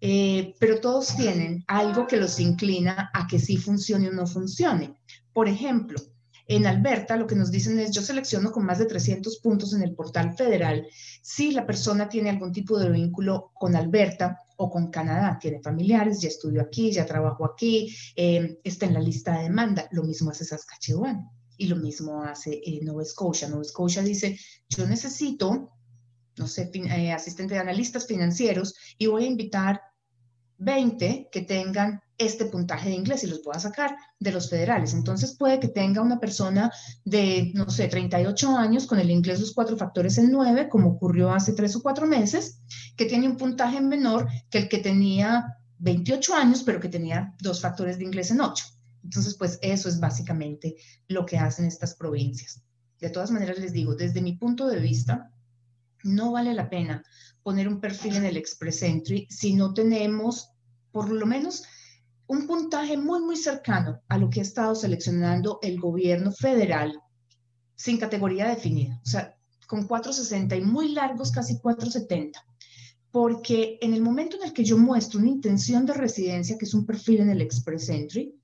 eh, 0.08 0.54
pero 0.60 0.80
todos 0.80 1.16
tienen 1.16 1.64
algo 1.66 2.06
que 2.06 2.18
los 2.18 2.40
inclina 2.40 3.10
a 3.12 3.26
que 3.26 3.40
sí 3.40 3.58
funcione 3.58 4.10
o 4.10 4.14
no 4.14 4.28
funcione. 4.28 4.94
Por 5.34 5.50
ejemplo, 5.50 6.00
en 6.48 6.68
Alberta 6.68 7.18
lo 7.18 7.26
que 7.26 7.34
nos 7.34 7.50
dicen 7.50 7.80
es, 7.80 7.90
yo 7.90 8.04
selecciono 8.04 8.52
con 8.52 8.68
más 8.68 8.78
de 8.78 8.86
300 8.86 9.40
puntos 9.40 9.74
en 9.74 9.82
el 9.82 9.96
portal 9.96 10.36
federal 10.38 10.86
si 11.24 11.54
la 11.54 11.66
persona 11.66 12.08
tiene 12.08 12.30
algún 12.30 12.52
tipo 12.52 12.78
de 12.78 12.92
vínculo 12.92 13.50
con 13.56 13.76
Alberta 13.76 14.42
o 14.58 14.70
con 14.70 14.92
Canadá, 14.92 15.40
tiene 15.42 15.60
familiares, 15.60 16.22
ya 16.22 16.28
estudió 16.28 16.62
aquí, 16.62 16.92
ya 16.92 17.08
trabajo 17.08 17.44
aquí, 17.44 17.92
eh, 18.16 18.60
está 18.64 18.86
en 18.86 18.94
la 18.94 19.00
lista 19.00 19.36
de 19.36 19.46
demanda. 19.46 19.88
Lo 19.92 20.04
mismo 20.04 20.30
hace 20.30 20.46
Saskatchewan 20.46 21.28
y 21.58 21.66
lo 21.66 21.78
mismo 21.78 22.22
hace 22.22 22.62
eh, 22.64 22.80
Nova 22.84 23.04
Scotia. 23.04 23.50
Nova 23.50 23.64
Scotia 23.64 24.04
dice, 24.04 24.40
yo 24.70 24.86
necesito, 24.86 25.72
no 26.38 26.48
sé, 26.48 26.70
eh, 26.72 27.12
asistente 27.12 27.56
de 27.56 27.62
analistas 27.62 28.06
financieros 28.06 28.76
y 29.00 29.08
voy 29.08 29.24
a 29.24 29.28
invitar 29.28 29.82
20 30.58 31.30
que 31.32 31.42
tengan 31.42 32.02
este 32.18 32.46
puntaje 32.46 32.90
de 32.90 32.96
inglés 32.96 33.24
y 33.24 33.28
los 33.28 33.40
pueda 33.40 33.60
sacar 33.60 33.96
de 34.20 34.32
los 34.32 34.50
federales. 34.50 34.94
Entonces 34.94 35.36
puede 35.36 35.60
que 35.60 35.68
tenga 35.68 36.02
una 36.02 36.20
persona 36.20 36.72
de, 37.04 37.52
no 37.54 37.70
sé, 37.70 37.88
38 37.88 38.56
años 38.56 38.88
con 38.88 39.00
el 39.00 39.12
inglés 39.12 39.40
los 39.40 39.54
cuatro 39.54 39.78
factores 39.78 40.18
en 40.18 40.32
9, 40.32 40.70
como 40.70 40.92
ocurrió 40.92 41.32
hace 41.32 41.54
tres 41.54 41.76
o 41.76 41.82
cuatro 41.82 42.08
meses, 42.08 42.62
que 42.96 43.06
tiene 43.06 43.28
un 43.28 43.38
puntaje 43.38 43.82
menor 43.82 44.28
que 44.50 44.60
el 44.60 44.70
que 44.70 44.78
tenía 44.78 45.58
28 45.80 46.36
años, 46.36 46.64
pero 46.64 46.80
que 46.80 46.90
tenía 46.90 47.36
dos 47.42 47.62
factores 47.62 47.98
de 47.98 48.06
inglés 48.06 48.32
en 48.32 48.42
8. 48.42 48.66
Entonces, 49.04 49.36
pues 49.36 49.60
eso 49.62 49.90
es 49.90 50.00
básicamente 50.00 50.76
lo 51.08 51.26
que 51.26 51.38
hacen 51.38 51.66
estas 51.66 51.96
provincias. 51.96 52.62
De 53.00 53.10
todas 53.10 53.30
maneras, 53.30 53.60
les 53.60 53.74
digo, 53.74 53.94
desde 53.94 54.22
mi 54.22 54.34
punto 54.34 54.68
de 54.68 54.80
vista, 54.80 55.32
no 56.06 56.32
vale 56.32 56.54
la 56.54 56.70
pena 56.70 57.04
poner 57.44 57.68
un 57.68 57.82
perfil 57.82 58.16
en 58.16 58.26
el 58.26 58.38
Express 58.38 58.84
Entry 58.84 59.28
si 59.30 59.54
no 59.54 59.74
tenemos 59.74 60.52
por 60.92 61.10
lo 61.10 61.26
menos 61.26 61.64
un 62.28 62.48
puntaje 62.48 62.98
muy, 62.98 63.22
muy 63.22 63.38
cercano 63.38 64.02
a 64.08 64.18
lo 64.18 64.30
que 64.30 64.40
ha 64.40 64.44
estado 64.44 64.76
seleccionando 64.76 65.60
el 65.62 65.80
gobierno 65.80 66.32
federal 66.32 67.00
sin 67.76 67.98
categoría 67.98 68.48
definida, 68.48 69.00
o 69.04 69.08
sea, 69.08 69.36
con 69.68 69.86
460 69.86 70.56
y 70.56 70.62
muy 70.62 70.90
largos, 70.90 71.32
casi 71.32 71.60
470. 71.60 72.40
Porque 73.12 73.78
en 73.82 73.94
el 73.94 74.02
momento 74.02 74.38
en 74.38 74.44
el 74.44 74.54
que 74.54 74.64
yo 74.64 74.78
muestro 74.78 75.20
una 75.20 75.30
intención 75.30 75.86
de 75.86 75.94
residencia, 75.94 76.58
que 76.58 76.66
es 76.66 76.74
un 76.74 76.86
perfil 76.86 77.22
en 77.22 77.30
el 77.30 77.42
Express 77.42 77.90
Entry, 77.90 78.36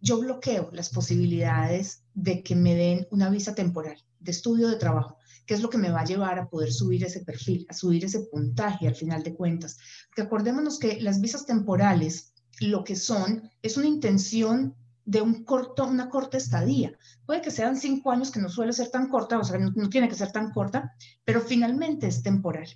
yo 0.00 0.18
bloqueo 0.20 0.70
las 0.72 0.90
posibilidades 0.90 2.02
de 2.14 2.42
que 2.42 2.54
me 2.54 2.74
den 2.74 3.06
una 3.10 3.28
visa 3.30 3.54
temporal 3.54 3.96
de 4.20 4.30
estudio 4.30 4.68
de 4.68 4.76
trabajo, 4.76 5.17
que 5.48 5.54
es 5.54 5.62
lo 5.62 5.70
que 5.70 5.78
me 5.78 5.90
va 5.90 6.00
a 6.00 6.04
llevar 6.04 6.38
a 6.38 6.50
poder 6.50 6.70
subir 6.70 7.02
ese 7.02 7.20
perfil, 7.20 7.64
a 7.70 7.72
subir 7.72 8.04
ese 8.04 8.20
puntaje 8.20 8.86
al 8.86 8.94
final 8.94 9.22
de 9.22 9.34
cuentas. 9.34 9.78
Porque 10.08 10.20
acordémonos 10.20 10.78
que 10.78 11.00
las 11.00 11.22
visas 11.22 11.46
temporales 11.46 12.34
lo 12.60 12.84
que 12.84 12.96
son 12.96 13.50
es 13.62 13.78
una 13.78 13.86
intención 13.86 14.74
de 15.06 15.22
un 15.22 15.44
corto, 15.44 15.86
una 15.86 16.10
corta 16.10 16.36
estadía. 16.36 16.92
Puede 17.24 17.40
que 17.40 17.50
sean 17.50 17.78
cinco 17.78 18.10
años, 18.10 18.30
que 18.30 18.40
no 18.40 18.50
suele 18.50 18.74
ser 18.74 18.90
tan 18.90 19.08
corta, 19.08 19.38
o 19.38 19.44
sea, 19.44 19.58
no, 19.58 19.72
no, 19.74 19.88
tiene 19.88 20.10
que 20.10 20.16
ser 20.16 20.32
tan 20.32 20.52
corta, 20.52 20.92
pero 21.24 21.40
finalmente 21.40 22.06
es 22.08 22.22
temporal. 22.22 22.68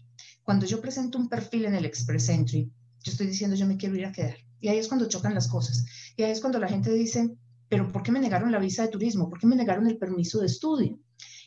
Cuando 0.42 0.64
yo 0.64 0.80
presento 0.80 1.18
un 1.18 1.28
perfil 1.28 1.66
en 1.66 1.74
el 1.74 1.84
Express 1.84 2.30
Entry, 2.30 2.72
yo 3.02 3.12
estoy 3.12 3.26
diciendo 3.26 3.54
yo 3.54 3.66
me 3.66 3.76
quiero 3.76 3.96
ir 3.96 4.06
a 4.06 4.12
quedar. 4.12 4.36
Y 4.60 4.68
ahí 4.68 4.78
es 4.78 4.88
cuando 4.88 5.08
chocan 5.08 5.34
las 5.34 5.48
cosas. 5.48 5.84
Y 6.16 6.22
ahí 6.22 6.30
es 6.30 6.40
cuando 6.40 6.58
la 6.58 6.68
gente 6.68 6.90
dice, 6.90 7.36
pero 7.68 7.92
¿por 7.92 8.02
qué 8.02 8.12
me 8.12 8.20
negaron 8.20 8.50
la 8.50 8.58
visa 8.58 8.80
de 8.80 8.88
turismo? 8.88 9.28
¿Por 9.28 9.40
qué 9.40 9.46
me 9.46 9.56
negaron 9.56 9.86
el 9.86 9.98
permiso 9.98 10.40
de 10.40 10.46
estudio? 10.46 10.98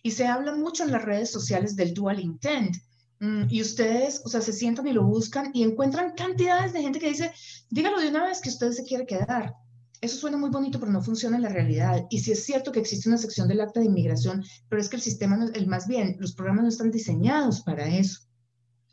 Y 0.05 0.11
se 0.11 0.27
habla 0.27 0.53
mucho 0.53 0.83
en 0.83 0.91
las 0.91 1.03
redes 1.03 1.31
sociales 1.31 1.75
del 1.75 1.95
dual 1.95 2.19
intent. 2.19 2.75
Mm, 3.19 3.45
y 3.49 3.59
ustedes, 3.63 4.21
o 4.23 4.29
sea, 4.29 4.39
se 4.39 4.53
sientan 4.53 4.85
y 4.85 4.93
lo 4.93 5.03
buscan 5.03 5.49
y 5.51 5.63
encuentran 5.63 6.13
cantidades 6.13 6.73
de 6.73 6.83
gente 6.83 6.99
que 6.99 7.09
dice, 7.09 7.31
dígalo 7.71 7.99
de 7.99 8.09
una 8.09 8.23
vez 8.23 8.39
que 8.39 8.49
usted 8.49 8.71
se 8.71 8.83
quiere 8.83 9.07
quedar. 9.07 9.55
Eso 10.01 10.17
suena 10.17 10.37
muy 10.37 10.51
bonito, 10.51 10.79
pero 10.79 10.91
no 10.91 11.01
funciona 11.01 11.37
en 11.37 11.41
la 11.41 11.49
realidad. 11.49 12.05
Y 12.11 12.19
sí 12.19 12.33
es 12.33 12.45
cierto 12.45 12.71
que 12.71 12.81
existe 12.81 13.09
una 13.09 13.17
sección 13.17 13.47
del 13.47 13.61
acta 13.61 13.79
de 13.79 13.87
inmigración, 13.87 14.43
pero 14.69 14.79
es 14.79 14.89
que 14.89 14.97
el 14.97 15.01
sistema, 15.01 15.43
el 15.51 15.65
más 15.65 15.87
bien, 15.87 16.17
los 16.19 16.35
programas 16.35 16.61
no 16.65 16.69
están 16.69 16.91
diseñados 16.91 17.61
para 17.61 17.87
eso. 17.87 18.19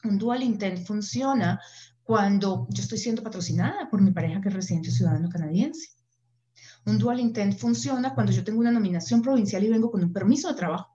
Un 0.04 0.16
dual 0.16 0.42
intent 0.42 0.86
funciona 0.86 1.60
cuando 2.04 2.66
yo 2.70 2.82
estoy 2.82 2.96
siendo 2.96 3.22
patrocinada 3.22 3.90
por 3.90 4.00
mi 4.00 4.12
pareja 4.12 4.40
que 4.40 4.48
es 4.48 4.54
residente 4.54 4.90
ciudadano 4.90 5.28
canadiense. 5.28 5.90
Un 6.86 6.96
dual 6.96 7.20
intent 7.20 7.54
funciona 7.58 8.14
cuando 8.14 8.32
yo 8.32 8.42
tengo 8.42 8.60
una 8.60 8.72
nominación 8.72 9.20
provincial 9.20 9.62
y 9.62 9.68
vengo 9.68 9.90
con 9.90 10.02
un 10.02 10.10
permiso 10.10 10.48
de 10.48 10.54
trabajo. 10.54 10.91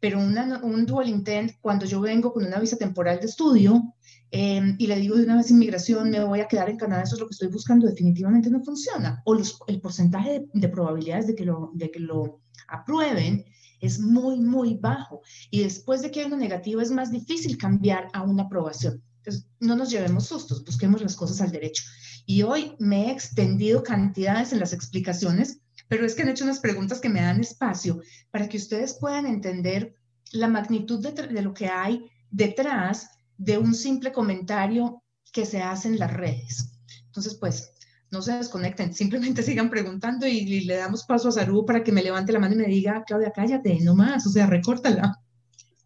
Pero 0.00 0.18
un 0.18 0.86
dual 0.86 1.08
intent, 1.08 1.52
cuando 1.60 1.86
yo 1.86 2.00
vengo 2.00 2.32
con 2.32 2.44
una 2.44 2.58
visa 2.58 2.76
temporal 2.76 3.18
de 3.18 3.26
estudio 3.26 3.94
eh, 4.30 4.74
y 4.78 4.86
le 4.86 4.96
digo 4.96 5.16
de 5.16 5.24
una 5.24 5.36
vez 5.36 5.50
inmigración, 5.50 6.10
me 6.10 6.22
voy 6.22 6.40
a 6.40 6.48
quedar 6.48 6.68
en 6.68 6.76
Canadá, 6.76 7.02
eso 7.02 7.14
es 7.14 7.20
lo 7.20 7.26
que 7.26 7.32
estoy 7.32 7.48
buscando, 7.48 7.86
definitivamente 7.86 8.50
no 8.50 8.62
funciona. 8.62 9.22
O 9.24 9.36
el 9.66 9.80
porcentaje 9.80 10.30
de, 10.32 10.46
de 10.52 10.68
probabilidades 10.68 11.26
de 11.26 11.34
que, 11.34 11.44
lo, 11.44 11.70
de 11.74 11.90
que 11.90 12.00
lo 12.00 12.40
aprueben 12.68 13.44
es 13.80 13.98
muy, 13.98 14.40
muy 14.40 14.74
bajo. 14.74 15.22
Y 15.50 15.62
después 15.62 16.02
de 16.02 16.10
que 16.10 16.20
hay 16.20 16.26
una 16.26 16.36
negativa, 16.36 16.82
es 16.82 16.90
más 16.90 17.10
difícil 17.10 17.56
cambiar 17.56 18.08
a 18.12 18.22
una 18.22 18.44
aprobación. 18.44 19.02
Entonces, 19.18 19.48
no 19.60 19.76
nos 19.76 19.90
llevemos 19.90 20.26
sustos, 20.26 20.64
busquemos 20.64 21.02
las 21.02 21.16
cosas 21.16 21.40
al 21.40 21.50
derecho. 21.50 21.82
Y 22.26 22.42
hoy 22.42 22.74
me 22.78 23.06
he 23.06 23.12
extendido 23.12 23.82
cantidades 23.82 24.52
en 24.52 24.60
las 24.60 24.72
explicaciones, 24.72 25.60
pero 25.88 26.04
es 26.04 26.14
que 26.14 26.22
han 26.22 26.28
hecho 26.28 26.44
unas 26.44 26.60
preguntas 26.60 27.00
que 27.00 27.08
me 27.08 27.20
dan 27.20 27.40
espacio 27.40 28.00
para 28.30 28.48
que 28.48 28.56
ustedes 28.56 28.94
puedan 29.00 29.26
entender 29.26 29.94
la 30.32 30.48
magnitud 30.48 31.00
de, 31.06 31.42
lo 31.42 31.54
que 31.54 31.68
hay 31.68 32.10
detrás 32.30 33.10
de 33.38 33.58
un 33.58 33.74
simple 33.74 34.12
comentario 34.12 35.02
que 35.32 35.46
se 35.46 35.62
hace 35.62 35.88
en 35.88 35.98
las 35.98 36.12
redes. 36.12 36.72
Entonces, 37.06 37.34
pues, 37.34 37.72
no 38.10 38.22
se 38.22 38.32
desconecten, 38.32 38.94
simplemente 38.94 39.42
sigan 39.42 39.70
preguntando 39.70 40.26
y, 40.26 40.38
y, 40.38 40.60
le 40.62 40.76
damos 40.76 41.04
paso 41.04 41.28
a 41.28 41.32
Saru 41.32 41.64
para 41.64 41.82
que 41.82 41.92
me 41.92 42.02
levante 42.02 42.32
la 42.32 42.38
mano 42.38 42.54
y 42.54 42.58
me 42.58 42.66
diga, 42.66 43.04
Claudia, 43.06 43.32
cállate, 43.34 43.78
no 43.80 43.94
más, 43.94 44.26
o 44.26 44.30
sea, 44.30 44.46
recórtala. 44.46 45.20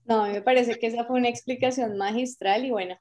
No, 0.07 0.27
me 0.27 0.43
parece 0.43 0.79
que 0.79 0.89
esa 0.89 1.05
fue 1.05 1.19
una 1.19 1.29
explicación 1.29 1.97
magistral 1.97 2.65
y 2.65 2.71
bueno, 2.71 2.97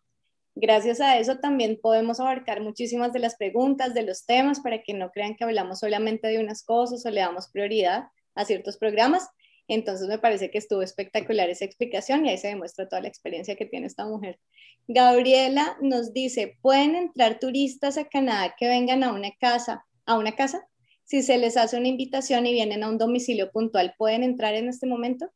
Gracias 0.56 1.00
a 1.00 1.18
eso 1.18 1.38
también 1.38 1.80
podemos 1.82 2.20
abarcar 2.20 2.62
muchísimas 2.62 3.14
de 3.14 3.20
las 3.20 3.36
preguntas, 3.36 3.94
de 3.94 4.04
los 4.04 4.26
temas, 4.26 4.60
para 4.60 4.82
que 4.82 4.94
no 4.94 5.12
crean 5.12 5.36
que 5.36 5.44
hablamos 5.44 5.80
solamente 5.80 6.28
de 6.28 6.40
unas 6.40 6.64
cosas 6.64 7.06
o 7.06 7.10
le 7.10 7.22
damos 7.22 7.50
prioridad 7.50 8.06
a 8.36 8.46
ciertos 8.46 8.78
programas. 8.78 9.30
Entonces 9.68 10.08
me 10.08 10.18
parece 10.18 10.50
que 10.50 10.58
estuvo 10.58 10.82
espectacular 10.82 11.50
esa 11.50 11.64
explicación 11.64 12.26
y 12.26 12.30
ahí 12.30 12.38
se 12.38 12.48
demuestra 12.48 12.90
toda 12.90 13.04
la 13.04 13.08
experiencia 13.08 13.56
que 13.56 13.68
tiene 13.68 13.86
esta 13.86 14.06
mujer. 14.06 14.40
Gabriela 14.88 15.78
nos 15.82 16.12
dice, 16.12 16.58
¿pueden 16.62 16.96
entrar 16.96 17.40
turistas 17.40 17.98
a 18.00 18.06
Canadá 18.06 18.56
que 18.58 18.68
vengan 18.68 19.04
a 19.04 19.14
una 19.14 19.32
casa? 19.40 19.86
¿A 20.08 20.18
una 20.18 20.36
casa? 20.36 20.68
Si 21.04 21.22
se 21.22 21.38
les 21.38 21.56
hace 21.58 21.78
una 21.78 21.88
invitación 21.88 22.48
y 22.48 22.54
vienen 22.54 22.84
a 22.84 22.90
un 22.90 22.98
domicilio 22.98 23.52
puntual, 23.52 23.94
¿pueden 23.98 24.24
entrar 24.24 24.56
en 24.56 24.68
este 24.68 24.88
momento? 24.88 25.32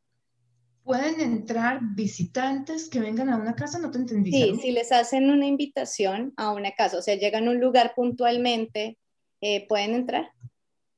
Pueden 0.83 1.21
entrar 1.21 1.79
visitantes 1.95 2.89
que 2.89 2.99
vengan 2.99 3.29
a 3.29 3.37
una 3.37 3.55
casa, 3.55 3.79
no 3.79 3.91
te 3.91 3.99
entendí. 3.99 4.31
Sí, 4.31 4.59
si 4.61 4.71
les 4.71 4.91
hacen 4.91 5.29
una 5.29 5.45
invitación 5.45 6.33
a 6.37 6.51
una 6.51 6.71
casa, 6.71 6.97
o 6.97 7.01
sea, 7.01 7.15
llegan 7.15 7.47
a 7.47 7.51
un 7.51 7.59
lugar 7.59 7.93
puntualmente, 7.95 8.97
eh, 9.41 9.65
¿pueden 9.67 9.95
entrar? 9.95 10.29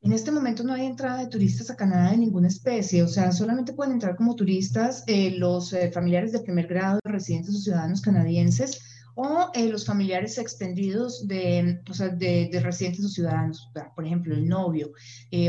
En 0.02 0.14
este 0.14 0.32
momento 0.32 0.64
no 0.64 0.74
hay 0.74 0.86
entrada 0.86 1.20
de 1.20 1.28
turistas 1.28 1.72
a 1.72 1.76
Canadá 1.76 2.12
de 2.12 2.18
ninguna 2.18 2.48
especie, 2.48 3.02
o 3.02 3.08
sea, 3.08 3.32
solamente 3.32 3.74
pueden 3.74 3.94
entrar 3.94 4.16
como 4.16 4.36
turistas 4.36 5.04
eh, 5.08 5.32
los 5.32 5.74
eh, 5.74 5.92
familiares 5.92 6.32
de 6.32 6.42
primer 6.42 6.68
grado, 6.68 7.00
residentes 7.04 7.56
o 7.56 7.60
ciudadanos 7.60 8.02
canadienses, 8.02 8.82
o 9.18 9.50
los 9.56 9.86
familiares 9.86 10.38
extendidos 10.38 11.26
de, 11.26 11.82
o 11.90 11.94
sea, 11.94 12.10
de, 12.10 12.50
de, 12.52 12.60
residentes 12.60 13.06
o 13.06 13.08
ciudadanos, 13.08 13.72
por 13.96 14.06
ejemplo, 14.06 14.36
el 14.36 14.46
novio 14.46 14.92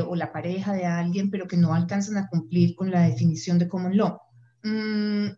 o 0.06 0.14
la 0.14 0.30
pareja 0.30 0.72
de 0.72 0.86
alguien, 0.86 1.32
pero 1.32 1.48
que 1.48 1.56
no 1.56 1.74
alcanzan 1.74 2.16
a 2.16 2.28
cumplir 2.28 2.76
con 2.76 2.92
la 2.92 3.08
definición 3.08 3.58
de 3.58 3.66
common 3.66 3.96
law. 3.96 4.20
Mm, 4.66 5.36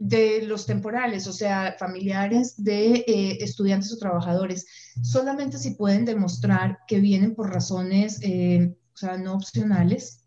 de 0.00 0.42
los 0.42 0.66
temporales, 0.66 1.28
o 1.28 1.32
sea, 1.32 1.76
familiares 1.78 2.62
de 2.62 3.04
eh, 3.06 3.38
estudiantes 3.40 3.92
o 3.92 3.98
trabajadores, 3.98 4.66
solamente 5.00 5.58
si 5.58 5.76
pueden 5.76 6.04
demostrar 6.04 6.80
que 6.88 6.98
vienen 6.98 7.36
por 7.36 7.52
razones, 7.52 8.18
eh, 8.22 8.74
o 8.92 8.96
sea, 8.96 9.16
no 9.16 9.34
opcionales. 9.34 10.24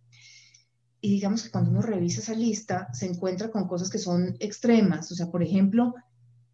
Y 1.01 1.11
digamos 1.11 1.43
que 1.43 1.51
cuando 1.51 1.71
uno 1.71 1.81
revisa 1.81 2.21
esa 2.21 2.33
lista, 2.33 2.87
se 2.93 3.05
encuentra 3.07 3.51
con 3.51 3.67
cosas 3.67 3.89
que 3.89 3.99
son 3.99 4.37
extremas, 4.39 5.11
o 5.11 5.15
sea, 5.15 5.29
por 5.29 5.43
ejemplo, 5.43 5.93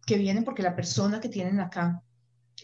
que 0.04 0.18
vienen 0.18 0.44
porque 0.44 0.62
la 0.62 0.74
persona 0.74 1.20
que 1.20 1.28
tienen 1.28 1.60
acá 1.60 2.02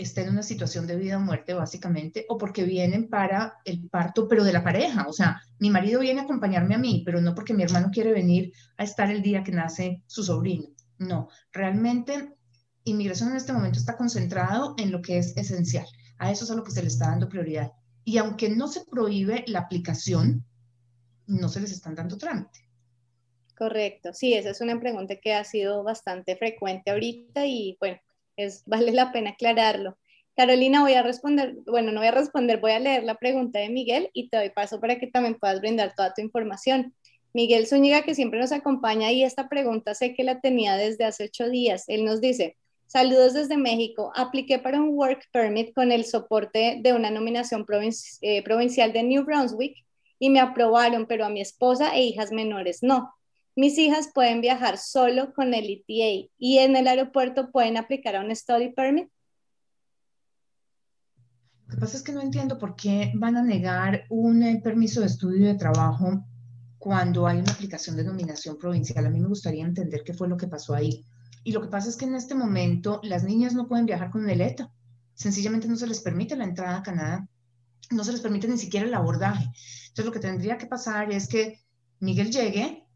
está 0.03 0.23
en 0.23 0.31
una 0.31 0.43
situación 0.43 0.87
de 0.87 0.97
vida 0.97 1.17
o 1.17 1.21
muerte, 1.21 1.55
básicamente, 1.55 2.27
o 2.29 2.39
porque 2.39 2.65
vienen 2.65 3.09
para 3.09 3.59
el 3.65 3.89
parto, 3.89 4.29
pero 4.29 4.45
de 4.45 4.53
la 4.53 4.65
pareja. 4.65 5.07
O 5.09 5.13
sea, 5.13 5.43
mi 5.59 5.71
marido 5.71 6.01
viene 6.01 6.21
a 6.21 6.25
acompañarme 6.25 6.75
a 6.75 6.79
mí, 6.79 7.03
pero 7.05 7.21
no 7.21 7.35
porque 7.35 7.55
mi 7.55 7.63
hermano 7.63 7.91
quiere 7.93 8.13
venir 8.13 8.53
a 8.77 8.85
estar 8.85 9.11
el 9.11 9.23
día 9.23 9.45
que 9.45 9.53
nace 9.53 10.03
su 10.07 10.23
sobrino. 10.23 10.69
No, 10.99 11.29
realmente 11.53 12.35
inmigración 12.85 13.31
en 13.31 13.37
este 13.37 13.53
momento 13.53 13.79
está 13.79 13.97
concentrado 13.97 14.75
en 14.79 14.91
lo 14.91 15.03
que 15.03 15.19
es 15.19 15.37
esencial. 15.37 15.87
A 16.19 16.31
eso 16.31 16.45
es 16.45 16.51
a 16.51 16.55
lo 16.55 16.65
que 16.65 16.73
se 16.73 16.83
le 16.83 16.89
está 16.89 17.09
dando 17.09 17.29
prioridad. 17.29 17.73
y 18.03 18.17
aunque 18.17 18.49
no 18.49 18.67
se 18.67 18.85
prohíbe 18.87 19.45
la 19.47 19.61
aplicación, 19.61 20.45
no 21.27 21.49
se 21.49 21.61
les 21.61 21.71
están 21.71 21.95
dando 21.95 22.19
trámite. 22.19 22.69
Correcto, 23.57 24.15
sí, 24.15 24.33
esa 24.33 24.51
es 24.51 24.61
una 24.63 24.81
pregunta 24.81 25.17
que 25.17 25.35
ha 25.35 25.45
sido 25.45 25.83
bastante 25.83 26.35
frecuente 26.35 26.91
ahorita 26.91 27.45
y 27.45 27.77
bueno, 27.79 27.99
vale 28.67 28.93
la 28.93 29.13
pena 29.13 29.31
aclararlo. 29.31 29.97
Carolina, 30.37 30.81
voy 30.83 30.95
a 30.95 31.03
responder, 31.03 31.57
bueno, 31.67 31.93
no 31.93 32.01
voy 32.01 32.09
a 32.09 32.13
responder, 32.13 32.61
voy 32.61 32.73
a 32.73 32.79
leer 32.79 33.05
la 33.05 33.17
pregunta 33.17 33.59
de 33.59 33.69
Miguel 33.69 34.11
y 34.15 34.29
te 34.29 34.39
doy 34.39 34.51
paso 34.51 34.81
para 34.81 34.99
que 34.99 35.07
también 35.07 35.35
puedas 35.35 35.61
brindar 35.61 35.95
toda 35.95 36.15
tu 36.15 36.23
información. 36.23 36.95
Miguel 37.33 37.67
Zúñiga, 37.67 38.03
que 38.03 38.15
siempre 38.15 38.41
nos 38.41 38.53
acompaña, 38.53 39.13
y 39.13 39.23
esta 39.23 39.49
pregunta 39.49 39.95
sé 39.95 40.15
que 40.15 40.25
la 40.25 40.41
tenía 40.41 40.77
desde 40.77 41.05
hace 41.05 41.25
ocho 41.25 41.49
días. 41.49 41.85
Él 41.89 42.05
nos 42.05 42.21
dice, 42.21 42.57
saludos 42.87 43.35
desde 43.35 43.57
México, 43.57 44.13
apliqué 44.17 44.59
para 44.59 44.81
un 44.81 44.97
work 44.97 45.29
permit 45.33 45.73
con 45.75 45.93
el 45.93 46.05
soporte 46.05 46.79
de 46.81 46.93
una 46.93 47.11
nominación 47.11 47.65
eh, 48.21 48.43
provincial 48.43 48.93
de 48.93 49.03
New 49.03 49.25
Brunswick 49.25 49.77
y 50.19 50.31
me 50.31 50.41
aprobaron, 50.41 51.07
pero 51.07 51.25
a 51.25 51.31
mi 51.31 51.41
esposa 51.41 51.95
e 51.95 52.03
hijas 52.03 52.33
menores 52.33 52.83
no. 52.83 53.15
Mis 53.61 53.77
hijas 53.77 54.09
pueden 54.15 54.41
viajar 54.41 54.79
solo 54.79 55.35
con 55.35 55.53
el 55.53 55.69
ETA 55.69 56.31
y 56.39 56.59
en 56.61 56.77
el 56.77 56.89
aeropuerto 56.89 57.51
pueden 57.51 57.77
aplicar 57.77 58.17
a 58.17 58.25
un 58.25 58.35
study 58.35 58.73
permit. 58.73 59.11
Lo 61.67 61.75
que 61.75 61.77
pasa 61.77 61.99
es 61.99 62.03
que 62.03 62.13
no 62.13 62.23
entiendo 62.23 62.57
por 62.57 62.75
qué 62.75 63.13
van 63.17 63.37
a 63.37 63.43
negar 63.43 64.05
un 64.09 64.43
eh, 64.45 64.63
permiso 64.65 65.01
de 65.01 65.09
estudio 65.09 65.47
de 65.47 65.57
trabajo 65.57 66.25
cuando 66.79 67.27
hay 67.27 67.41
una 67.41 67.53
aplicación 67.53 67.97
de 67.97 68.05
nominación 68.05 68.57
provincial. 68.57 69.05
A 69.05 69.11
mí 69.11 69.21
me 69.21 69.29
gustaría 69.29 69.67
entender 69.67 70.05
qué 70.07 70.15
fue 70.15 70.27
lo 70.27 70.39
que 70.39 70.49
pasó 70.49 70.75
ahí. 70.75 71.05
Y 71.45 71.53
lo 71.53 71.61
que 71.61 71.69
pasa 71.69 71.91
es 71.91 71.97
que 71.97 72.07
en 72.07 72.15
este 72.15 72.35
momento 72.35 73.03
las 73.03 73.25
niñas 73.25 73.53
no 73.53 73.69
pueden 73.69 73.85
viajar 73.85 74.09
con 74.11 74.27
el 74.31 74.41
ETA. 74.41 74.73
Sencillamente 75.13 75.69
no 75.69 75.77
se 75.77 75.87
les 75.87 76.01
permite 76.01 76.35
la 76.35 76.45
entrada 76.45 76.79
a 76.79 76.83
Canadá. 76.83 77.29
No 77.91 78.05
se 78.05 78.13
les 78.13 78.23
permite 78.23 78.49
ni 78.49 78.57
siquiera 78.57 78.87
el 78.87 78.95
abordaje. 78.95 79.45
Entonces 79.89 80.07
lo 80.07 80.13
que 80.13 80.19
tendría 80.19 80.57
que 80.57 80.65
pasar 80.65 81.13
es 81.13 81.29
que 81.29 81.61
Miguel 81.99 82.31
llegue, 82.31 82.87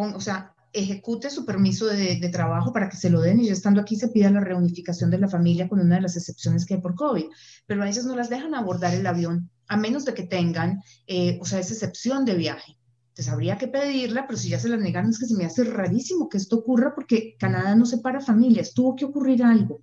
o 0.00 0.20
sea, 0.20 0.54
ejecute 0.72 1.30
su 1.30 1.46
permiso 1.46 1.86
de, 1.86 2.16
de, 2.16 2.28
trabajo 2.28 2.72
para 2.72 2.88
que 2.88 2.96
se 2.96 3.08
lo 3.08 3.20
den 3.20 3.40
y 3.40 3.46
ya 3.46 3.52
estando 3.52 3.80
aquí 3.80 3.96
se 3.96 4.08
pida 4.08 4.30
la 4.30 4.40
reunificación 4.40 5.10
de 5.10 5.18
la 5.18 5.28
familia 5.28 5.68
con 5.68 5.80
una 5.80 5.96
de 5.96 6.02
las 6.02 6.16
excepciones 6.16 6.66
que 6.66 6.74
hay 6.74 6.80
por 6.80 6.94
COVID. 6.94 7.24
Pero 7.66 7.82
a 7.82 7.88
ellas 7.88 8.04
no 8.04 8.14
las 8.14 8.28
dejan 8.28 8.54
abordar 8.54 8.92
el 8.94 9.06
avión 9.06 9.50
a 9.68 9.76
menos 9.76 10.04
de 10.04 10.14
que 10.14 10.24
tengan, 10.24 10.82
eh, 11.06 11.38
o 11.40 11.44
sea, 11.44 11.58
esa 11.58 11.72
excepción 11.72 12.24
de 12.24 12.34
viaje. 12.34 12.78
Entonces 13.08 13.32
habría 13.32 13.56
que 13.56 13.68
pedirla, 13.68 14.26
pero 14.26 14.38
si 14.38 14.50
ya 14.50 14.58
se 14.58 14.68
la 14.68 14.76
negaron 14.76 15.10
es 15.10 15.18
que 15.18 15.26
se 15.26 15.34
me 15.34 15.46
hace 15.46 15.64
rarísimo 15.64 16.28
que 16.28 16.36
esto 16.36 16.56
ocurra 16.56 16.94
porque 16.94 17.34
Canadá 17.38 17.74
no 17.74 17.86
separa 17.86 18.20
familias, 18.20 18.74
tuvo 18.74 18.94
que 18.94 19.06
ocurrir 19.06 19.42
algo. 19.42 19.80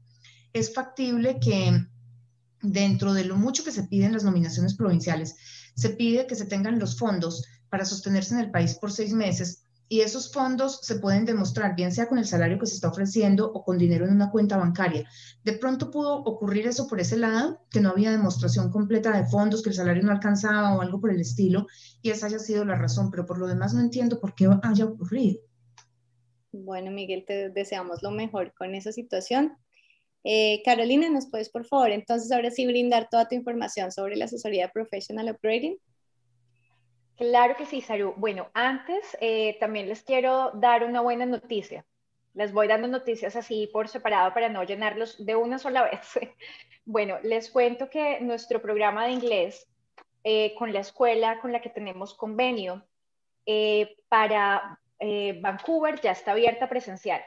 Es 0.53 0.74
factible 0.74 1.39
que 1.39 1.88
dentro 2.61 3.14
de 3.14 3.26
lo 3.26 3.36
mucho 3.36 3.64
que 3.64 3.72
se 3.72 3.84
pide 3.84 4.05
en 4.05 4.14
las 4.14 4.24
nominaciones 4.24 4.76
provinciales, 4.76 5.36
se 5.76 5.89
pide 5.89 6.28
que 6.28 6.36
se 6.36 6.45
tengan 6.45 6.78
los 6.78 6.97
fondos 6.97 7.43
para 7.70 7.86
sostenerse 7.86 8.36
en 8.36 8.41
el 8.41 8.51
país 8.51 8.76
por 8.76 8.91
seis 8.91 9.14
meses 9.14 9.62
y 9.94 10.02
esos 10.02 10.32
fondos 10.32 10.80
se 10.82 10.96
pueden 10.96 11.24
demostrar, 11.24 11.76
bien 11.76 11.91
sea 11.91 12.08
con 12.08 12.18
el 12.18 12.26
salario 12.26 12.58
que 12.58 12.66
se 12.66 12.74
está 12.74 12.88
ofreciendo 12.88 13.52
o 13.54 13.64
con 13.64 13.78
dinero 13.78 14.06
en 14.06 14.14
una 14.14 14.32
cuenta 14.32 14.58
bancaria. 14.58 15.08
De 15.44 15.54
pronto 15.54 15.91
pudo 15.91 16.16
ocurrir 16.16 16.66
eso 16.66 16.88
por 16.88 17.00
ese 17.00 17.16
lado, 17.16 17.62
que 17.70 17.80
no 17.80 17.89
había 17.89 18.10
demostración 18.10 18.72
completa 18.72 19.16
de 19.16 19.28
fondos, 19.28 19.62
que 19.62 19.70
el 19.70 19.76
salario 19.76 20.02
no 20.02 20.12
alcanzaba 20.12 20.76
o 20.76 20.82
algo 20.82 21.00
por 21.00 21.12
el 21.12 21.22
estilo, 21.22 21.68
y 22.02 22.10
esa 22.10 22.26
haya 22.26 22.39
sido 22.39 22.66
la 22.66 22.74
razón, 22.74 23.12
pero 23.12 23.28
por 23.28 23.38
lo 23.38 23.46
demás 23.46 23.76
no 23.76 23.82
entiendo 23.82 24.20
por 24.20 24.34
qué 24.34 24.50
haya 24.64 24.86
ocurrido. 24.86 25.41
Bueno, 26.52 26.89
Miguel, 26.89 27.24
te 27.28 27.52
deseamos 27.52 28.02
lo 28.02 28.10
mejor 28.10 28.52
con 28.58 28.74
esa 28.74 28.91
situación. 28.91 29.54
Eh, 30.24 30.64
Carolina, 30.66 31.08
¿nos 31.12 31.30
puedes, 31.30 31.52
por 31.52 31.68
favor, 31.68 31.91
entonces 31.91 32.32
ahora 32.32 32.50
sí 32.50 32.66
brindar 32.66 33.10
toda 33.12 33.28
tu 33.28 33.36
información 33.36 33.91
sobre 33.91 34.16
la 34.16 34.26
asesoría 34.26 34.70
Professional 34.70 35.30
Operating? 35.30 35.78
Claro 37.18 37.55
que 37.55 37.66
sí, 37.66 37.82
Saru. 37.82 38.14
Bueno, 38.18 38.49
antes 38.53 39.16
eh, 39.22 39.57
también 39.59 39.88
les 39.88 40.01
quiero 40.01 40.51
dar 40.55 40.84
una 40.84 41.01
buena 41.01 41.26
noticia. 41.26 41.86
Les 42.34 42.51
voy 42.51 42.68
dando 42.68 42.88
noticias 42.88 43.36
así 43.36 43.70
por 43.72 43.88
separado 43.88 44.34
para 44.34 44.49
no 44.49 44.64
llenarlos 44.64 45.24
de 45.24 45.36
una 45.36 45.59
sola 45.59 45.84
vez. 45.91 46.20
bueno, 46.86 47.20
les 47.22 47.51
cuento 47.51 47.89
que 47.89 48.20
nuestro 48.22 48.61
programa 48.61 49.05
de 49.05 49.11
inglés 49.11 49.68
eh, 50.24 50.55
con 50.57 50.74
la 50.74 50.80
escuela 50.80 51.39
con 51.39 51.51
la 51.51 51.61
que 51.61 51.70
tenemos 51.70 52.16
convenio 52.16 52.84
eh, 53.45 53.97
para 54.07 54.80
Vancouver 55.41 55.99
ya 55.99 56.11
está 56.11 56.32
abierta 56.32 56.70
presencial. 56.70 57.22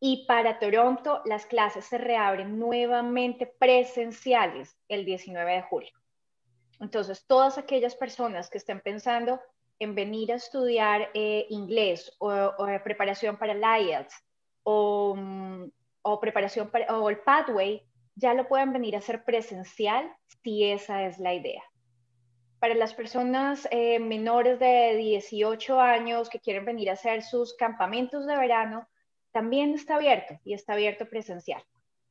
Y 0.00 0.24
para 0.26 0.60
Toronto 0.60 1.20
las 1.24 1.46
clases 1.46 1.84
se 1.84 1.98
reabren 1.98 2.58
nuevamente 2.58 3.46
presenciales 3.46 4.78
el 4.88 5.04
19 5.04 5.52
de 5.52 5.62
julio. 5.62 5.97
Entonces, 6.80 7.26
todas 7.26 7.58
aquellas 7.58 7.94
personas 7.94 8.48
que 8.50 8.58
estén 8.58 8.80
pensando 8.80 9.40
en 9.78 9.94
venir 9.94 10.32
a 10.32 10.36
estudiar 10.36 11.10
eh, 11.14 11.46
inglés 11.50 12.12
o, 12.18 12.54
preparación 12.82 13.36
para 13.36 13.52
el 13.52 13.62
IELTS 13.62 14.14
o, 14.62 15.14
mm, 15.16 15.70
o, 16.02 16.20
preparación 16.20 16.70
para 16.70 16.98
o 16.98 17.10
el 17.10 17.18
Pathway, 17.18 17.82
ya 18.14 18.34
lo 18.34 18.48
pueden 18.48 18.72
venir 18.72 18.96
a 18.96 18.98
hacer 18.98 19.24
presencial 19.24 20.12
si 20.42 20.64
esa 20.64 21.04
es 21.04 21.18
la 21.18 21.34
idea. 21.34 21.62
Para 22.58 22.74
las 22.74 22.92
personas 22.94 23.68
eh, 23.70 24.00
menores 24.00 24.58
de 24.58 24.96
18 24.96 25.80
años 25.80 26.28
que 26.28 26.40
quieren 26.40 26.64
venir 26.64 26.90
a 26.90 26.94
hacer 26.94 27.22
sus 27.22 27.54
campamentos 27.54 28.26
de 28.26 28.36
verano, 28.36 28.88
también 29.30 29.74
está 29.74 29.96
abierto 29.96 30.40
y 30.44 30.54
está 30.54 30.72
abierto 30.72 31.08
presencial. 31.08 31.62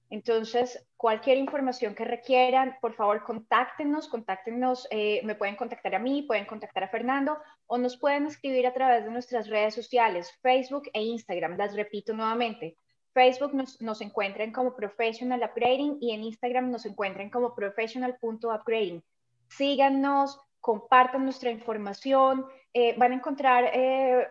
Entonces, 0.10 0.88
cualquier 0.96 1.38
información 1.38 1.94
que 1.94 2.06
requieran, 2.06 2.78
por 2.80 2.94
favor, 2.94 3.24
contáctenos, 3.24 4.08
contáctenos, 4.08 4.88
eh, 4.90 5.22
me 5.26 5.36
pueden 5.36 5.58
contactar 5.58 5.96
a 5.96 6.00
mí, 6.00 6.22
pueden 6.22 6.46
contactar 6.46 6.86
a 6.86 6.88
Fernando 6.88 7.38
o 7.66 7.78
nos 7.78 7.98
pueden 7.98 8.26
escribir 8.26 8.66
a 8.68 8.74
través 8.74 9.04
de 9.04 9.12
nuestras 9.12 9.48
redes 9.50 9.76
sociales, 9.76 10.32
Facebook 10.42 10.84
e 10.94 11.02
Instagram. 11.02 11.58
Las 11.58 11.76
repito 11.76 12.14
nuevamente. 12.14 12.78
Facebook 13.14 13.54
nos, 13.54 13.82
nos 13.82 14.00
encuentran 14.00 14.52
como 14.52 14.76
Professional 14.76 15.42
Upgrading 15.44 15.98
y 16.00 16.12
en 16.12 16.24
Instagram 16.24 16.72
nos 16.72 16.86
encuentran 16.86 17.30
como 17.30 17.54
professional.upgrading. 17.54 19.04
Síganos, 19.50 20.40
compartan 20.62 21.24
nuestra 21.24 21.50
información, 21.50 22.46
eh, 22.74 22.96
van 22.98 23.12
a 23.12 23.16
encontrar 23.16 23.72
eh, 23.74 24.28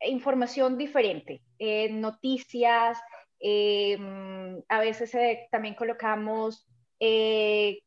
información 0.00 0.76
diferente, 0.76 1.42
noticias, 1.90 2.98
Em, 3.40 4.62
a 4.68 4.80
veces 4.80 5.14
eh, 5.14 5.48
también 5.50 5.74
colocamos 5.74 6.66
eh, 7.00 7.82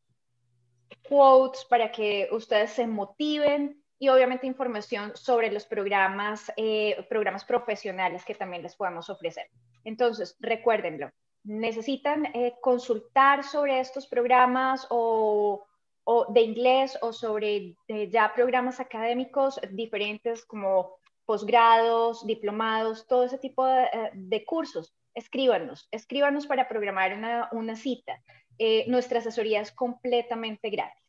quotes 1.08 1.64
para 1.66 1.92
que 1.92 2.28
ustedes 2.32 2.72
se 2.72 2.88
motiven 2.88 3.80
y 4.00 4.10
obviamente 4.10 4.48
información 4.48 5.12
sobre 5.16 5.52
los 5.52 5.66
programas, 5.66 6.52
eh, 6.58 7.06
programas 7.08 7.46
profesionales 7.46 8.26
que 8.26 8.34
también 8.34 8.64
les 8.64 8.76
podemos 8.76 9.10
ofrecer. 9.12 9.48
Entonces, 9.84 10.36
recuérdenlo, 10.40 11.12
necesitan 11.44 12.26
consultar 12.62 13.44
sobre 13.44 13.80
estos 13.80 14.08
programas 14.08 14.88
o, 14.90 15.64
o 16.06 16.34
de 16.34 16.42
inglés 16.42 16.98
o 17.02 17.14
sobre 17.14 17.76
ya 18.10 18.34
programas 18.34 18.80
académicos 18.80 19.60
diferentes 19.72 20.46
como 20.46 20.98
posgrados, 21.26 22.26
diplomados, 22.26 23.08
todo 23.08 23.24
ese 23.26 23.38
tipo 23.38 23.66
de 23.66 24.46
cursos 24.46 24.94
escríbanos, 25.16 25.88
escríbanos 25.92 26.48
para 26.48 26.68
programar 26.68 27.14
una, 27.52 27.76
cita. 27.76 28.22
Eh, 28.58 28.86
nuestra 28.88 29.20
asesoría 29.20 29.62
es 29.62 29.72
completamente 29.72 30.70
gratis. 30.70 31.04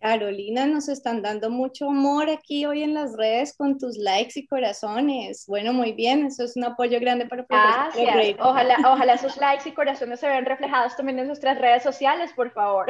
Carolina, 0.00 0.66
nos 0.66 0.88
están 0.88 1.20
dando 1.20 1.50
mucho 1.50 1.86
amor 1.90 2.30
aquí 2.30 2.64
hoy 2.64 2.82
en 2.82 2.94
las 2.94 3.14
redes 3.14 3.54
con 3.54 3.76
tus 3.76 3.98
likes 3.98 4.40
y 4.40 4.46
corazones. 4.46 5.44
Bueno, 5.46 5.74
muy 5.74 5.92
bien, 5.92 6.24
eso 6.24 6.44
es 6.44 6.56
un 6.56 6.64
apoyo 6.64 6.98
grande 7.00 7.26
para 7.26 7.44
Gracias. 7.46 8.36
Ojalá, 8.40 8.76
ojalá 8.86 9.12
esos 9.14 9.36
likes 9.36 9.68
y 9.68 9.72
corazones 9.72 10.18
se 10.20 10.26
vean 10.26 10.46
reflejados 10.46 10.96
también 10.96 11.18
en 11.18 11.26
nuestras 11.26 11.58
redes 11.58 11.82
sociales, 11.82 12.32
por 12.32 12.50
favor. 12.50 12.86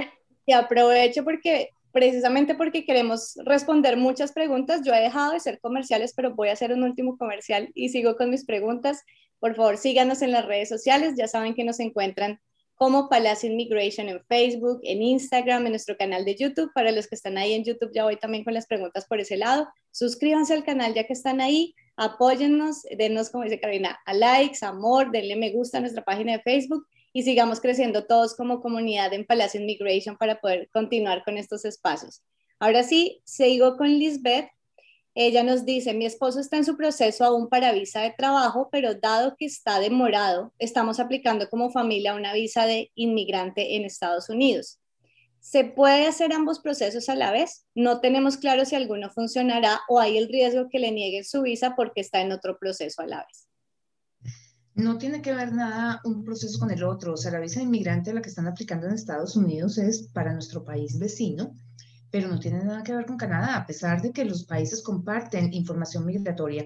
Y 0.46 0.52
aprovecho 0.52 1.24
porque 1.24 1.70
precisamente 1.92 2.54
porque 2.54 2.84
queremos 2.84 3.34
responder 3.44 3.96
muchas 3.96 4.32
preguntas. 4.32 4.82
Yo 4.84 4.94
he 4.94 5.00
dejado 5.00 5.32
de 5.32 5.40
ser 5.40 5.60
comerciales, 5.60 6.12
pero 6.14 6.34
voy 6.34 6.48
a 6.48 6.52
hacer 6.52 6.72
un 6.72 6.82
último 6.82 7.16
comercial 7.16 7.70
y 7.74 7.88
sigo 7.88 8.16
con 8.16 8.30
mis 8.30 8.44
preguntas. 8.44 9.02
Por 9.38 9.54
favor, 9.54 9.76
síganos 9.76 10.22
en 10.22 10.32
las 10.32 10.46
redes 10.46 10.68
sociales. 10.68 11.14
Ya 11.16 11.28
saben 11.28 11.54
que 11.54 11.64
nos 11.64 11.80
encuentran 11.80 12.40
como 12.74 13.08
Palacio 13.08 13.50
Immigration 13.50 14.08
en 14.08 14.24
Facebook, 14.26 14.80
en 14.84 15.02
Instagram, 15.02 15.66
en 15.66 15.72
nuestro 15.72 15.96
canal 15.96 16.24
de 16.24 16.34
YouTube. 16.34 16.72
Para 16.74 16.92
los 16.92 17.08
que 17.08 17.14
están 17.14 17.36
ahí 17.36 17.52
en 17.52 17.64
YouTube, 17.64 17.90
ya 17.94 18.04
voy 18.04 18.16
también 18.16 18.44
con 18.44 18.54
las 18.54 18.66
preguntas 18.66 19.06
por 19.06 19.20
ese 19.20 19.36
lado. 19.36 19.68
Suscríbanse 19.90 20.54
al 20.54 20.64
canal 20.64 20.94
ya 20.94 21.04
que 21.04 21.12
están 21.12 21.40
ahí. 21.40 21.74
Apóyennos, 21.96 22.82
denos, 22.96 23.28
como 23.28 23.44
dice 23.44 23.60
Carolina, 23.60 23.98
a 24.06 24.14
likes, 24.14 24.64
amor, 24.64 25.10
denle 25.10 25.36
me 25.36 25.50
gusta 25.50 25.76
a 25.76 25.80
nuestra 25.82 26.02
página 26.02 26.32
de 26.32 26.42
Facebook 26.42 26.86
y 27.12 27.22
sigamos 27.22 27.60
creciendo 27.60 28.06
todos 28.06 28.34
como 28.34 28.60
comunidad 28.60 29.12
en 29.12 29.26
Palacio 29.26 29.60
Immigration 29.60 30.16
para 30.16 30.40
poder 30.40 30.68
continuar 30.72 31.24
con 31.24 31.38
estos 31.38 31.64
espacios. 31.64 32.22
Ahora 32.58 32.82
sí, 32.82 33.22
sigo 33.24 33.76
con 33.76 33.88
Lisbeth 33.88 34.48
ella 35.14 35.42
nos 35.42 35.64
dice, 35.64 35.92
mi 35.92 36.06
esposo 36.06 36.38
está 36.38 36.56
en 36.56 36.64
su 36.64 36.76
proceso 36.76 37.24
aún 37.24 37.48
para 37.48 37.72
visa 37.72 38.00
de 38.00 38.12
trabajo, 38.12 38.68
pero 38.70 38.94
dado 38.94 39.34
que 39.36 39.46
está 39.46 39.80
demorado, 39.80 40.54
estamos 40.58 41.00
aplicando 41.00 41.48
como 41.50 41.70
familia 41.70 42.14
una 42.14 42.32
visa 42.32 42.64
de 42.64 42.92
inmigrante 42.94 43.76
en 43.76 43.84
Estados 43.84 44.28
Unidos. 44.28 44.78
¿Se 45.40 45.64
puede 45.64 46.06
hacer 46.06 46.32
ambos 46.32 46.60
procesos 46.60 47.08
a 47.08 47.16
la 47.16 47.32
vez? 47.32 47.66
No 47.74 48.00
tenemos 48.00 48.36
claro 48.36 48.64
si 48.64 48.76
alguno 48.76 49.10
funcionará 49.10 49.80
o 49.88 49.98
hay 49.98 50.16
el 50.16 50.28
riesgo 50.28 50.68
que 50.70 50.78
le 50.78 50.92
nieguen 50.92 51.24
su 51.24 51.42
visa 51.42 51.74
porque 51.74 52.02
está 52.02 52.20
en 52.20 52.30
otro 52.30 52.58
proceso 52.58 53.02
a 53.02 53.06
la 53.06 53.26
vez. 53.26 53.49
No 54.80 54.96
tiene 54.96 55.20
que 55.20 55.34
ver 55.34 55.52
nada 55.52 56.00
un 56.04 56.24
proceso 56.24 56.58
con 56.58 56.70
el 56.70 56.82
otro. 56.84 57.12
O 57.12 57.16
sea, 57.18 57.32
la 57.32 57.38
visa 57.38 57.60
de 57.60 57.66
inmigrante 57.66 58.10
a 58.10 58.14
la 58.14 58.22
que 58.22 58.30
están 58.30 58.46
aplicando 58.46 58.86
en 58.86 58.94
Estados 58.94 59.36
Unidos 59.36 59.76
es 59.76 60.08
para 60.08 60.32
nuestro 60.32 60.64
país 60.64 60.98
vecino, 60.98 61.54
pero 62.10 62.28
no 62.28 62.40
tiene 62.40 62.64
nada 62.64 62.82
que 62.82 62.94
ver 62.94 63.04
con 63.04 63.18
Canadá, 63.18 63.56
a 63.56 63.66
pesar 63.66 64.00
de 64.00 64.10
que 64.10 64.24
los 64.24 64.44
países 64.44 64.82
comparten 64.82 65.52
información 65.52 66.06
migratoria. 66.06 66.64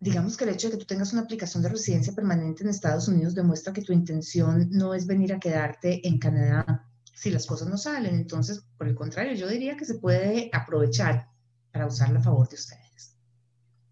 Digamos 0.00 0.34
que 0.34 0.44
el 0.44 0.50
hecho 0.50 0.68
de 0.68 0.72
que 0.72 0.78
tú 0.78 0.86
tengas 0.86 1.12
una 1.12 1.22
aplicación 1.22 1.62
de 1.62 1.68
residencia 1.68 2.14
permanente 2.14 2.62
en 2.62 2.70
Estados 2.70 3.06
Unidos 3.06 3.34
demuestra 3.34 3.74
que 3.74 3.82
tu 3.82 3.92
intención 3.92 4.70
no 4.70 4.94
es 4.94 5.06
venir 5.06 5.34
a 5.34 5.38
quedarte 5.38 6.08
en 6.08 6.18
Canadá 6.18 6.88
si 7.14 7.30
las 7.30 7.44
cosas 7.44 7.68
no 7.68 7.76
salen. 7.76 8.14
Entonces, 8.14 8.64
por 8.78 8.88
el 8.88 8.94
contrario, 8.94 9.34
yo 9.34 9.46
diría 9.46 9.76
que 9.76 9.84
se 9.84 9.98
puede 9.98 10.48
aprovechar 10.54 11.28
para 11.70 11.86
usarla 11.86 12.20
a 12.20 12.22
favor 12.22 12.48
de 12.48 12.54
ustedes. 12.54 12.91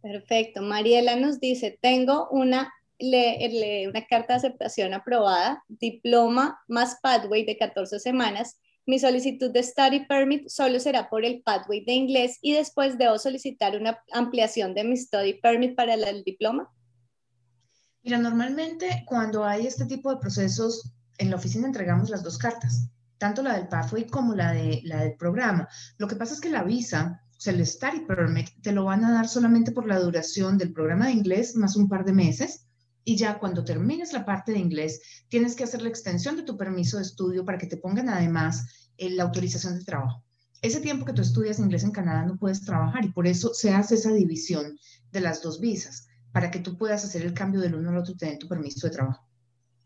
Perfecto. 0.02 0.62
Mariela 0.62 1.16
nos 1.16 1.40
dice, 1.40 1.78
tengo 1.80 2.28
una, 2.30 2.72
una 2.98 4.06
carta 4.08 4.34
de 4.34 4.38
aceptación 4.38 4.94
aprobada, 4.94 5.62
diploma 5.68 6.60
más 6.68 6.98
pathway 7.02 7.44
de 7.44 7.56
14 7.56 7.98
semanas. 8.00 8.58
Mi 8.86 8.98
solicitud 8.98 9.50
de 9.50 9.62
study 9.62 10.06
permit 10.06 10.48
solo 10.48 10.80
será 10.80 11.10
por 11.10 11.24
el 11.24 11.42
pathway 11.42 11.84
de 11.84 11.92
inglés 11.92 12.38
y 12.40 12.54
después 12.54 12.98
debo 12.98 13.18
solicitar 13.18 13.76
una 13.76 14.02
ampliación 14.12 14.74
de 14.74 14.84
mi 14.84 14.96
study 14.96 15.34
permit 15.40 15.76
para 15.76 15.94
el 15.94 16.24
diploma. 16.24 16.72
Mira, 18.02 18.18
normalmente 18.18 19.04
cuando 19.06 19.44
hay 19.44 19.66
este 19.66 19.84
tipo 19.84 20.10
de 20.10 20.16
procesos, 20.16 20.94
en 21.18 21.30
la 21.30 21.36
oficina 21.36 21.66
entregamos 21.66 22.08
las 22.08 22.24
dos 22.24 22.38
cartas 22.38 22.90
tanto 23.20 23.42
la 23.42 23.54
del 23.54 23.68
pathway 23.68 24.06
como 24.06 24.34
la, 24.34 24.52
de, 24.52 24.80
la 24.84 25.02
del 25.02 25.14
programa. 25.14 25.68
Lo 25.98 26.08
que 26.08 26.16
pasa 26.16 26.32
es 26.32 26.40
que 26.40 26.48
la 26.48 26.64
visa, 26.64 27.22
sea, 27.42 27.52
el 27.52 27.66
study 27.66 28.00
permit, 28.06 28.50
te 28.62 28.72
lo 28.72 28.84
van 28.84 29.04
a 29.04 29.12
dar 29.12 29.28
solamente 29.28 29.72
por 29.72 29.86
la 29.86 29.98
duración 29.98 30.58
del 30.58 30.72
programa 30.72 31.06
de 31.06 31.12
inglés 31.12 31.56
más 31.56 31.76
un 31.76 31.88
par 31.88 32.04
de 32.04 32.12
meses. 32.12 32.66
Y 33.02 33.16
ya 33.16 33.38
cuando 33.38 33.64
termines 33.64 34.12
la 34.12 34.26
parte 34.26 34.52
de 34.52 34.58
inglés, 34.58 35.00
tienes 35.28 35.56
que 35.56 35.64
hacer 35.64 35.80
la 35.80 35.88
extensión 35.88 36.36
de 36.36 36.42
tu 36.42 36.56
permiso 36.56 36.98
de 36.98 37.04
estudio 37.04 37.44
para 37.44 37.56
que 37.56 37.66
te 37.66 37.78
pongan 37.78 38.10
además 38.10 38.90
eh, 38.98 39.10
la 39.10 39.22
autorización 39.22 39.78
de 39.78 39.84
trabajo. 39.84 40.22
Ese 40.60 40.80
tiempo 40.80 41.06
que 41.06 41.14
tú 41.14 41.22
estudias 41.22 41.58
inglés 41.58 41.82
en 41.82 41.92
Canadá 41.92 42.26
no 42.26 42.36
puedes 42.36 42.62
trabajar 42.62 43.04
y 43.06 43.12
por 43.12 43.26
eso 43.26 43.54
se 43.54 43.72
hace 43.72 43.94
esa 43.94 44.12
división 44.12 44.78
de 45.10 45.20
las 45.20 45.42
dos 45.42 45.60
visas, 45.60 46.08
para 46.32 46.50
que 46.50 46.58
tú 46.58 46.76
puedas 46.76 47.04
hacer 47.04 47.22
el 47.22 47.32
cambio 47.32 47.62
del 47.62 47.74
uno 47.74 47.88
al 47.88 47.96
otro 47.96 48.12
y 48.12 48.18
tener 48.18 48.38
tu 48.38 48.48
permiso 48.48 48.86
de 48.86 48.92
trabajo 48.92 49.30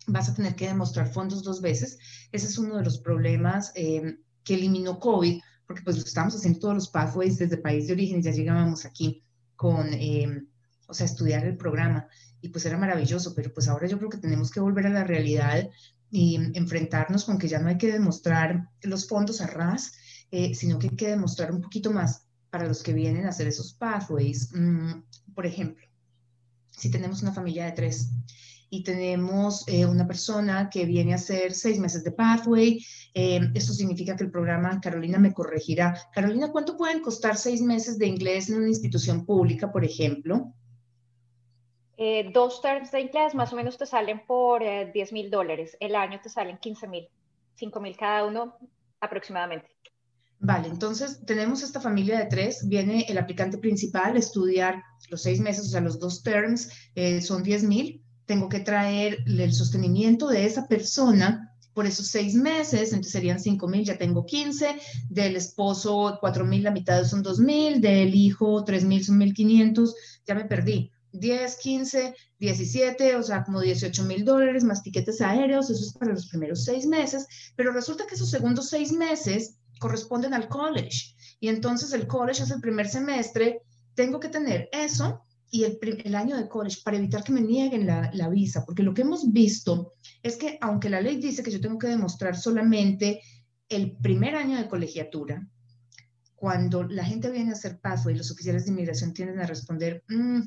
vas 0.06 0.28
a 0.28 0.34
tener 0.34 0.54
que 0.54 0.66
demostrar 0.66 1.12
fondos 1.12 1.42
dos 1.42 1.60
veces. 1.60 1.98
Ese 2.32 2.46
es 2.46 2.58
uno 2.58 2.76
de 2.76 2.84
los 2.84 2.98
problemas 2.98 3.72
eh, 3.74 4.18
que 4.42 4.54
eliminó 4.54 4.98
COVID, 4.98 5.40
porque 5.66 5.82
pues 5.82 5.96
estamos 5.98 6.34
haciendo 6.34 6.58
todos 6.58 6.74
los 6.74 6.88
pathways 6.88 7.38
desde 7.38 7.56
país 7.56 7.86
de 7.86 7.94
origen 7.94 8.20
y 8.20 8.22
ya 8.22 8.32
llegábamos 8.32 8.84
aquí 8.84 9.22
con, 9.56 9.92
eh, 9.94 10.42
o 10.86 10.94
sea, 10.94 11.06
estudiar 11.06 11.44
el 11.46 11.56
programa 11.56 12.08
y 12.40 12.48
pues 12.50 12.66
era 12.66 12.76
maravilloso, 12.76 13.34
pero 13.34 13.52
pues 13.52 13.68
ahora 13.68 13.86
yo 13.86 13.96
creo 13.98 14.10
que 14.10 14.18
tenemos 14.18 14.50
que 14.50 14.60
volver 14.60 14.86
a 14.86 14.90
la 14.90 15.04
realidad 15.04 15.68
y 16.10 16.38
enfrentarnos 16.54 17.24
con 17.24 17.38
que 17.38 17.48
ya 17.48 17.58
no 17.58 17.68
hay 17.68 17.78
que 17.78 17.90
demostrar 17.90 18.68
los 18.82 19.08
fondos 19.08 19.40
a 19.40 19.46
ras, 19.46 19.94
eh, 20.30 20.54
sino 20.54 20.78
que 20.78 20.88
hay 20.88 20.96
que 20.96 21.08
demostrar 21.08 21.50
un 21.52 21.60
poquito 21.60 21.90
más 21.90 22.26
para 22.50 22.68
los 22.68 22.82
que 22.82 22.92
vienen 22.92 23.26
a 23.26 23.30
hacer 23.30 23.48
esos 23.48 23.72
pathways. 23.72 24.50
Mm, 24.52 25.02
por 25.34 25.46
ejemplo, 25.46 25.86
si 26.70 26.90
tenemos 26.90 27.22
una 27.22 27.32
familia 27.32 27.64
de 27.64 27.72
tres 27.72 28.10
y 28.74 28.82
tenemos 28.82 29.66
eh, 29.68 29.86
una 29.86 30.04
persona 30.04 30.68
que 30.68 30.84
viene 30.84 31.12
a 31.12 31.16
hacer 31.16 31.54
seis 31.54 31.78
meses 31.78 32.02
de 32.02 32.10
Pathway. 32.10 32.84
Eh, 33.14 33.40
esto 33.54 33.72
significa 33.72 34.16
que 34.16 34.24
el 34.24 34.32
programa, 34.32 34.80
Carolina 34.80 35.16
me 35.16 35.32
corregirá. 35.32 35.96
Carolina, 36.12 36.50
¿cuánto 36.50 36.76
pueden 36.76 37.00
costar 37.00 37.36
seis 37.36 37.62
meses 37.62 37.98
de 37.98 38.06
inglés 38.06 38.50
en 38.50 38.56
una 38.56 38.68
institución 38.68 39.24
pública, 39.24 39.70
por 39.70 39.84
ejemplo? 39.84 40.52
Eh, 41.96 42.30
dos 42.32 42.60
terms 42.60 42.90
de 42.90 43.02
inglés 43.02 43.36
más 43.36 43.52
o 43.52 43.56
menos 43.56 43.78
te 43.78 43.86
salen 43.86 44.26
por 44.26 44.60
10 44.92 45.12
mil 45.12 45.30
dólares. 45.30 45.76
El 45.78 45.94
año 45.94 46.18
te 46.20 46.28
salen 46.28 46.58
15 46.58 46.88
mil, 46.88 47.08
5 47.54 47.80
mil 47.80 47.96
cada 47.96 48.26
uno 48.26 48.56
aproximadamente. 48.98 49.70
Vale, 50.40 50.66
entonces 50.66 51.24
tenemos 51.24 51.62
esta 51.62 51.80
familia 51.80 52.18
de 52.18 52.26
tres, 52.26 52.68
viene 52.68 53.06
el 53.08 53.18
aplicante 53.18 53.56
principal 53.56 54.16
a 54.16 54.18
estudiar 54.18 54.82
los 55.08 55.22
seis 55.22 55.40
meses, 55.40 55.66
o 55.66 55.68
sea, 55.68 55.80
los 55.80 56.00
dos 56.00 56.22
terms 56.24 56.70
son 57.22 57.42
10 57.44 57.62
mil, 57.62 58.03
tengo 58.26 58.48
que 58.48 58.60
traer 58.60 59.18
el 59.26 59.52
sostenimiento 59.52 60.28
de 60.28 60.46
esa 60.46 60.66
persona 60.66 61.54
por 61.74 61.86
esos 61.86 62.06
seis 62.06 62.34
meses, 62.34 62.90
entonces 62.90 63.12
serían 63.12 63.40
cinco 63.40 63.66
mil, 63.66 63.84
ya 63.84 63.98
tengo 63.98 64.24
15, 64.24 64.76
del 65.10 65.36
esposo 65.36 66.18
cuatro 66.20 66.44
mil, 66.44 66.62
la 66.62 66.70
mitad 66.70 67.04
son 67.04 67.22
dos 67.22 67.40
mil, 67.40 67.80
del 67.80 68.14
hijo 68.14 68.64
tres 68.64 68.84
mil 68.84 69.04
son 69.04 69.18
mil 69.18 69.34
quinientos, 69.34 69.94
ya 70.26 70.34
me 70.34 70.44
perdí. 70.44 70.90
10, 71.12 71.56
15, 71.56 72.14
17, 72.40 73.14
o 73.14 73.22
sea, 73.22 73.44
como 73.44 73.60
18 73.60 74.02
mil 74.04 74.24
dólares 74.24 74.64
más 74.64 74.82
tiquetes 74.82 75.20
aéreos, 75.20 75.70
eso 75.70 75.84
es 75.84 75.92
para 75.92 76.12
los 76.12 76.26
primeros 76.26 76.64
seis 76.64 76.86
meses, 76.86 77.26
pero 77.54 77.72
resulta 77.72 78.04
que 78.06 78.16
esos 78.16 78.30
segundos 78.30 78.68
seis 78.68 78.92
meses 78.92 79.56
corresponden 79.78 80.34
al 80.34 80.48
college 80.48 81.14
y 81.38 81.48
entonces 81.48 81.92
el 81.92 82.08
college 82.08 82.42
es 82.42 82.50
el 82.50 82.60
primer 82.60 82.88
semestre, 82.88 83.62
tengo 83.94 84.18
que 84.18 84.28
tener 84.28 84.68
eso 84.72 85.22
y 85.54 85.62
el, 85.62 86.14
año 86.16 86.36
de 86.36 86.48
college 86.48 86.80
para 86.84 86.96
evitar 86.96 87.22
que 87.22 87.30
me 87.30 87.40
nieguen 87.40 87.86
la, 87.86 88.10
la, 88.12 88.28
visa, 88.28 88.64
porque 88.64 88.82
lo 88.82 88.92
que 88.92 89.02
hemos 89.02 89.30
visto 89.30 89.92
es 90.20 90.36
que 90.36 90.58
aunque 90.60 90.90
la 90.90 91.00
ley 91.00 91.16
dice 91.18 91.44
que 91.44 91.52
yo 91.52 91.60
tengo 91.60 91.78
que 91.78 91.86
demostrar 91.86 92.36
solamente 92.36 93.20
el 93.68 93.96
primer 93.98 94.34
año 94.34 94.56
de 94.56 94.66
colegiatura, 94.66 95.46
cuando 96.34 96.82
la 96.82 97.04
gente 97.04 97.30
viene 97.30 97.50
a 97.50 97.52
hacer 97.52 97.78
paso 97.78 98.10
y 98.10 98.16
los 98.16 98.32
oficiales 98.32 98.64
de 98.64 98.72
inmigración 98.72 99.14
tienden 99.14 99.38
a 99.38 99.46
responder, 99.46 100.02
mm, 100.08 100.40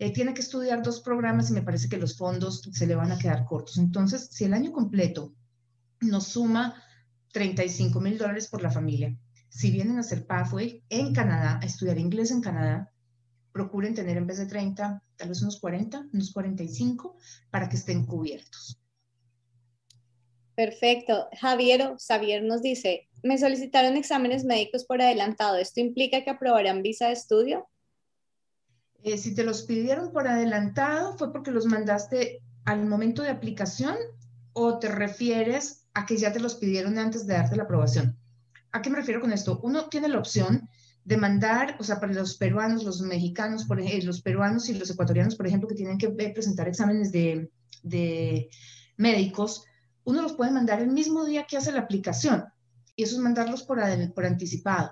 eh, 0.00 0.12
tiene 0.12 0.34
que 0.34 0.40
estudiar 0.40 0.82
dos 0.82 1.00
programas 1.00 1.48
y 1.50 1.52
me 1.52 1.62
parece 1.62 1.88
que 1.88 1.98
los 1.98 2.16
fondos 2.16 2.68
se 2.72 2.88
le 2.88 2.96
van 2.96 3.12
a 3.12 3.18
quedar 3.18 3.44
cortos. 3.44 3.78
Entonces, 3.78 4.30
si 4.32 4.46
el 4.46 4.54
año 4.54 4.72
completo 4.72 5.32
nos 6.00 6.26
suma 6.26 6.74
35 7.32 8.00
mil 8.00 8.18
dólares 8.18 8.48
por 8.48 8.62
la 8.62 8.72
familia, 8.72 9.16
si 9.48 9.70
vienen 9.70 9.98
a 9.98 10.00
hacer 10.00 10.26
pathway 10.26 10.82
en 10.88 11.14
Canadá, 11.14 11.60
a 11.62 11.66
estudiar 11.66 11.98
inglés 11.98 12.32
en 12.32 12.40
Canadá, 12.40 12.92
procuren 13.52 13.94
tener 13.94 14.16
en 14.16 14.26
vez 14.26 14.38
de 14.38 14.46
30, 14.46 15.02
tal 15.16 15.28
vez 15.28 15.42
unos 15.42 15.60
40, 15.60 16.06
unos 16.12 16.32
45, 16.32 17.16
para 17.50 17.68
que 17.68 17.76
estén 17.76 18.06
cubiertos. 18.06 18.80
Perfecto. 20.54 21.28
Javier, 21.40 21.94
Xavier 21.98 22.42
nos 22.42 22.62
dice, 22.62 23.08
me 23.22 23.38
solicitaron 23.38 23.96
exámenes 23.96 24.44
médicos 24.44 24.84
por 24.84 25.00
adelantado. 25.00 25.56
¿Esto 25.56 25.80
implica 25.80 26.22
que 26.22 26.30
aprobarán 26.30 26.82
visa 26.82 27.06
de 27.06 27.14
estudio? 27.14 27.68
Eh, 29.02 29.16
si 29.16 29.34
te 29.34 29.44
los 29.44 29.62
pidieron 29.62 30.12
por 30.12 30.28
adelantado, 30.28 31.16
¿fue 31.16 31.32
porque 31.32 31.50
los 31.50 31.66
mandaste 31.66 32.42
al 32.66 32.86
momento 32.86 33.22
de 33.22 33.30
aplicación 33.30 33.96
o 34.52 34.78
te 34.78 34.88
refieres 34.88 35.86
a 35.94 36.04
que 36.04 36.16
ya 36.16 36.32
te 36.32 36.40
los 36.40 36.56
pidieron 36.56 36.98
antes 36.98 37.26
de 37.26 37.34
darte 37.34 37.56
la 37.56 37.62
aprobación? 37.62 38.18
¿A 38.72 38.82
qué 38.82 38.90
me 38.90 38.96
refiero 38.96 39.20
con 39.20 39.32
esto? 39.32 39.60
Uno 39.62 39.88
tiene 39.88 40.08
la 40.08 40.18
opción 40.18 40.68
demandar, 41.10 41.76
o 41.80 41.82
sea, 41.82 41.98
para 41.98 42.12
los 42.12 42.36
peruanos, 42.36 42.84
los 42.84 43.02
mexicanos, 43.02 43.64
por 43.64 43.80
ejemplo, 43.80 44.06
los 44.06 44.22
peruanos 44.22 44.68
y 44.68 44.74
los 44.74 44.88
ecuatorianos, 44.90 45.34
por 45.34 45.46
ejemplo, 45.46 45.68
que 45.68 45.74
tienen 45.74 45.98
que 45.98 46.08
presentar 46.08 46.68
exámenes 46.68 47.10
de, 47.10 47.50
de 47.82 48.48
médicos, 48.96 49.64
uno 50.04 50.22
los 50.22 50.34
puede 50.34 50.52
mandar 50.52 50.80
el 50.80 50.88
mismo 50.88 51.24
día 51.24 51.46
que 51.48 51.56
hace 51.56 51.72
la 51.72 51.80
aplicación 51.80 52.44
y 52.94 53.02
eso 53.02 53.16
es 53.16 53.22
mandarlos 53.22 53.64
por, 53.64 53.80
por 54.14 54.24
anticipado. 54.24 54.90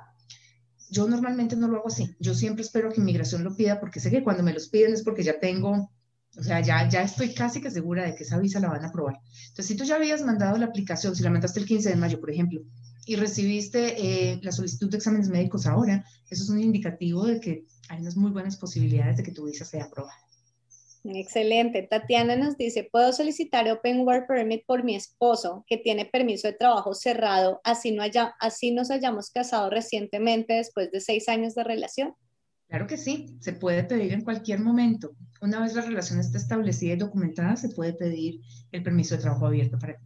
Yo 0.91 1.07
normalmente 1.07 1.55
no 1.55 1.69
lo 1.69 1.79
hago 1.79 1.89
así. 1.89 2.17
Yo 2.19 2.35
siempre 2.35 2.63
espero 2.63 2.91
que 2.91 3.01
inmigración 3.01 3.45
lo 3.45 3.55
pida 3.55 3.79
porque 3.79 4.01
sé 4.01 4.11
que 4.11 4.25
cuando 4.25 4.43
me 4.43 4.53
los 4.53 4.69
piden 4.69 4.95
es 4.95 5.05
porque 5.05 5.23
ya 5.23 5.39
tengo, 5.39 5.93
o 6.37 6.43
sea, 6.43 6.61
ya, 6.61 6.89
ya 6.89 7.03
estoy 7.03 7.33
casi 7.33 7.61
que 7.61 7.71
segura 7.71 8.05
de 8.05 8.17
que 8.17 8.25
esa 8.25 8.39
visa 8.39 8.59
la 8.59 8.71
van 8.71 8.85
a 8.85 8.89
aprobar. 8.89 9.21
Entonces, 9.49 9.67
si 9.67 9.77
tú 9.77 9.85
ya 9.85 9.97
habías 9.97 10.23
mandado 10.25 10.59
la 10.59 10.67
aplicación, 10.67 11.15
si 11.15 11.23
la 11.23 11.31
mandaste 11.31 11.61
el 11.61 11.67
15 11.67 11.91
de 11.91 11.97
mayo, 11.97 12.19
por 12.19 12.31
ejemplo, 12.31 12.61
y 13.09 13.17
recibiste 13.17 14.33
eh, 14.33 14.39
la 14.43 14.53
solicitud 14.53 14.91
de 14.91 14.99
exámenes 14.99 15.31
médicos 15.31 15.67
ahora, 15.67 16.05
eso 16.29 16.45
es 16.45 16.51
un 16.51 16.61
indicativo 16.61 17.25
de 17.25 17.41
que 17.41 17.65
hay 17.89 18.01
unas 18.01 18.19
muy 18.19 18.31
buenas 18.31 18.59
posibilidades 18.59 19.17
de 19.17 19.23
que 19.23 19.33
tu 19.33 19.47
visa 19.47 19.65
sea 19.65 19.85
aprobada. 19.85 20.15
Excelente. 21.05 21.85
Tatiana 21.85 22.37
nos 22.37 22.59
dice, 22.59 22.87
¿puedo 22.93 23.15
solicitar 23.15 23.67
Open 23.71 24.01
Work 24.07 24.27
Permit 24.29 24.67
por 24.67 24.85
mi 24.85 24.95
esposo 24.95 25.65
que 25.67 25.79
tiene 25.79 26.05
permiso 26.05 26.49
de 26.49 26.53
trabajo 26.53 26.93
cerrado, 26.93 27.63
así, 27.65 27.93
no 27.93 28.03
haya, 28.03 28.35
así 28.41 28.73
nos 28.73 28.91
hayamos 28.91 29.31
casado 29.31 29.71
recientemente 29.71 30.53
después 30.53 30.91
de 30.91 31.01
seis 31.01 31.31
años 31.31 31.55
de 31.55 31.65
relación? 31.65 32.15
Claro 32.69 32.87
que 32.87 32.99
sí, 32.99 33.39
se 33.41 33.55
puede 33.55 33.85
pedir 33.85 34.13
en 34.13 34.21
cualquier 34.23 34.61
momento. 34.61 35.13
Una 35.41 35.63
vez 35.63 35.73
la 35.73 35.81
relación 35.81 36.21
esté 36.21 36.37
establecida 36.37 36.93
y 36.93 36.97
documentada, 36.97 37.57
se 37.57 37.71
puede 37.71 37.95
pedir 37.95 38.43
el 38.71 38.83
permiso 38.83 39.17
de 39.17 39.23
trabajo 39.23 39.47
abierto 39.47 39.79
para 39.79 39.97
ti 39.97 40.05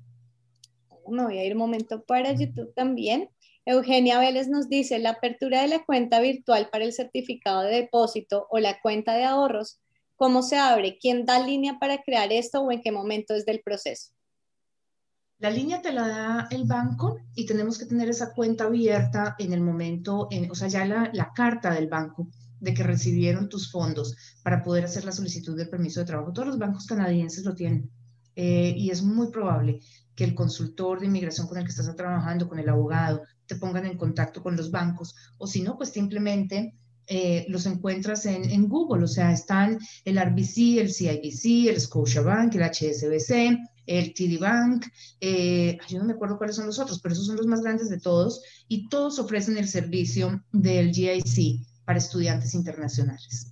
me 1.08 1.24
voy 1.24 1.38
a 1.38 1.44
ir 1.44 1.52
un 1.52 1.58
momento 1.58 2.02
para 2.04 2.32
YouTube 2.32 2.72
también. 2.74 3.28
Eugenia 3.64 4.18
Vélez 4.18 4.48
nos 4.48 4.68
dice, 4.68 4.98
la 4.98 5.10
apertura 5.10 5.62
de 5.62 5.68
la 5.68 5.84
cuenta 5.84 6.20
virtual 6.20 6.68
para 6.70 6.84
el 6.84 6.92
certificado 6.92 7.62
de 7.62 7.82
depósito 7.82 8.46
o 8.50 8.58
la 8.58 8.80
cuenta 8.80 9.14
de 9.14 9.24
ahorros, 9.24 9.80
¿cómo 10.16 10.42
se 10.42 10.56
abre? 10.56 10.98
¿Quién 11.00 11.24
da 11.26 11.44
línea 11.44 11.78
para 11.78 12.02
crear 12.02 12.32
esto 12.32 12.60
o 12.60 12.72
en 12.72 12.82
qué 12.82 12.90
momento 12.90 13.34
es 13.34 13.46
del 13.46 13.60
proceso? 13.60 14.12
La 15.38 15.50
línea 15.50 15.82
te 15.82 15.92
la 15.92 16.06
da 16.06 16.48
el 16.50 16.64
banco 16.64 17.18
y 17.34 17.46
tenemos 17.46 17.78
que 17.78 17.86
tener 17.86 18.08
esa 18.08 18.32
cuenta 18.32 18.64
abierta 18.64 19.34
en 19.38 19.52
el 19.52 19.60
momento, 19.60 20.28
en, 20.30 20.50
o 20.50 20.54
sea, 20.54 20.68
ya 20.68 20.84
la, 20.84 21.10
la 21.12 21.32
carta 21.34 21.74
del 21.74 21.88
banco 21.88 22.28
de 22.60 22.74
que 22.74 22.84
recibieron 22.84 23.48
tus 23.48 23.70
fondos 23.72 24.16
para 24.44 24.62
poder 24.62 24.84
hacer 24.84 25.04
la 25.04 25.10
solicitud 25.10 25.56
del 25.56 25.68
permiso 25.68 25.98
de 25.98 26.06
trabajo. 26.06 26.32
Todos 26.32 26.46
los 26.46 26.58
bancos 26.58 26.86
canadienses 26.86 27.44
lo 27.44 27.56
tienen 27.56 27.90
eh, 28.36 28.72
y 28.76 28.90
es 28.90 29.02
muy 29.02 29.32
probable 29.32 29.80
que 30.14 30.24
el 30.24 30.34
consultor 30.34 31.00
de 31.00 31.06
inmigración 31.06 31.46
con 31.46 31.58
el 31.58 31.64
que 31.64 31.70
estás 31.70 31.94
trabajando, 31.96 32.48
con 32.48 32.58
el 32.58 32.68
abogado, 32.68 33.22
te 33.46 33.56
pongan 33.56 33.86
en 33.86 33.96
contacto 33.96 34.42
con 34.42 34.56
los 34.56 34.70
bancos 34.70 35.14
o 35.38 35.46
si 35.46 35.62
no, 35.62 35.76
pues 35.76 35.90
simplemente 35.90 36.74
eh, 37.06 37.44
los 37.48 37.66
encuentras 37.66 38.26
en, 38.26 38.44
en, 38.48 38.68
Google, 38.68 39.04
o 39.04 39.08
sea, 39.08 39.32
están 39.32 39.78
el 40.04 40.16
RBC, 40.18 40.78
el 40.78 40.92
CIBC, 40.92 41.68
el 41.68 41.80
Scotiabank, 41.80 42.54
el 42.54 42.62
HSBC, 42.62 43.58
el 43.86 44.14
TD 44.14 44.38
Bank, 44.38 44.86
eh, 45.20 45.78
yo 45.88 45.98
no 45.98 46.04
me 46.04 46.12
acuerdo 46.12 46.38
cuáles 46.38 46.56
son 46.56 46.66
los 46.66 46.78
otros, 46.78 47.00
pero 47.00 47.14
esos 47.14 47.26
son 47.26 47.36
los 47.36 47.46
más 47.46 47.62
grandes 47.62 47.88
de 47.88 47.98
todos 47.98 48.42
y 48.68 48.88
todos 48.88 49.18
ofrecen 49.18 49.58
el 49.58 49.68
servicio 49.68 50.44
del 50.52 50.92
GIC 50.92 51.66
para 51.84 51.98
estudiantes 51.98 52.54
internacionales. 52.54 53.51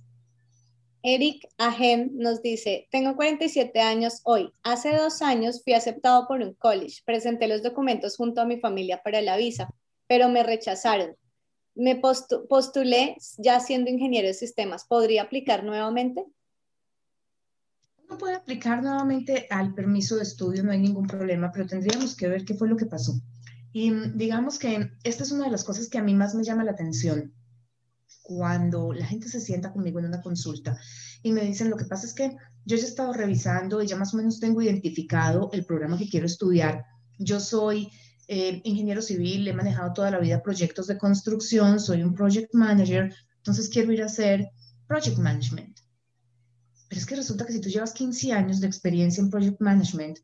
Eric 1.03 1.47
Ahem 1.57 2.11
nos 2.13 2.41
dice, 2.43 2.87
tengo 2.91 3.15
47 3.15 3.79
años 3.79 4.21
hoy. 4.23 4.53
Hace 4.61 4.95
dos 4.95 5.21
años 5.21 5.63
fui 5.63 5.73
aceptado 5.73 6.27
por 6.27 6.41
un 6.41 6.53
college. 6.53 7.01
Presenté 7.05 7.47
los 7.47 7.63
documentos 7.63 8.17
junto 8.17 8.41
a 8.41 8.45
mi 8.45 8.59
familia 8.59 9.01
para 9.03 9.21
la 9.21 9.35
visa, 9.35 9.73
pero 10.07 10.29
me 10.29 10.43
rechazaron. 10.43 11.15
Me 11.73 11.95
postulé 11.95 13.15
ya 13.37 13.59
siendo 13.59 13.89
ingeniero 13.89 14.27
de 14.27 14.33
sistemas. 14.35 14.85
¿Podría 14.85 15.23
aplicar 15.23 15.63
nuevamente? 15.63 16.25
No 18.07 18.17
puede 18.17 18.35
aplicar 18.35 18.83
nuevamente 18.83 19.47
al 19.49 19.73
permiso 19.73 20.17
de 20.17 20.23
estudio, 20.23 20.63
no 20.63 20.71
hay 20.71 20.79
ningún 20.79 21.07
problema, 21.07 21.51
pero 21.51 21.65
tendríamos 21.65 22.15
que 22.15 22.27
ver 22.27 22.45
qué 22.45 22.53
fue 22.53 22.67
lo 22.67 22.75
que 22.75 22.85
pasó. 22.85 23.13
Y 23.73 23.91
digamos 24.15 24.59
que 24.59 24.91
esta 25.03 25.23
es 25.23 25.31
una 25.31 25.45
de 25.45 25.51
las 25.51 25.63
cosas 25.63 25.89
que 25.89 25.97
a 25.97 26.03
mí 26.03 26.13
más 26.13 26.35
me 26.35 26.43
llama 26.43 26.65
la 26.65 26.71
atención 26.71 27.33
cuando 28.21 28.93
la 28.93 29.05
gente 29.05 29.29
se 29.29 29.41
sienta 29.41 29.71
conmigo 29.73 29.99
en 29.99 30.05
una 30.05 30.21
consulta 30.21 30.77
y 31.23 31.31
me 31.31 31.41
dicen, 31.41 31.69
lo 31.69 31.77
que 31.77 31.85
pasa 31.85 32.05
es 32.05 32.13
que 32.13 32.35
yo 32.65 32.77
ya 32.77 32.83
he 32.83 32.87
estado 32.87 33.13
revisando 33.13 33.81
y 33.81 33.87
ya 33.87 33.97
más 33.97 34.13
o 34.13 34.17
menos 34.17 34.39
tengo 34.39 34.61
identificado 34.61 35.49
el 35.53 35.65
programa 35.65 35.97
que 35.97 36.09
quiero 36.09 36.25
estudiar. 36.25 36.85
Yo 37.17 37.39
soy 37.39 37.89
eh, 38.27 38.61
ingeniero 38.63 39.01
civil, 39.01 39.47
he 39.47 39.53
manejado 39.53 39.93
toda 39.93 40.11
la 40.11 40.19
vida 40.19 40.41
proyectos 40.41 40.87
de 40.87 40.97
construcción, 40.97 41.79
soy 41.79 42.03
un 42.03 42.13
project 42.13 42.53
manager, 42.53 43.13
entonces 43.37 43.69
quiero 43.69 43.91
ir 43.91 44.01
a 44.03 44.05
hacer 44.05 44.49
project 44.87 45.17
management. 45.17 45.79
Pero 46.87 46.99
es 46.99 47.05
que 47.05 47.15
resulta 47.15 47.45
que 47.45 47.53
si 47.53 47.61
tú 47.61 47.69
llevas 47.69 47.93
15 47.93 48.33
años 48.33 48.59
de 48.59 48.67
experiencia 48.67 49.21
en 49.21 49.29
project 49.29 49.61
management, 49.61 50.19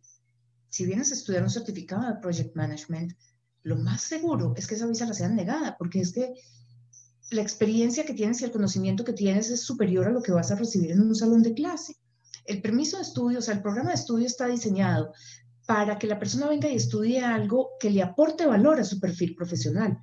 si 0.69 0.85
vienes 0.85 1.11
a 1.11 1.15
estudiar 1.15 1.43
un 1.43 1.49
certificado 1.49 2.07
de 2.07 2.19
project 2.19 2.55
management, 2.55 3.13
lo 3.63 3.77
más 3.77 4.01
seguro 4.01 4.53
es 4.55 4.67
que 4.67 4.75
esa 4.75 4.87
visa 4.87 5.05
la 5.05 5.13
sea 5.13 5.29
negada, 5.29 5.75
porque 5.77 6.01
es 6.01 6.13
que 6.13 6.33
la 7.29 7.41
experiencia 7.41 8.05
que 8.05 8.13
tienes 8.13 8.41
y 8.41 8.45
el 8.45 8.51
conocimiento 8.51 9.03
que 9.03 9.13
tienes 9.13 9.49
es 9.49 9.63
superior 9.63 10.07
a 10.07 10.11
lo 10.11 10.21
que 10.21 10.31
vas 10.31 10.51
a 10.51 10.55
recibir 10.55 10.91
en 10.91 11.01
un 11.01 11.15
salón 11.15 11.43
de 11.43 11.53
clase. 11.53 11.95
El 12.45 12.61
permiso 12.61 12.97
de 12.97 13.03
estudio, 13.03 13.39
o 13.39 13.41
sea, 13.41 13.55
el 13.55 13.61
programa 13.61 13.89
de 13.89 13.95
estudio 13.95 14.25
está 14.25 14.47
diseñado 14.47 15.11
para 15.65 15.99
que 15.99 16.07
la 16.07 16.17
persona 16.17 16.47
venga 16.47 16.69
y 16.69 16.75
estudie 16.75 17.21
algo 17.21 17.71
que 17.79 17.89
le 17.89 18.01
aporte 18.01 18.45
valor 18.45 18.79
a 18.79 18.85
su 18.85 18.99
perfil 18.99 19.35
profesional. 19.35 19.97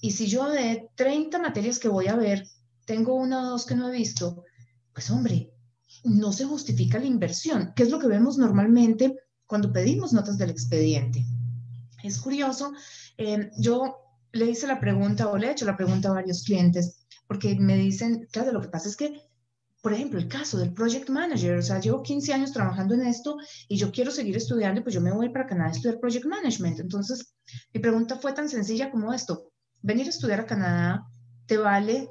Y 0.00 0.12
si 0.12 0.26
yo 0.26 0.48
de 0.48 0.88
30 0.94 1.38
materias 1.38 1.78
que 1.78 1.88
voy 1.88 2.08
a 2.08 2.16
ver, 2.16 2.46
tengo 2.86 3.14
una 3.14 3.42
o 3.42 3.50
dos 3.50 3.66
que 3.66 3.74
no 3.74 3.88
he 3.88 3.96
visto, 3.96 4.42
pues 4.94 5.10
hombre, 5.10 5.52
no 6.04 6.32
se 6.32 6.46
justifica 6.46 6.98
la 6.98 7.04
inversión, 7.04 7.72
que 7.76 7.82
es 7.82 7.90
lo 7.90 7.98
que 7.98 8.08
vemos 8.08 8.38
normalmente 8.38 9.14
cuando 9.46 9.72
pedimos 9.72 10.14
notas 10.14 10.38
del 10.38 10.50
expediente. 10.50 11.24
Es 12.02 12.18
curioso, 12.18 12.72
eh, 13.18 13.50
yo 13.58 14.01
le 14.32 14.46
hice 14.46 14.66
la 14.66 14.80
pregunta 14.80 15.28
o 15.28 15.36
le 15.36 15.48
he 15.48 15.52
hecho 15.52 15.64
la 15.64 15.76
pregunta 15.76 16.08
a 16.08 16.14
varios 16.14 16.44
clientes 16.44 17.02
porque 17.26 17.54
me 17.58 17.76
dicen, 17.76 18.28
claro, 18.30 18.52
lo 18.52 18.60
que 18.60 18.68
pasa 18.68 18.88
es 18.88 18.96
que, 18.96 19.22
por 19.80 19.92
ejemplo, 19.92 20.18
el 20.18 20.28
caso 20.28 20.58
del 20.58 20.74
project 20.74 21.08
manager, 21.08 21.56
o 21.56 21.62
sea, 21.62 21.80
llevo 21.80 22.02
15 22.02 22.32
años 22.32 22.52
trabajando 22.52 22.94
en 22.94 23.06
esto 23.06 23.38
y 23.68 23.76
yo 23.76 23.90
quiero 23.90 24.10
seguir 24.10 24.36
estudiando, 24.36 24.82
pues 24.82 24.94
yo 24.94 25.00
me 25.00 25.12
voy 25.12 25.30
para 25.30 25.46
Canadá 25.46 25.70
a 25.70 25.72
estudiar 25.72 25.98
project 25.98 26.26
management. 26.26 26.80
Entonces, 26.80 27.34
mi 27.72 27.80
pregunta 27.80 28.16
fue 28.16 28.32
tan 28.32 28.48
sencilla 28.48 28.90
como 28.90 29.12
esto, 29.12 29.50
venir 29.80 30.06
a 30.06 30.10
estudiar 30.10 30.40
a 30.40 30.46
Canadá 30.46 31.06
te 31.46 31.56
vale 31.56 32.08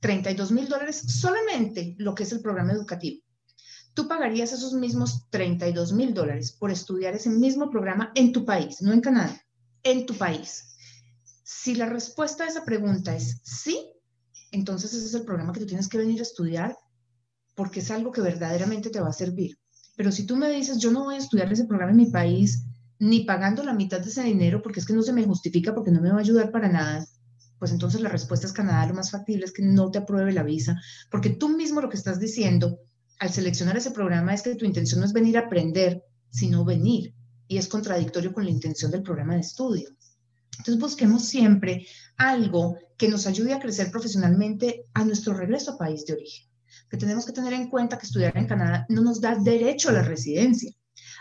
32 0.00 0.52
mil 0.52 0.68
dólares 0.68 1.02
solamente 1.20 1.94
lo 1.98 2.14
que 2.14 2.22
es 2.22 2.32
el 2.32 2.40
programa 2.40 2.72
educativo. 2.72 3.22
Tú 3.92 4.06
pagarías 4.06 4.52
esos 4.52 4.72
mismos 4.72 5.28
32 5.30 5.92
mil 5.92 6.14
dólares 6.14 6.52
por 6.52 6.70
estudiar 6.70 7.14
ese 7.14 7.28
mismo 7.28 7.70
programa 7.70 8.12
en 8.14 8.32
tu 8.32 8.44
país, 8.44 8.80
no 8.82 8.92
en 8.92 9.00
Canadá, 9.00 9.36
en 9.82 10.06
tu 10.06 10.14
país. 10.14 10.69
Si 11.52 11.74
la 11.74 11.86
respuesta 11.86 12.44
a 12.44 12.46
esa 12.46 12.64
pregunta 12.64 13.14
es 13.14 13.40
sí, 13.42 13.92
entonces 14.52 14.94
ese 14.94 15.06
es 15.06 15.14
el 15.14 15.24
programa 15.24 15.52
que 15.52 15.58
tú 15.58 15.66
tienes 15.66 15.88
que 15.88 15.98
venir 15.98 16.20
a 16.20 16.22
estudiar 16.22 16.76
porque 17.56 17.80
es 17.80 17.90
algo 17.90 18.12
que 18.12 18.20
verdaderamente 18.20 18.88
te 18.88 19.00
va 19.00 19.08
a 19.08 19.12
servir. 19.12 19.58
Pero 19.96 20.12
si 20.12 20.26
tú 20.26 20.36
me 20.36 20.48
dices, 20.48 20.78
yo 20.78 20.92
no 20.92 21.04
voy 21.04 21.16
a 21.16 21.18
estudiar 21.18 21.52
ese 21.52 21.64
programa 21.64 21.90
en 21.90 21.96
mi 21.96 22.06
país, 22.06 22.66
ni 23.00 23.24
pagando 23.24 23.64
la 23.64 23.74
mitad 23.74 24.00
de 24.00 24.10
ese 24.10 24.22
dinero 24.22 24.62
porque 24.62 24.78
es 24.78 24.86
que 24.86 24.92
no 24.92 25.02
se 25.02 25.12
me 25.12 25.24
justifica, 25.24 25.74
porque 25.74 25.90
no 25.90 26.00
me 26.00 26.10
va 26.10 26.18
a 26.18 26.20
ayudar 26.20 26.52
para 26.52 26.68
nada, 26.68 27.04
pues 27.58 27.72
entonces 27.72 28.00
la 28.00 28.08
respuesta 28.08 28.46
es 28.46 28.52
Canadá, 28.52 28.86
lo 28.86 28.94
más 28.94 29.10
factible 29.10 29.44
es 29.44 29.52
que 29.52 29.62
no 29.62 29.90
te 29.90 29.98
apruebe 29.98 30.32
la 30.32 30.44
visa, 30.44 30.80
porque 31.10 31.30
tú 31.30 31.48
mismo 31.48 31.80
lo 31.80 31.90
que 31.90 31.96
estás 31.96 32.20
diciendo 32.20 32.78
al 33.18 33.30
seleccionar 33.30 33.76
ese 33.76 33.90
programa 33.90 34.32
es 34.32 34.42
que 34.42 34.54
tu 34.54 34.66
intención 34.66 35.00
no 35.00 35.06
es 35.06 35.12
venir 35.12 35.36
a 35.36 35.46
aprender, 35.46 36.00
sino 36.30 36.64
venir, 36.64 37.12
y 37.48 37.58
es 37.58 37.66
contradictorio 37.66 38.32
con 38.32 38.44
la 38.44 38.50
intención 38.50 38.92
del 38.92 39.02
programa 39.02 39.34
de 39.34 39.40
estudio. 39.40 39.90
Entonces 40.60 40.78
busquemos 40.78 41.24
siempre 41.24 41.86
algo 42.18 42.76
que 42.98 43.08
nos 43.08 43.26
ayude 43.26 43.54
a 43.54 43.60
crecer 43.60 43.90
profesionalmente 43.90 44.84
a 44.92 45.06
nuestro 45.06 45.32
regreso 45.32 45.72
a 45.72 45.78
país 45.78 46.04
de 46.04 46.12
origen. 46.12 46.46
Que 46.90 46.98
tenemos 46.98 47.24
que 47.24 47.32
tener 47.32 47.54
en 47.54 47.70
cuenta 47.70 47.96
que 47.96 48.04
estudiar 48.04 48.36
en 48.36 48.46
Canadá 48.46 48.84
no 48.90 49.00
nos 49.00 49.22
da 49.22 49.36
derecho 49.36 49.88
a 49.88 49.92
la 49.92 50.02
residencia. 50.02 50.70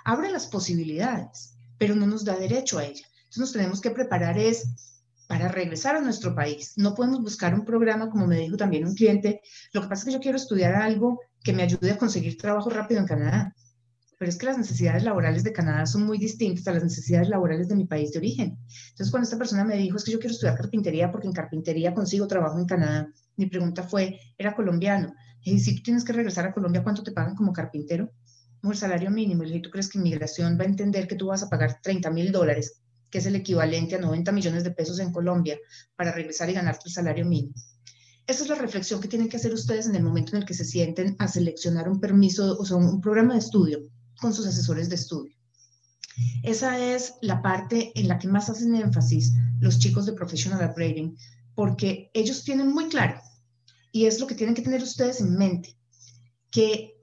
Abre 0.03 0.29
las 0.29 0.47
posibilidades, 0.47 1.55
pero 1.77 1.95
no 1.95 2.05
nos 2.05 2.25
da 2.25 2.35
derecho 2.35 2.79
a 2.79 2.83
ella. 2.83 3.05
Entonces 3.15 3.39
nos 3.39 3.53
tenemos 3.53 3.79
que 3.79 3.91
preparar 3.91 4.37
es 4.37 4.97
para 5.27 5.47
regresar 5.47 5.95
a 5.95 6.01
nuestro 6.01 6.35
país. 6.35 6.73
No 6.75 6.93
podemos 6.93 7.21
buscar 7.21 7.53
un 7.53 7.63
programa, 7.63 8.09
como 8.09 8.27
me 8.27 8.39
dijo 8.39 8.57
también 8.57 8.85
un 8.85 8.93
cliente, 8.93 9.41
lo 9.71 9.81
que 9.81 9.87
pasa 9.87 10.01
es 10.01 10.05
que 10.07 10.13
yo 10.13 10.19
quiero 10.19 10.37
estudiar 10.37 10.75
algo 10.75 11.21
que 11.41 11.53
me 11.53 11.63
ayude 11.63 11.91
a 11.91 11.97
conseguir 11.97 12.37
trabajo 12.37 12.69
rápido 12.69 12.99
en 12.99 13.07
Canadá 13.07 13.55
pero 14.19 14.29
es 14.29 14.37
que 14.37 14.47
las 14.47 14.57
necesidades 14.57 15.03
laborales 15.03 15.45
de 15.45 15.53
Canadá 15.53 15.85
son 15.85 16.03
muy 16.03 16.17
distintas 16.17 16.67
a 16.67 16.73
las 16.73 16.83
necesidades 16.83 17.29
laborales 17.29 17.69
de 17.69 17.75
mi 17.75 17.85
país 17.85 18.11
de 18.11 18.19
origen. 18.19 18.57
Entonces, 18.89 19.11
cuando 19.11 19.23
esta 19.23 19.37
persona 19.37 19.63
me 19.63 19.77
dijo, 19.77 19.95
es 19.95 20.03
que 20.03 20.11
yo 20.11 20.19
quiero 20.19 20.33
estudiar 20.33 20.57
carpintería 20.57 21.09
porque 21.09 21.27
en 21.27 21.33
carpintería 21.33 21.93
consigo 21.93 22.27
trabajo 22.27 22.59
en 22.59 22.65
Canadá, 22.65 23.07
mi 23.37 23.45
pregunta 23.45 23.81
fue, 23.81 24.19
¿era 24.37 24.53
colombiano? 24.53 25.15
Y 25.41 25.57
si 25.59 25.73
tú 25.77 25.83
tienes 25.83 26.03
que 26.03 26.11
regresar 26.11 26.45
a 26.45 26.53
Colombia, 26.53 26.83
¿cuánto 26.83 27.01
te 27.01 27.13
pagan 27.13 27.33
como 27.33 27.53
carpintero? 27.53 28.11
El 28.61 28.75
salario 28.75 29.09
mínimo. 29.09 29.45
Y 29.45 29.61
¿tú 29.61 29.69
crees 29.69 29.87
que 29.87 29.99
inmigración 29.99 30.57
va 30.59 30.63
a 30.63 30.67
entender 30.67 31.07
que 31.07 31.15
tú 31.15 31.27
vas 31.27 31.41
a 31.43 31.49
pagar 31.49 31.79
30 31.81 32.11
mil 32.11 32.33
dólares, 32.33 32.81
que 33.09 33.19
es 33.19 33.25
el 33.25 33.37
equivalente 33.37 33.95
a 33.95 33.99
90 33.99 34.33
millones 34.33 34.65
de 34.65 34.71
pesos 34.71 34.99
en 34.99 35.13
Colombia, 35.13 35.57
para 35.95 36.11
regresar 36.11 36.49
y 36.49 36.55
ganar 36.55 36.77
tu 36.77 36.89
salario 36.89 37.25
mínimo? 37.25 37.53
Esa 38.27 38.43
es 38.43 38.49
la 38.49 38.55
reflexión 38.55 38.99
que 38.99 39.07
tienen 39.07 39.29
que 39.29 39.37
hacer 39.37 39.53
ustedes 39.53 39.87
en 39.87 39.95
el 39.95 40.03
momento 40.03 40.35
en 40.35 40.41
el 40.41 40.45
que 40.45 40.53
se 40.53 40.65
sienten 40.65 41.15
a 41.19 41.29
seleccionar 41.29 41.87
un 41.87 42.01
permiso, 42.01 42.57
o 42.59 42.65
sea, 42.65 42.75
un 42.75 42.99
programa 42.99 43.35
de 43.35 43.39
estudio 43.39 43.89
con 44.19 44.33
sus 44.33 44.45
asesores 44.47 44.89
de 44.89 44.95
estudio. 44.95 45.35
Esa 46.43 46.77
es 46.77 47.15
la 47.21 47.41
parte 47.41 47.91
en 47.95 48.07
la 48.07 48.19
que 48.19 48.27
más 48.27 48.49
hacen 48.49 48.75
énfasis 48.75 49.33
los 49.59 49.79
chicos 49.79 50.05
de 50.05 50.13
Professional 50.13 50.69
Upgrading, 50.69 51.17
porque 51.55 52.09
ellos 52.13 52.43
tienen 52.43 52.71
muy 52.71 52.87
claro, 52.87 53.19
y 53.91 54.05
es 54.05 54.19
lo 54.19 54.27
que 54.27 54.35
tienen 54.35 54.55
que 54.55 54.61
tener 54.61 54.81
ustedes 54.81 55.21
en 55.21 55.37
mente, 55.37 55.77
que 56.51 56.95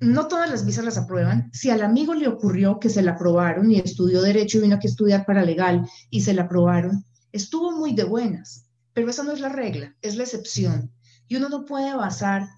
no 0.00 0.28
todas 0.28 0.48
las 0.50 0.64
visas 0.64 0.84
las 0.84 0.96
aprueban. 0.96 1.50
Si 1.52 1.70
al 1.70 1.82
amigo 1.82 2.14
le 2.14 2.28
ocurrió 2.28 2.78
que 2.78 2.88
se 2.88 3.02
la 3.02 3.12
aprobaron 3.12 3.70
y 3.70 3.78
estudió 3.78 4.22
derecho 4.22 4.58
y 4.58 4.62
vino 4.62 4.76
aquí 4.76 4.86
a 4.86 4.90
estudiar 4.90 5.26
para 5.26 5.44
legal 5.44 5.88
y 6.10 6.20
se 6.20 6.34
la 6.34 6.42
aprobaron, 6.42 7.04
estuvo 7.32 7.72
muy 7.72 7.94
de 7.94 8.04
buenas, 8.04 8.66
pero 8.92 9.10
esa 9.10 9.22
no 9.22 9.32
es 9.32 9.40
la 9.40 9.48
regla, 9.48 9.96
es 10.02 10.16
la 10.16 10.22
excepción. 10.22 10.92
Y 11.26 11.36
uno 11.36 11.48
no 11.48 11.64
puede 11.64 11.94
basar 11.94 12.48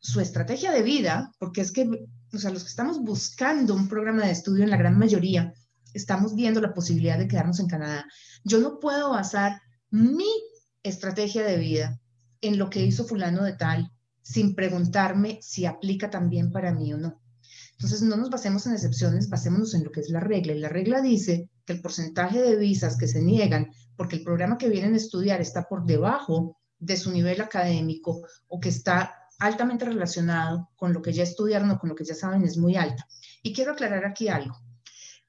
su 0.00 0.20
estrategia 0.20 0.72
de 0.72 0.82
vida, 0.82 1.32
porque 1.38 1.60
es 1.60 1.72
que 1.72 1.88
o 2.32 2.38
sea, 2.38 2.50
los 2.50 2.62
que 2.62 2.70
estamos 2.70 3.00
buscando 3.00 3.74
un 3.74 3.88
programa 3.88 4.26
de 4.26 4.32
estudio, 4.32 4.64
en 4.64 4.70
la 4.70 4.76
gran 4.76 4.98
mayoría, 4.98 5.54
estamos 5.94 6.34
viendo 6.34 6.60
la 6.60 6.74
posibilidad 6.74 7.18
de 7.18 7.28
quedarnos 7.28 7.60
en 7.60 7.68
Canadá. 7.68 8.06
Yo 8.44 8.58
no 8.58 8.78
puedo 8.78 9.10
basar 9.10 9.60
mi 9.90 10.28
estrategia 10.82 11.44
de 11.44 11.56
vida 11.56 12.00
en 12.40 12.58
lo 12.58 12.70
que 12.70 12.84
hizo 12.84 13.04
fulano 13.04 13.42
de 13.42 13.54
tal 13.54 13.90
sin 14.22 14.54
preguntarme 14.54 15.38
si 15.40 15.64
aplica 15.64 16.10
también 16.10 16.52
para 16.52 16.72
mí 16.72 16.92
o 16.92 16.98
no. 16.98 17.22
Entonces, 17.72 18.02
no 18.02 18.16
nos 18.16 18.28
basemos 18.28 18.66
en 18.66 18.74
excepciones, 18.74 19.28
basémonos 19.28 19.72
en 19.74 19.84
lo 19.84 19.90
que 19.90 20.00
es 20.00 20.10
la 20.10 20.20
regla. 20.20 20.52
Y 20.52 20.58
la 20.58 20.68
regla 20.68 21.00
dice 21.00 21.48
que 21.64 21.72
el 21.72 21.80
porcentaje 21.80 22.42
de 22.42 22.56
visas 22.56 22.98
que 22.98 23.08
se 23.08 23.22
niegan 23.22 23.70
porque 23.96 24.16
el 24.16 24.24
programa 24.24 24.58
que 24.58 24.68
vienen 24.68 24.94
a 24.94 24.96
estudiar 24.96 25.40
está 25.40 25.68
por 25.68 25.86
debajo 25.86 26.58
de 26.78 26.96
su 26.96 27.10
nivel 27.10 27.40
académico 27.40 28.20
o 28.48 28.60
que 28.60 28.68
está 28.68 29.14
altamente 29.38 29.84
relacionado 29.84 30.70
con 30.76 30.92
lo 30.92 31.00
que 31.00 31.12
ya 31.12 31.22
estudiaron 31.22 31.70
o 31.70 31.78
con 31.78 31.88
lo 31.88 31.94
que 31.94 32.04
ya 32.04 32.14
saben 32.14 32.42
es 32.42 32.56
muy 32.56 32.76
alta. 32.76 33.06
Y 33.42 33.52
quiero 33.52 33.72
aclarar 33.72 34.04
aquí 34.04 34.28
algo. 34.28 34.56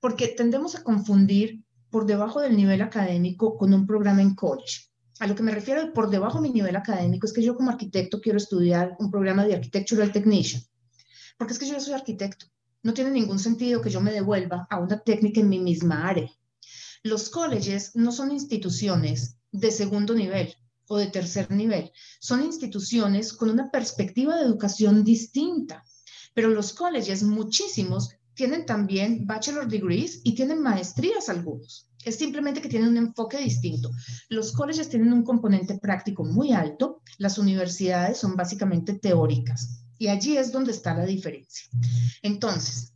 porque 0.02 0.30
tendemos 0.30 0.76
a 0.76 0.84
confundir 0.84 1.62
por 1.90 2.06
debajo 2.06 2.40
del 2.40 2.56
nivel 2.56 2.82
académico 2.82 3.58
con 3.58 3.74
un 3.74 3.86
programa 3.86 4.22
en 4.22 4.34
college. 4.34 4.90
A 5.20 5.28
lo 5.28 5.36
que 5.36 5.44
me 5.44 5.52
refiero 5.52 5.92
por 5.92 6.10
debajo 6.10 6.38
de 6.38 6.48
mi 6.48 6.54
nivel 6.54 6.78
académico 6.78 7.28
es 7.28 7.34
que 7.34 7.44
yo 7.44 7.56
como 7.56 7.70
arquitecto 7.70 8.22
quiero 8.22 8.38
estudiar 8.38 8.96
un 9.00 9.12
programa 9.12 9.46
de 9.46 9.56
Architectural 9.56 10.14
Technician, 10.14 10.62
porque 11.38 11.52
es 11.52 11.60
que 11.60 11.68
yo 11.68 11.78
soy 11.82 11.94
arquitecto. 11.94 12.46
No 12.82 12.94
tiene 12.94 13.12
ningún 13.12 13.40
sentido 13.40 13.82
que 13.82 13.90
yo 13.90 14.00
me 14.00 14.14
devuelva 14.14 14.66
a 14.70 14.80
una 14.80 15.00
técnica 15.00 15.42
en 15.42 15.50
mi 15.50 15.60
misma 15.60 16.08
área. 16.08 16.32
Los 17.04 17.30
colleges 17.30 17.94
no 17.96 18.14
son 18.14 18.32
instituciones 18.32 19.36
de 19.52 19.72
segundo 19.72 20.14
nivel 20.14 20.56
o 20.90 20.98
de 20.98 21.08
tercer 21.08 21.50
nivel, 21.52 21.92
son 22.20 22.44
instituciones 22.44 23.32
con 23.32 23.50
una 23.50 23.72
perspectiva 23.72 24.36
de 24.36 24.44
educación 24.44 25.04
distinta. 25.04 25.86
Pero 26.34 26.50
los 26.50 26.74
colleges, 26.74 27.24
muchísimos, 27.24 28.10
tienen 28.34 28.66
también 28.66 29.28
bachelor 29.28 29.68
degrees 29.68 30.22
y 30.24 30.34
tienen 30.34 30.62
maestrías 30.62 31.30
algunos. 31.30 31.90
Es 32.04 32.16
simplemente 32.16 32.62
que 32.62 32.70
tienen 32.70 32.90
un 32.90 32.98
enfoque 32.98 33.38
distinto. 33.38 33.92
Los 34.30 34.52
colleges 34.54 34.90
tienen 34.90 35.14
un 35.14 35.24
componente 35.24 35.78
práctico 35.78 36.24
muy 36.24 36.54
alto, 36.54 37.02
las 37.18 37.38
universidades 37.38 38.18
son 38.18 38.36
básicamente 38.36 38.94
teóricas 38.94 39.84
y 39.98 40.08
allí 40.08 40.38
es 40.38 40.52
donde 40.52 40.72
está 40.72 40.96
la 40.96 41.06
diferencia. 41.06 41.66
Entonces, 42.24 42.94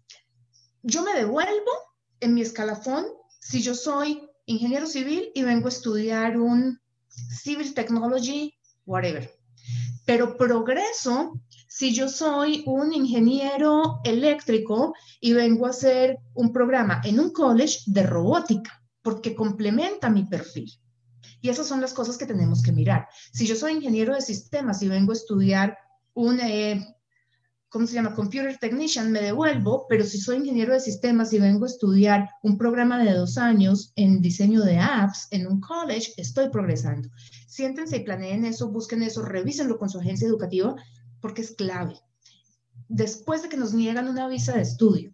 yo 0.82 1.04
me 1.04 1.14
devuelvo 1.14 1.72
en 2.22 2.34
mi 2.34 2.42
escalafón 2.42 3.06
si 3.40 3.62
yo 3.62 3.76
soy 3.76 4.28
ingeniero 4.46 4.88
civil 4.88 5.30
y 5.36 5.44
vengo 5.44 5.68
a 5.68 5.70
estudiar 5.70 6.40
un 6.40 6.80
civil 7.30 7.74
technology, 7.74 8.54
whatever. 8.86 9.30
Pero 10.06 10.36
progreso 10.38 11.40
si 11.68 11.94
yo 11.94 12.08
soy 12.08 12.64
un 12.68 12.94
ingeniero 12.94 14.00
eléctrico 14.04 14.94
y 15.20 15.34
vengo 15.34 15.66
a 15.66 15.72
hacer 15.72 16.20
un 16.36 16.54
programa 16.54 17.02
en 17.04 17.20
un 17.20 17.32
college 17.32 17.80
de 17.88 18.04
robótica, 18.04 18.84
porque 19.02 19.34
complementa 19.34 20.10
mi 20.10 20.24
perfil. 20.26 20.72
Y 21.42 21.50
esas 21.50 21.68
son 21.68 21.82
las 21.82 21.94
cosas 21.94 22.18
que 22.18 22.26
tenemos 22.26 22.62
que 22.62 22.72
mirar. 22.72 23.08
Si 23.34 23.48
yo 23.48 23.56
soy 23.56 23.74
ingeniero 23.74 24.14
de 24.14 24.22
sistemas 24.22 24.84
y 24.84 24.88
vengo 24.88 25.14
a 25.14 25.16
estudiar 25.16 25.78
un, 26.14 26.40
eh, 26.40 26.96
¿cómo 27.74 27.88
se 27.88 27.96
llama? 27.96 28.14
Computer 28.14 28.56
Technician, 28.60 29.12
me 29.12 29.20
devuelvo, 29.20 29.88
pero 29.90 30.06
si 30.06 30.20
soy 30.20 30.38
ingeniero 30.38 30.74
de 30.74 30.80
sistemas 30.80 31.34
y 31.34 31.40
vengo 31.40 31.66
a 31.66 31.68
estudiar 31.68 32.30
un 32.44 32.56
programa 32.56 33.04
de 33.04 33.14
dos 33.14 33.40
años 33.40 33.94
en 33.96 34.22
diseño 34.22 34.62
de 34.62 34.78
apps 34.78 35.28
en 35.32 35.48
un 35.48 35.60
college, 35.60 36.14
estoy 36.18 36.50
progresando. 36.50 37.10
Siéntense 37.48 37.98
y 37.98 38.04
planeen 38.04 38.46
eso, 38.46 38.70
busquen 38.70 39.02
eso, 39.02 39.24
revísenlo 39.24 39.80
con 39.80 39.90
su 39.90 40.00
agencia 40.00 40.28
educativa 40.28 40.76
porque 41.20 41.42
es 41.42 41.52
clave. 41.54 42.00
Después 42.90 43.42
de 43.42 43.50
que 43.50 43.58
nos 43.58 43.74
niegan 43.74 44.08
una 44.08 44.28
visa 44.28 44.54
de 44.54 44.62
estudio 44.62 45.12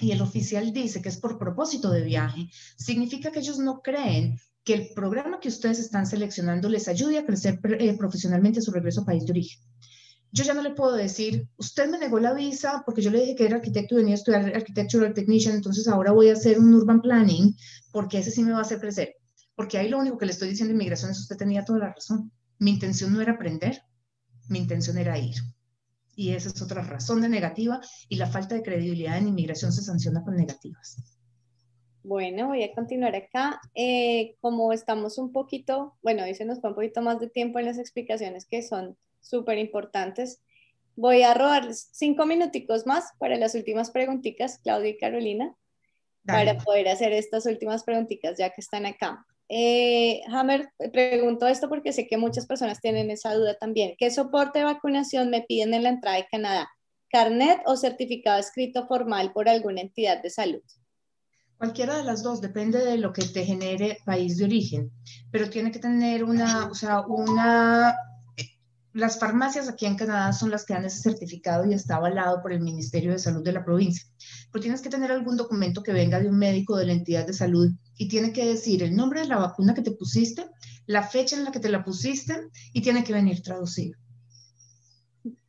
y 0.00 0.10
el 0.10 0.20
oficial 0.20 0.72
dice 0.72 1.00
que 1.00 1.10
es 1.10 1.18
por 1.18 1.38
propósito 1.38 1.92
de 1.92 2.02
viaje, 2.02 2.50
significa 2.76 3.30
que 3.30 3.38
ellos 3.38 3.60
no 3.60 3.82
creen 3.82 4.40
que 4.64 4.74
el 4.74 4.88
programa 4.96 5.38
que 5.38 5.48
ustedes 5.48 5.78
están 5.78 6.06
seleccionando 6.06 6.68
les 6.68 6.88
ayude 6.88 7.18
a 7.18 7.24
crecer 7.24 7.60
eh, 7.78 7.96
profesionalmente 7.96 8.58
a 8.58 8.62
su 8.62 8.72
regreso 8.72 9.02
a 9.02 9.04
país 9.04 9.24
de 9.26 9.30
origen. 9.30 9.60
Yo 10.34 10.42
ya 10.42 10.52
no 10.52 10.62
le 10.62 10.74
puedo 10.74 10.94
decir, 10.94 11.46
usted 11.58 11.88
me 11.88 11.96
negó 11.96 12.18
la 12.18 12.34
visa 12.34 12.82
porque 12.84 13.00
yo 13.00 13.12
le 13.12 13.20
dije 13.20 13.36
que 13.36 13.46
era 13.46 13.54
arquitecto 13.54 13.94
y 13.94 13.98
venía 13.98 14.14
a 14.14 14.16
estudiar 14.16 14.52
architectural 14.52 15.14
technician, 15.14 15.54
entonces 15.54 15.86
ahora 15.86 16.10
voy 16.10 16.28
a 16.28 16.32
hacer 16.32 16.58
un 16.58 16.74
urban 16.74 17.00
planning 17.00 17.54
porque 17.92 18.18
ese 18.18 18.32
sí 18.32 18.42
me 18.42 18.50
va 18.50 18.58
a 18.58 18.62
hacer 18.62 18.80
crecer. 18.80 19.14
Porque 19.54 19.78
ahí 19.78 19.88
lo 19.88 20.00
único 20.00 20.18
que 20.18 20.26
le 20.26 20.32
estoy 20.32 20.48
diciendo 20.48 20.74
inmigración 20.74 21.12
es 21.12 21.20
usted 21.20 21.36
tenía 21.36 21.64
toda 21.64 21.78
la 21.78 21.92
razón. 21.92 22.32
Mi 22.58 22.72
intención 22.72 23.12
no 23.12 23.20
era 23.20 23.34
aprender, 23.34 23.82
mi 24.48 24.58
intención 24.58 24.98
era 24.98 25.16
ir. 25.16 25.36
Y 26.16 26.30
esa 26.30 26.48
es 26.48 26.60
otra 26.60 26.82
razón 26.82 27.20
de 27.20 27.28
negativa 27.28 27.80
y 28.08 28.16
la 28.16 28.26
falta 28.26 28.56
de 28.56 28.62
credibilidad 28.64 29.16
en 29.16 29.28
inmigración 29.28 29.72
se 29.72 29.82
sanciona 29.82 30.24
con 30.24 30.34
negativas. 30.34 30.96
Bueno, 32.02 32.48
voy 32.48 32.64
a 32.64 32.74
continuar 32.74 33.14
acá. 33.14 33.60
Eh, 33.76 34.34
como 34.40 34.72
estamos 34.72 35.16
un 35.16 35.30
poquito, 35.30 35.96
bueno, 36.02 36.24
dice 36.24 36.44
nos 36.44 36.60
fue 36.60 36.70
un 36.70 36.74
poquito 36.74 37.02
más 37.02 37.20
de 37.20 37.30
tiempo 37.30 37.60
en 37.60 37.66
las 37.66 37.78
explicaciones 37.78 38.46
que 38.46 38.64
son 38.64 38.96
súper 39.24 39.58
importantes. 39.58 40.40
Voy 40.96 41.22
a 41.22 41.34
robarles 41.34 41.88
cinco 41.92 42.24
minuticos 42.26 42.86
más 42.86 43.12
para 43.18 43.36
las 43.36 43.54
últimas 43.56 43.90
preguntitas, 43.90 44.60
Claudia 44.62 44.90
y 44.90 44.98
Carolina, 44.98 45.56
para 46.24 46.56
poder 46.58 46.88
hacer 46.88 47.12
estas 47.12 47.46
últimas 47.46 47.82
preguntitas 47.82 48.38
ya 48.38 48.50
que 48.50 48.60
están 48.60 48.86
acá. 48.86 49.26
Eh, 49.48 50.22
Hammer, 50.28 50.70
pregunto 50.92 51.46
esto 51.46 51.68
porque 51.68 51.92
sé 51.92 52.06
que 52.06 52.16
muchas 52.16 52.46
personas 52.46 52.80
tienen 52.80 53.10
esa 53.10 53.34
duda 53.34 53.56
también. 53.58 53.94
¿Qué 53.98 54.10
soporte 54.10 54.60
de 54.60 54.64
vacunación 54.64 55.30
me 55.30 55.42
piden 55.42 55.74
en 55.74 55.82
la 55.82 55.90
entrada 55.90 56.16
de 56.16 56.28
Canadá? 56.30 56.70
¿Carnet 57.10 57.60
o 57.66 57.76
certificado 57.76 58.38
escrito 58.38 58.86
formal 58.86 59.32
por 59.32 59.48
alguna 59.48 59.82
entidad 59.82 60.22
de 60.22 60.30
salud? 60.30 60.62
Cualquiera 61.58 61.96
de 61.96 62.04
las 62.04 62.22
dos, 62.22 62.40
depende 62.40 62.84
de 62.84 62.98
lo 62.98 63.12
que 63.12 63.22
te 63.22 63.44
genere 63.44 63.98
país 64.04 64.38
de 64.38 64.44
origen, 64.44 64.90
pero 65.30 65.48
tiene 65.48 65.70
que 65.70 65.78
tener 65.78 66.24
una, 66.24 66.68
o 66.68 66.74
sea, 66.74 67.02
una 67.02 67.96
las 68.94 69.18
farmacias 69.18 69.68
aquí 69.68 69.86
en 69.86 69.96
Canadá 69.96 70.32
son 70.32 70.52
las 70.52 70.64
que 70.64 70.72
dan 70.72 70.84
ese 70.84 71.02
certificado 71.02 71.66
y 71.66 71.74
está 71.74 71.96
avalado 71.96 72.40
por 72.40 72.52
el 72.52 72.60
Ministerio 72.60 73.10
de 73.10 73.18
Salud 73.18 73.42
de 73.42 73.50
la 73.50 73.64
provincia. 73.64 74.06
Pero 74.52 74.62
tienes 74.62 74.82
que 74.82 74.88
tener 74.88 75.10
algún 75.10 75.36
documento 75.36 75.82
que 75.82 75.92
venga 75.92 76.20
de 76.20 76.28
un 76.28 76.38
médico 76.38 76.76
de 76.76 76.86
la 76.86 76.92
entidad 76.92 77.26
de 77.26 77.32
salud 77.32 77.72
y 77.98 78.06
tiene 78.06 78.32
que 78.32 78.46
decir 78.46 78.84
el 78.84 78.94
nombre 78.94 79.20
de 79.20 79.26
la 79.26 79.38
vacuna 79.38 79.74
que 79.74 79.82
te 79.82 79.90
pusiste, 79.90 80.46
la 80.86 81.02
fecha 81.02 81.36
en 81.36 81.42
la 81.42 81.50
que 81.50 81.58
te 81.58 81.70
la 81.70 81.84
pusiste 81.84 82.34
y 82.72 82.82
tiene 82.82 83.02
que 83.02 83.12
venir 83.12 83.42
traducido. 83.42 83.98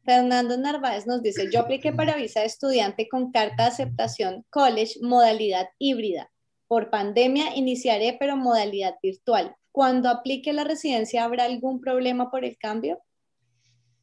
Fernando 0.03 0.57
Narváez 0.57 1.05
nos 1.05 1.21
dice, 1.21 1.47
yo 1.51 1.59
apliqué 1.59 1.93
para 1.93 2.15
visa 2.15 2.39
de 2.39 2.47
estudiante 2.47 3.07
con 3.07 3.31
carta 3.31 3.63
de 3.63 3.69
aceptación 3.69 4.43
college 4.49 4.95
modalidad 5.03 5.67
híbrida. 5.77 6.31
Por 6.67 6.89
pandemia 6.89 7.55
iniciaré, 7.55 8.17
pero 8.19 8.37
modalidad 8.37 8.95
virtual. 9.03 9.55
Cuando 9.71 10.09
aplique 10.09 10.51
la 10.51 10.63
residencia, 10.63 11.23
¿habrá 11.23 11.43
algún 11.45 11.79
problema 11.79 12.31
por 12.31 12.43
el 12.43 12.57
cambio? 12.57 13.04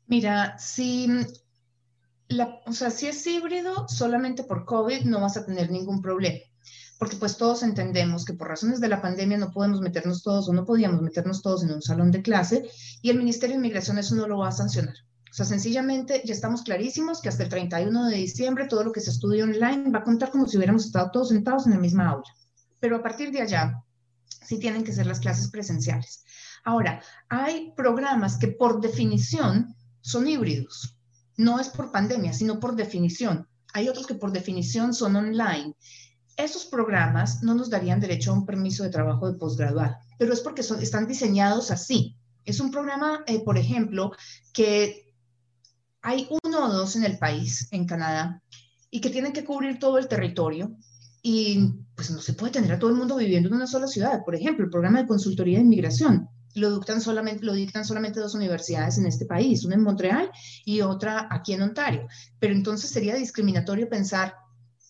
Mira, 0.07 0.59
si, 0.59 1.09
la, 2.29 2.61
o 2.67 2.73
sea, 2.73 2.91
si 2.91 3.07
es 3.07 3.27
híbrido, 3.27 3.89
solamente 3.89 4.45
por 4.45 4.65
COVID 4.65 5.05
no 5.05 5.21
vas 5.21 5.37
a 5.37 5.47
tener 5.47 5.71
ningún 5.71 6.03
problema, 6.03 6.39
porque 6.99 7.17
pues 7.17 7.37
todos 7.37 7.63
entendemos 7.63 8.25
que 8.25 8.35
por 8.35 8.49
razones 8.49 8.81
de 8.81 8.89
la 8.89 9.01
pandemia 9.01 9.39
no 9.39 9.53
podemos 9.53 9.81
meternos 9.81 10.23
todos 10.23 10.49
o 10.49 10.53
no 10.53 10.65
podíamos 10.65 11.03
meternos 11.03 11.43
todos 11.43 11.63
en 11.63 11.73
un 11.73 11.83
salón 11.83 12.11
de 12.11 12.23
clase 12.23 12.69
y 13.01 13.11
el 13.11 13.19
Ministerio 13.19 13.55
de 13.55 13.59
Inmigración 13.59 13.99
eso 13.99 14.15
no 14.15 14.27
lo 14.27 14.39
va 14.39 14.49
a 14.49 14.53
sancionar. 14.53 14.95
O 15.33 15.35
sea, 15.35 15.47
sencillamente 15.47 16.21
ya 16.27 16.35
estamos 16.35 16.61
clarísimos 16.61 17.23
que 17.23 17.31
hasta 17.31 17.45
el 17.45 17.49
31 17.49 18.09
de 18.09 18.17
diciembre 18.17 18.67
todo 18.67 18.85
lo 18.85 18.93
que 18.93 19.01
se 19.01 19.11
estudia 19.11 19.45
online 19.45 19.91
va 19.91 20.01
a 20.01 20.05
contar 20.05 20.31
como 20.31 20.47
si 20.47 20.59
hubiéramos 20.59 20.85
estado 20.85 21.11
todos 21.11 21.31
sentados 21.31 21.67
en 21.67 21.73
la 21.73 21.79
misma 21.79 22.11
aula. 22.11 22.29
Pero 22.81 22.97
a 22.97 23.03
partir 23.03 23.33
de 23.33 23.41
allá, 23.41 23.83
sí 24.45 24.59
tienen 24.59 24.85
que 24.85 24.93
ser 24.93 25.07
las 25.07 25.21
clases 25.21 25.49
presenciales. 25.49 26.23
Ahora, 26.65 27.03
hay 27.31 27.73
programas 27.75 28.37
que 28.37 28.49
por 28.49 28.83
definición 28.83 29.75
son 30.03 30.29
híbridos. 30.29 30.97
No 31.37 31.59
es 31.59 31.69
por 31.71 31.91
pandemia, 31.91 32.33
sino 32.33 32.61
por 32.61 32.77
definición. 32.77 33.49
Hay 33.73 33.89
otros 33.89 34.07
que 34.07 34.15
por 34.15 34.33
definición 34.33 34.93
son 34.93 35.17
online. 35.17 35.75
Esos 36.37 36.67
programas 36.67 37.43
no 37.43 37.55
nos 37.55 37.71
darían 37.71 38.01
derecho 38.01 38.31
a 38.31 38.35
un 38.35 38.45
permiso 38.45 38.83
de 38.83 38.91
trabajo 38.91 39.31
de 39.31 39.39
posgraduado, 39.39 39.97
pero 40.19 40.33
es 40.33 40.41
porque 40.41 40.63
son, 40.63 40.83
están 40.83 41.07
diseñados 41.07 41.71
así. 41.71 42.17
Es 42.45 42.61
un 42.61 42.71
programa, 42.71 43.23
eh, 43.27 43.43
por 43.45 43.57
ejemplo, 43.57 44.13
que 44.53 45.15
hay 46.03 46.29
uno 46.45 46.67
o 46.67 46.73
dos 46.73 46.97
en 46.97 47.05
el 47.05 47.19
país, 47.19 47.69
en 47.71 47.87
Canadá, 47.87 48.43
y 48.91 49.01
que 49.01 49.11
tienen 49.11 49.33
que 49.33 49.45
cubrir 49.45 49.79
todo 49.79 49.99
el 49.99 50.09
territorio 50.09 50.77
y 51.23 51.71
pues 51.95 52.11
no 52.11 52.21
se 52.21 52.35
puede 52.35 52.53
tener 52.53 52.73
a 52.73 52.79
todo 52.79 52.91
el 52.91 52.97
mundo 52.97 53.17
viviendo 53.17 53.49
en 53.49 53.55
una 53.55 53.67
sola 53.67 53.87
ciudad. 53.87 54.25
Por 54.25 54.35
ejemplo, 54.35 54.65
el 54.65 54.71
programa 54.71 55.01
de 55.01 55.07
consultoría 55.07 55.59
de 55.59 55.65
inmigración 55.65 56.29
lo 56.55 56.79
dictan 56.79 57.01
solamente, 57.01 57.45
lo 57.45 57.55
dictan 57.55 57.85
solamente 57.85 58.21
dos 58.21 58.35
universidades 58.35 58.99
en 58.99 59.07
este 59.07 59.27
país, 59.27 59.65
una 59.65 59.75
en 59.75 59.83
Montreal 59.83 60.31
y 60.65 60.81
otra 60.81 61.29
aquí 61.31 61.55
en 61.55 61.63
Ontario. 61.63 62.07
Pero 62.39 62.55
entonces 62.55 62.91
sería 62.91 63.15
discriminatorio 63.15 63.89
pensar 63.89 64.35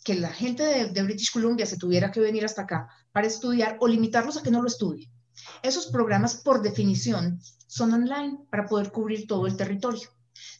que 0.05 0.15
la 0.15 0.33
gente 0.33 0.65
de, 0.65 1.03
British 1.03 1.33
Columbia 1.33 1.67
se 1.67 1.77
tuviera 1.77 2.11
que 2.11 2.21
venir 2.21 2.45
hasta 2.45 2.63
acá 2.63 2.89
para 3.13 3.27
estudiar 3.27 3.77
o 3.81 3.87
limitarlos 3.87 4.37
a 4.37 4.43
que 4.43 4.51
no 4.51 4.61
lo 4.61 4.69
estudien. 4.69 5.11
Esos 5.63 5.87
programas, 5.87 6.37
por 6.37 6.63
definición, 6.63 7.41
son 7.67 7.93
online 7.93 8.39
para 8.51 8.67
poder 8.67 8.91
cubrir 8.91 9.27
todo 9.27 9.47
el 9.47 9.57
territorio. 9.57 10.09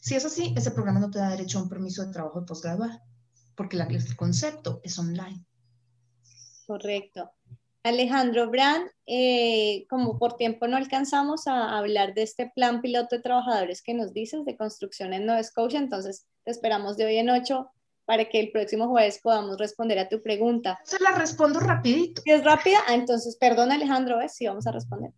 Si 0.01 0.15
es 0.15 0.25
así, 0.25 0.53
ese 0.55 0.71
programa 0.71 0.99
no 0.99 1.11
te 1.11 1.19
da 1.19 1.29
derecho 1.29 1.59
a 1.59 1.63
un 1.63 1.69
permiso 1.69 2.05
de 2.05 2.11
trabajo 2.11 2.39
de 2.39 2.45
posgraduado, 2.45 3.01
porque 3.55 3.77
el 3.77 4.15
concepto 4.15 4.79
es 4.83 4.97
online. 4.97 5.45
Correcto. 6.65 7.31
Alejandro 7.83 8.49
Brand, 8.49 8.89
eh, 9.05 9.85
como 9.89 10.17
por 10.17 10.37
tiempo 10.37 10.67
no 10.67 10.77
alcanzamos 10.77 11.47
a 11.47 11.77
hablar 11.77 12.13
de 12.13 12.23
este 12.23 12.49
plan 12.55 12.81
piloto 12.81 13.17
de 13.17 13.21
trabajadores 13.21 13.81
que 13.81 13.93
nos 13.93 14.13
dices 14.13 14.45
de 14.45 14.55
construcción 14.55 15.13
en 15.13 15.25
Nueva 15.25 15.41
Escocia, 15.41 15.79
entonces 15.79 16.25
te 16.45 16.51
esperamos 16.51 16.95
de 16.95 17.05
hoy 17.05 17.17
en 17.17 17.29
ocho 17.29 17.69
para 18.05 18.25
que 18.25 18.39
el 18.39 18.51
próximo 18.51 18.87
jueves 18.87 19.19
podamos 19.21 19.57
responder 19.57 19.99
a 19.99 20.07
tu 20.07 20.21
pregunta. 20.21 20.79
Se 20.83 20.99
la 20.99 21.11
respondo 21.11 21.59
rapidito. 21.59 22.21
Si 22.21 22.31
es 22.31 22.43
rápida, 22.43 22.79
ah, 22.87 22.95
entonces 22.95 23.37
perdón 23.37 23.71
Alejandro, 23.71 24.17
¿ves? 24.17 24.33
Sí, 24.33 24.47
vamos 24.47 24.65
a 24.65 24.71
responder. 24.71 25.11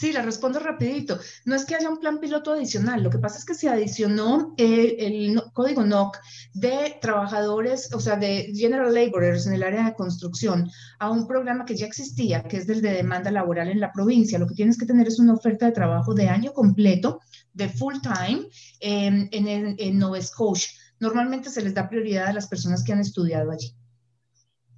Sí, 0.00 0.14
la 0.14 0.22
respondo 0.22 0.58
rapidito. 0.60 1.18
No 1.44 1.54
es 1.54 1.66
que 1.66 1.74
haya 1.74 1.90
un 1.90 1.98
plan 1.98 2.20
piloto 2.20 2.52
adicional, 2.52 3.02
lo 3.02 3.10
que 3.10 3.18
pasa 3.18 3.36
es 3.36 3.44
que 3.44 3.52
se 3.52 3.68
adicionó 3.68 4.54
el, 4.56 5.42
código 5.52 5.84
NOC 5.84 6.16
de 6.54 6.96
trabajadores, 7.02 7.92
o 7.92 8.00
sea, 8.00 8.16
de 8.16 8.50
general 8.54 8.94
laborers 8.94 9.46
en 9.46 9.52
el 9.52 9.62
área 9.62 9.84
de 9.84 9.92
construcción 9.92 10.70
a 10.98 11.10
un 11.10 11.26
programa 11.26 11.66
que 11.66 11.76
ya 11.76 11.84
existía, 11.84 12.44
que 12.44 12.56
es 12.56 12.66
del 12.66 12.80
de 12.80 12.94
demanda 12.94 13.30
laboral 13.30 13.68
en 13.68 13.78
la 13.78 13.92
provincia. 13.92 14.38
Lo 14.38 14.46
que 14.46 14.54
tienes 14.54 14.78
que 14.78 14.86
tener 14.86 15.06
es 15.06 15.18
una 15.18 15.34
oferta 15.34 15.66
de 15.66 15.72
trabajo 15.72 16.14
de 16.14 16.30
año 16.30 16.54
completo, 16.54 17.20
de 17.52 17.68
full 17.68 17.96
time, 18.00 18.46
en, 18.80 19.28
en 19.30 19.98
Nova 19.98 20.22
Scotia. 20.22 20.68
Normalmente 20.98 21.50
se 21.50 21.60
les 21.60 21.74
da 21.74 21.90
prioridad 21.90 22.28
a 22.28 22.32
las 22.32 22.46
personas 22.46 22.82
que 22.82 22.94
han 22.94 23.00
estudiado 23.00 23.50
allí. 23.50 23.74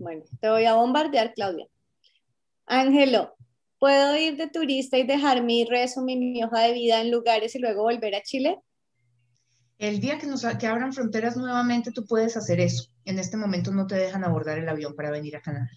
Bueno, 0.00 0.24
te 0.40 0.50
voy 0.50 0.64
a 0.64 0.74
bombardear, 0.74 1.32
Claudia. 1.32 1.68
Ángelo, 2.66 3.36
¿Puedo 3.82 4.16
ir 4.16 4.36
de 4.36 4.46
turista 4.46 4.96
y 4.96 5.04
dejar 5.04 5.42
mi 5.42 5.64
resumen, 5.64 6.20
mi 6.20 6.44
hoja 6.44 6.60
de 6.60 6.72
vida 6.72 7.00
en 7.00 7.10
lugares 7.10 7.56
y 7.56 7.58
luego 7.58 7.82
volver 7.82 8.14
a 8.14 8.22
Chile? 8.22 8.60
El 9.76 9.98
día 9.98 10.18
que, 10.18 10.28
nos, 10.28 10.46
que 10.46 10.68
abran 10.68 10.92
fronteras 10.92 11.36
nuevamente, 11.36 11.90
tú 11.90 12.06
puedes 12.06 12.36
hacer 12.36 12.60
eso. 12.60 12.84
En 13.04 13.18
este 13.18 13.36
momento 13.36 13.72
no 13.72 13.88
te 13.88 13.96
dejan 13.96 14.22
abordar 14.22 14.56
el 14.60 14.68
avión 14.68 14.94
para 14.94 15.10
venir 15.10 15.34
a 15.34 15.42
Canadá. 15.42 15.68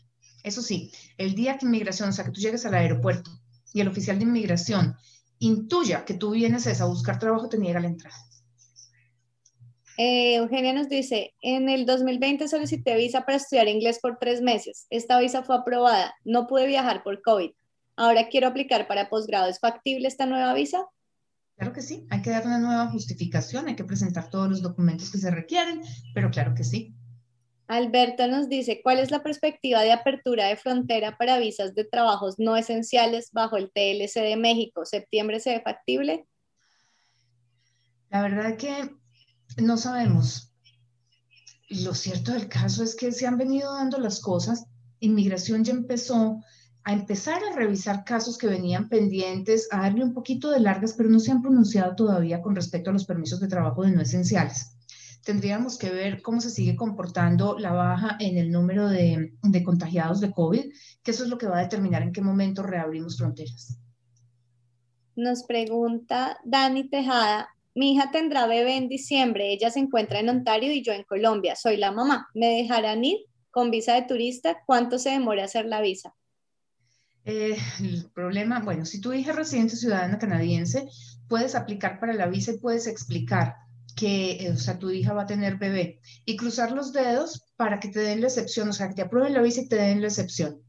Eso 0.44 0.62
sí, 0.62 0.92
el 1.18 1.34
día 1.34 1.58
que 1.58 1.66
inmigración, 1.66 2.10
o 2.10 2.12
sea, 2.12 2.26
que 2.26 2.30
tú 2.30 2.40
llegues 2.40 2.64
al 2.68 2.76
aeropuerto 2.76 3.32
y 3.74 3.82
el 3.82 3.88
oficial 3.88 4.20
de 4.20 4.26
inmigración 4.26 4.96
intuya 5.40 6.06
que 6.06 6.14
tú 6.14 6.30
vienes 6.30 6.80
a 6.80 6.86
buscar 6.86 7.18
trabajo, 7.18 7.50
te 7.50 7.58
niega 7.58 7.80
la 7.80 7.88
entrada. 7.88 8.18
Eh, 9.98 10.36
Eugenia 10.36 10.74
nos 10.74 10.90
dice, 10.90 11.34
en 11.42 11.70
el 11.70 11.88
2020 11.88 12.48
solicité 12.50 12.98
visa 12.98 13.26
para 13.26 13.38
estudiar 13.38 13.68
inglés 13.68 13.98
por 14.00 14.20
tres 14.20 14.44
meses. 14.44 14.86
Esta 14.92 15.20
visa 15.20 15.42
fue 15.42 15.56
aprobada. 15.56 16.14
No 16.24 16.46
pude 16.46 16.68
viajar 16.68 17.02
por 17.02 17.20
COVID. 17.24 17.50
Ahora 17.96 18.28
quiero 18.30 18.48
aplicar 18.48 18.88
para 18.88 19.10
posgrado. 19.10 19.50
¿Es 19.50 19.60
factible 19.60 20.08
esta 20.08 20.26
nueva 20.26 20.54
visa? 20.54 20.86
Claro 21.58 21.72
que 21.72 21.82
sí, 21.82 22.06
hay 22.10 22.22
que 22.22 22.32
dar 22.32 22.46
una 22.46 22.60
nueva 22.60 22.90
justificación, 22.90 23.68
hay 23.68 23.78
que 23.78 23.86
presentar 23.86 24.30
todos 24.30 24.50
los 24.50 24.62
documentos 24.62 25.10
que 25.10 25.18
se 25.18 25.32
requieren, 25.32 25.82
pero 26.14 26.30
claro 26.30 26.54
que 26.54 26.66
sí. 26.66 26.94
Alberto 27.68 28.28
nos 28.28 28.50
dice, 28.50 28.82
¿cuál 28.84 29.00
es 29.00 29.10
la 29.10 29.24
perspectiva 29.24 29.82
de 29.82 29.94
apertura 29.94 30.48
de 30.48 30.58
frontera 30.58 31.18
para 31.18 31.40
visas 31.40 31.74
de 31.74 31.86
trabajos 31.86 32.36
no 32.38 32.58
esenciales 32.58 33.32
bajo 33.32 33.58
el 33.58 33.72
TLC 33.72 34.22
de 34.22 34.36
México? 34.36 34.86
¿Septiembre 34.86 35.40
se 35.40 35.52
ve 35.52 35.62
factible? 35.62 36.28
La 38.10 38.22
verdad 38.22 38.52
es 38.52 38.58
que 38.58 38.92
no 39.64 39.78
sabemos. 39.78 40.54
Lo 41.70 41.96
cierto 41.96 42.34
del 42.34 42.48
caso 42.50 42.84
es 42.84 42.96
que 42.96 43.12
se 43.12 43.26
han 43.26 43.38
venido 43.38 43.74
dando 43.74 43.98
las 43.98 44.20
cosas. 44.20 44.66
Inmigración 45.00 45.64
ya 45.64 45.74
empezó 45.74 46.42
a 46.86 46.94
empezar 46.94 47.42
a 47.44 47.56
revisar 47.56 48.04
casos 48.06 48.38
que 48.38 48.46
venían 48.46 48.90
pendientes, 48.90 49.68
a 49.72 49.82
darle 49.82 50.04
un 50.04 50.14
poquito 50.14 50.52
de 50.52 50.60
largas, 50.60 50.94
pero 50.94 51.10
no 51.10 51.20
se 51.20 51.32
han 51.32 51.42
pronunciado 51.42 51.96
todavía 51.96 52.44
con 52.44 52.56
respecto 52.56 52.92
a 52.92 52.94
los 52.94 53.06
permisos 53.06 53.40
de 53.40 53.48
trabajo 53.48 53.84
de 53.84 53.92
no 53.92 54.02
esenciales. 54.02 54.78
Tendríamos 55.24 55.80
que 55.80 55.90
ver 55.90 56.22
cómo 56.22 56.40
se 56.42 56.52
sigue 56.52 56.76
comportando 56.76 57.58
la 57.58 57.74
baja 57.74 58.18
en 58.20 58.38
el 58.38 58.52
número 58.52 58.88
de, 58.88 59.34
contagiados 59.64 60.20
de 60.20 60.32
COVID, 60.32 60.64
que 61.04 61.12
eso 61.12 61.24
es 61.24 61.30
lo 61.30 61.40
que 61.40 61.48
va 61.48 61.58
a 61.58 61.64
determinar 61.64 62.04
en 62.04 62.14
qué 62.14 62.22
momento 62.22 62.62
reabrimos 62.62 63.18
fronteras. 63.18 63.80
Nos 65.16 65.44
pregunta 65.44 66.38
Dani 66.46 66.88
Tejada, 66.88 67.50
mi 67.74 67.94
hija 67.94 68.12
tendrá 68.12 68.46
bebé 68.46 68.78
en 68.78 68.90
diciembre, 68.90 69.52
ella 69.52 69.72
se 69.72 69.80
encuentra 69.80 70.20
en 70.20 70.30
Ontario 70.30 70.72
y 70.72 70.84
yo 70.84 70.94
en 70.94 71.04
Colombia, 71.04 71.56
soy 71.56 71.78
la 71.78 71.92
mamá, 71.92 72.28
¿me 72.36 72.46
dejarán 72.46 73.04
ir 73.04 73.18
con 73.50 73.72
visa 73.72 73.96
de 73.96 74.04
turista? 74.04 74.58
¿Cuánto 74.68 75.00
se 75.00 75.10
demora 75.10 75.46
hacer 75.46 75.66
la 75.66 75.82
visa? 75.82 76.14
Eh, 77.26 77.58
el 77.80 78.10
problema, 78.14 78.60
bueno, 78.60 78.86
si 78.86 79.02
tu 79.02 79.12
hija 79.12 79.32
es 79.32 79.36
residente 79.36 79.76
ciudadana 79.76 80.20
canadiense, 80.20 80.88
puedes 81.28 81.56
aplicar 81.56 82.00
para 82.00 82.14
la 82.14 82.28
visa 82.28 82.52
y 82.52 82.60
puedes 82.60 82.86
explicar 82.86 83.56
que, 83.96 84.46
eh, 84.46 84.52
o 84.52 84.58
sea, 84.58 84.78
tu 84.78 84.92
hija 84.92 85.14
va 85.14 85.24
a 85.24 85.28
tener 85.28 85.58
bebé 85.58 86.02
y 86.24 86.36
cruzar 86.36 86.72
los 86.72 86.94
dedos 86.94 87.44
para 87.56 87.80
que 87.80 87.88
te 87.88 88.02
den 88.02 88.22
la 88.22 88.28
excepción, 88.28 88.70
o 88.70 88.74
sea, 88.74 88.90
que 88.90 88.96
te 88.96 89.02
aprueben 89.02 89.34
la 89.34 89.42
visa 89.42 89.62
y 89.62 89.68
te 89.68 89.78
den 89.78 90.02
la 90.02 90.08
excepción. 90.08 90.62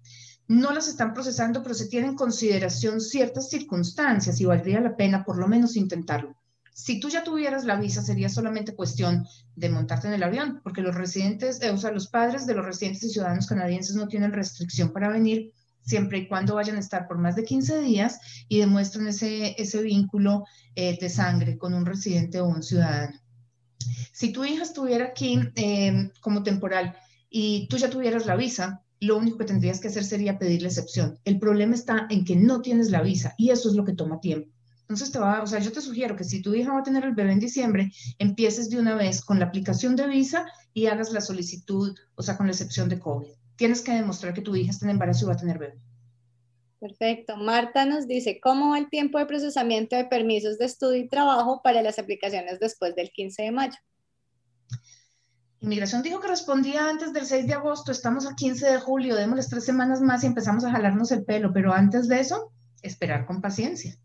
No 0.48 0.72
las 0.72 0.88
están 0.88 1.12
procesando, 1.12 1.62
pero 1.62 1.74
se 1.74 1.88
tienen 1.88 2.10
en 2.10 2.16
consideración 2.16 3.00
ciertas 3.00 3.50
circunstancias 3.50 4.40
y 4.40 4.46
valdría 4.46 4.80
la 4.80 4.96
pena 4.96 5.24
por 5.24 5.38
lo 5.38 5.48
menos 5.48 5.76
intentarlo. 5.76 6.36
Si 6.72 7.00
tú 7.00 7.08
ya 7.08 7.24
tuvieras 7.24 7.64
la 7.64 7.76
visa, 7.76 8.02
sería 8.02 8.28
solamente 8.28 8.74
cuestión 8.74 9.26
de 9.56 9.68
montarte 9.70 10.08
en 10.08 10.14
el 10.14 10.22
avión, 10.22 10.60
porque 10.62 10.82
los 10.82 10.94
residentes, 10.94 11.60
eh, 11.62 11.70
o 11.70 11.76
sea, 11.76 11.90
los 11.90 12.08
padres 12.08 12.46
de 12.46 12.54
los 12.54 12.64
residentes 12.64 13.02
y 13.02 13.10
ciudadanos 13.10 13.46
canadienses 13.46 13.96
no 13.96 14.08
tienen 14.08 14.32
restricción 14.32 14.92
para 14.92 15.08
venir 15.08 15.52
siempre 15.86 16.18
y 16.18 16.28
cuando 16.28 16.56
vayan 16.56 16.76
a 16.76 16.80
estar 16.80 17.06
por 17.06 17.16
más 17.16 17.36
de 17.36 17.44
15 17.44 17.80
días 17.80 18.20
y 18.48 18.58
demuestren 18.58 19.06
ese, 19.06 19.54
ese 19.56 19.80
vínculo 19.82 20.44
eh, 20.74 20.98
de 21.00 21.08
sangre 21.08 21.56
con 21.56 21.72
un 21.72 21.86
residente 21.86 22.40
o 22.40 22.46
un 22.46 22.62
ciudadano. 22.62 23.18
Si 24.12 24.32
tu 24.32 24.44
hija 24.44 24.64
estuviera 24.64 25.06
aquí 25.06 25.38
em, 25.54 26.10
como 26.20 26.42
temporal 26.42 26.96
y 27.30 27.68
tú 27.68 27.76
ya 27.76 27.88
tuvieras 27.88 28.26
la 28.26 28.36
visa, 28.36 28.82
lo 28.98 29.16
único 29.16 29.38
que 29.38 29.44
tendrías 29.44 29.78
que 29.78 29.88
hacer 29.88 30.04
sería 30.04 30.38
pedirle 30.38 30.68
excepción. 30.68 31.18
El 31.24 31.38
problema 31.38 31.74
está 31.74 32.06
en 32.10 32.24
que 32.24 32.34
no 32.34 32.62
tienes 32.62 32.90
la 32.90 33.02
visa 33.02 33.34
y 33.38 33.50
eso 33.50 33.68
es 33.68 33.76
lo 33.76 33.84
que 33.84 33.92
toma 33.92 34.20
tiempo. 34.20 34.50
Entonces 34.82 35.10
te 35.10 35.18
va, 35.18 35.42
o 35.42 35.46
sea, 35.46 35.58
yo 35.58 35.72
te 35.72 35.80
sugiero 35.80 36.16
que 36.16 36.24
si 36.24 36.42
tu 36.42 36.54
hija 36.54 36.72
va 36.72 36.80
a 36.80 36.84
tener 36.84 37.04
el 37.04 37.14
bebé 37.14 37.32
en 37.32 37.40
diciembre, 37.40 37.92
empieces 38.18 38.70
de 38.70 38.78
una 38.78 38.94
vez 38.94 39.20
con 39.20 39.38
la 39.38 39.46
aplicación 39.46 39.96
de 39.96 40.06
visa 40.06 40.46
y 40.72 40.86
hagas 40.86 41.12
la 41.12 41.20
solicitud, 41.20 41.94
o 42.14 42.22
sea, 42.22 42.36
con 42.36 42.46
la 42.46 42.52
excepción 42.52 42.88
de 42.88 42.98
COVID 42.98 43.32
tienes 43.56 43.82
que 43.82 43.92
demostrar 43.92 44.34
que 44.34 44.42
tu 44.42 44.54
hija 44.54 44.70
está 44.70 44.86
en 44.86 44.90
embarazo 44.90 45.24
y 45.24 45.28
va 45.28 45.34
a 45.34 45.38
tener 45.38 45.58
bebé. 45.58 45.78
Perfecto. 46.78 47.36
Marta 47.36 47.86
nos 47.86 48.06
dice, 48.06 48.38
¿cómo 48.40 48.70
va 48.70 48.78
el 48.78 48.90
tiempo 48.90 49.18
de 49.18 49.26
procesamiento 49.26 49.96
de 49.96 50.04
permisos 50.04 50.58
de 50.58 50.66
estudio 50.66 50.98
y 50.98 51.08
trabajo 51.08 51.62
para 51.62 51.82
las 51.82 51.98
aplicaciones 51.98 52.60
después 52.60 52.94
del 52.94 53.10
15 53.10 53.42
de 53.42 53.50
mayo? 53.50 53.78
Inmigración 55.60 56.02
dijo 56.02 56.20
que 56.20 56.28
respondía 56.28 56.88
antes 56.88 57.14
del 57.14 57.24
6 57.24 57.46
de 57.46 57.54
agosto, 57.54 57.90
estamos 57.90 58.26
a 58.26 58.34
15 58.34 58.72
de 58.72 58.78
julio, 58.78 59.16
démosles 59.16 59.48
tres 59.48 59.64
semanas 59.64 60.02
más 60.02 60.22
y 60.22 60.26
empezamos 60.26 60.64
a 60.64 60.70
jalarnos 60.70 61.10
el 61.12 61.24
pelo, 61.24 61.52
pero 61.52 61.72
antes 61.72 62.08
de 62.08 62.20
eso, 62.20 62.52
esperar 62.82 63.24
con 63.24 63.40
paciencia. 63.40 63.96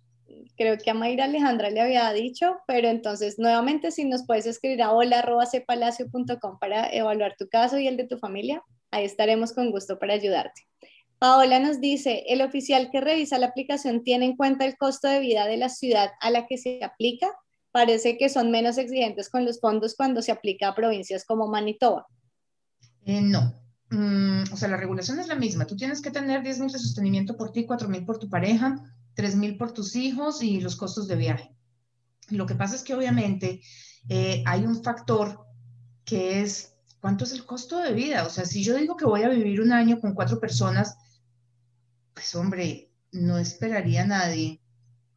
Creo 0.58 0.78
que 0.78 0.92
a 0.92 0.94
Mayra 0.94 1.26
Alejandra 1.26 1.70
le 1.70 1.82
había 1.82 2.12
dicho, 2.14 2.58
pero 2.68 2.88
entonces 2.88 3.38
nuevamente 3.38 3.92
si 3.92 4.06
nos 4.06 4.26
puedes 4.26 4.46
escribir 4.46 4.82
a 4.82 4.92
hola.cpalacio.com 4.92 6.58
para 6.60 6.90
evaluar 6.90 7.36
tu 7.38 7.50
caso 7.50 7.78
y 7.78 7.88
el 7.88 7.98
de 7.98 8.08
tu 8.08 8.18
familia, 8.18 8.64
Ahí 8.92 9.06
estaremos 9.06 9.54
con 9.54 9.72
gusto 9.72 9.98
para 9.98 10.14
ayudarte. 10.14 10.68
Paola 11.18 11.60
nos 11.60 11.80
dice, 11.80 12.24
¿el 12.28 12.42
oficial 12.42 12.90
que 12.92 13.00
revisa 13.00 13.38
la 13.38 13.48
aplicación 13.48 14.04
tiene 14.04 14.26
en 14.26 14.36
cuenta 14.36 14.66
el 14.66 14.76
costo 14.76 15.08
de 15.08 15.20
vida 15.20 15.46
de 15.46 15.58
la 15.58 15.70
ciudad 15.70 16.10
a 16.20 16.32
la 16.32 16.48
que 16.48 16.58
se 16.58 16.84
aplica? 16.84 17.28
Parece 17.72 18.18
que 18.18 18.28
son 18.28 18.52
menos 18.52 18.78
exigentes 18.78 19.30
con 19.30 19.46
los 19.46 19.60
fondos 19.60 19.96
cuando 19.96 20.22
se 20.22 20.32
aplica 20.32 20.68
a 20.68 20.76
provincias 20.76 21.24
como 21.24 21.48
Manitoba. 21.48 22.08
Eh, 23.06 23.22
no, 23.22 23.54
mm, 23.92 24.52
o 24.52 24.58
sea, 24.58 24.68
la 24.68 24.78
regulación 24.78 25.20
es 25.20 25.28
la 25.28 25.36
misma. 25.36 25.68
Tú 25.68 25.76
tienes 25.76 26.02
que 26.02 26.12
tener 26.12 26.44
10 26.44 26.60
mil 26.60 26.72
de 26.72 26.80
sostenimiento 26.80 27.38
por 27.38 27.52
ti, 27.52 27.66
4 27.66 27.88
mil 27.88 28.04
por 28.04 28.18
tu 28.18 28.30
pareja, 28.30 28.84
3 29.14 29.36
mil 29.36 29.58
por 29.58 29.74
tus 29.74 29.96
hijos 29.96 30.42
y 30.42 30.60
los 30.60 30.76
costos 30.76 31.08
de 31.08 31.16
viaje. 31.16 31.56
Lo 32.30 32.46
que 32.46 32.56
pasa 32.56 32.76
es 32.76 32.84
que 32.84 32.96
obviamente 32.96 33.62
eh, 34.10 34.44
hay 34.46 34.66
un 34.66 34.84
factor 34.84 35.46
que 36.04 36.42
es 36.42 36.71
¿cuánto 37.02 37.26
es 37.26 37.34
el 37.34 37.46
costo 37.46 37.80
de 37.80 37.94
vida? 37.94 38.26
O 38.26 38.30
sea, 38.30 38.46
si 38.46 38.64
yo 38.64 38.76
digo 38.76 38.96
que 38.96 39.06
voy 39.06 39.24
a 39.24 39.30
vivir 39.30 39.60
un 39.60 39.74
año 39.74 40.00
con 40.00 40.14
cuatro 40.14 40.40
personas, 40.40 40.96
pues 42.14 42.34
hombre, 42.36 42.92
no 43.12 43.38
esperaría 43.38 44.04
a 44.04 44.08
nadie 44.08 44.62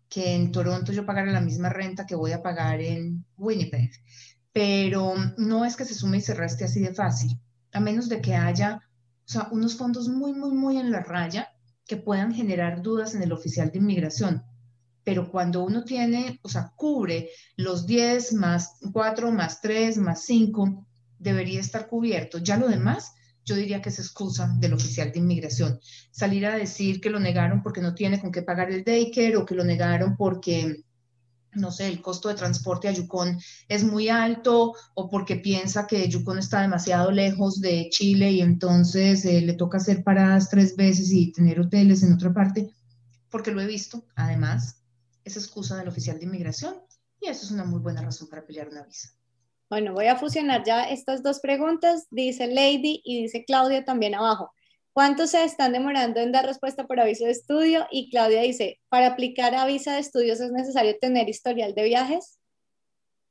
que 0.09 0.35
en 0.35 0.51
Toronto 0.51 0.93
yo 0.93 1.07
pagara 1.07 1.31
la 1.31 1.41
misma 1.41 1.69
renta 1.69 2.07
que 2.07 2.15
voy 2.15 2.33
a 2.33 2.43
pagar 2.43 2.81
en 2.81 3.25
Winnipeg. 3.37 3.91
Pero 4.53 5.15
no 5.37 5.65
es 5.65 5.77
que 5.77 5.85
se 5.85 5.95
sume 5.95 6.19
y 6.19 6.21
se 6.23 6.35
reste 6.35 6.65
así 6.65 6.81
de 6.81 6.95
fácil, 6.95 7.39
a 7.73 7.81
menos 7.81 8.09
de 8.09 8.21
que 8.21 8.35
haya, 8.35 8.81
o 9.27 9.29
sea, 9.29 9.49
unos 9.51 9.77
fondos 9.77 10.09
muy, 10.09 10.33
muy, 10.33 10.53
muy 10.53 10.79
en 10.79 10.91
la 10.91 11.01
raya 11.01 11.49
que 11.87 11.97
puedan 11.97 12.33
generar 12.33 12.81
dudas 12.81 13.15
en 13.15 13.23
el 13.23 13.33
oficial 13.33 13.71
de 13.71 13.79
inmigración. 13.79 14.45
Pero 15.03 15.31
cuando 15.31 15.65
uno 15.65 15.85
tiene, 15.85 16.41
o 16.43 16.49
sea, 16.49 16.73
cubre 16.77 17.31
los 17.57 17.85
10 17.85 18.33
más 18.35 18.79
4 18.93 19.33
más 19.33 19.61
3 19.61 19.99
más 19.99 20.23
5, 20.23 20.87
debería 21.19 21.61
estar 21.61 21.87
cubierto. 21.87 22.39
Ya 22.39 22.57
lo 22.57 22.69
demás, 22.69 23.13
yo 23.45 23.57
diría 23.57 23.83
que 23.83 23.91
es 23.91 23.99
excusa 23.99 24.55
del 24.59 24.73
oficial 24.73 25.13
de 25.13 25.19
inmigración. 25.19 25.79
Salir 26.11 26.47
a 26.47 26.57
decir 26.57 27.01
que 27.01 27.11
lo 27.11 27.21
negaron 27.21 27.63
porque 27.63 27.81
no 27.81 27.95
tiene 27.95 28.21
con 28.21 28.33
qué 28.33 28.43
pagar 28.43 28.71
el 28.71 28.85
daycare 28.85 29.37
o 29.37 29.45
que 29.45 29.55
lo 29.55 29.65
negaron 29.65 30.17
porque, 30.17 30.85
no 31.53 31.71
sé, 31.71 31.89
el 31.89 32.01
costo 32.01 32.29
de 32.29 32.35
transporte 32.35 32.89
a 32.89 32.93
Yukon 32.93 33.39
es 33.69 33.85
muy 33.85 34.09
alto 34.09 34.75
o 34.95 35.11
porque 35.11 35.37
piensa 35.37 35.87
que 35.87 36.09
Yukon 36.09 36.39
está 36.39 36.63
demasiado 36.63 37.11
lejos 37.11 37.61
de 37.61 37.89
Chile 37.91 38.33
y 38.33 38.41
entonces 38.41 39.25
eh, 39.25 39.43
le 39.43 39.55
toca 39.55 39.77
hacer 39.77 40.03
paradas 40.03 40.49
tres 40.49 40.75
veces 40.75 41.13
y 41.13 41.33
tener 41.33 41.61
hoteles 41.61 42.03
en 42.03 42.15
otra 42.15 42.33
parte, 42.33 42.71
porque 43.29 43.53
lo 43.53 43.61
he 43.61 43.67
visto, 43.67 44.07
además, 44.17 44.81
es 45.23 45.37
excusa 45.37 45.77
del 45.77 45.89
oficial 45.89 46.19
de 46.19 46.25
inmigración 46.25 46.77
y 47.21 47.29
eso 47.29 47.45
es 47.45 47.51
una 47.51 47.65
muy 47.65 47.81
buena 47.81 48.03
razón 48.03 48.29
para 48.29 48.45
pelear 48.45 48.69
una 48.69 48.83
visa. 48.85 49.11
Bueno, 49.75 49.93
voy 49.93 50.07
a 50.07 50.15
fusionar 50.15 50.63
ya 50.65 50.85
estas 50.85 51.25
dos 51.25 51.41
preguntas, 51.41 52.07
dice 52.13 52.47
Lady 52.47 53.01
y 53.03 53.23
dice 53.23 53.45
Claudia 53.45 53.85
también 53.85 54.15
abajo. 54.15 54.53
¿Cuánto 54.93 55.27
se 55.27 55.43
están 55.43 55.73
demorando 55.73 56.21
en 56.21 56.31
dar 56.31 56.47
respuesta 56.47 56.87
por 56.87 57.01
aviso 57.01 57.25
de 57.25 57.33
estudio? 57.33 57.85
Y 57.91 58.09
Claudia 58.09 58.43
dice, 58.43 58.79
para 58.89 59.09
aplicar 59.09 59.53
a 59.57 59.67
visa 59.67 59.95
de 59.95 59.99
estudios 59.99 60.39
es 60.39 60.53
necesario 60.53 60.95
tener 61.01 61.29
historial 61.29 61.75
de 61.75 61.83
viajes. 61.83 62.39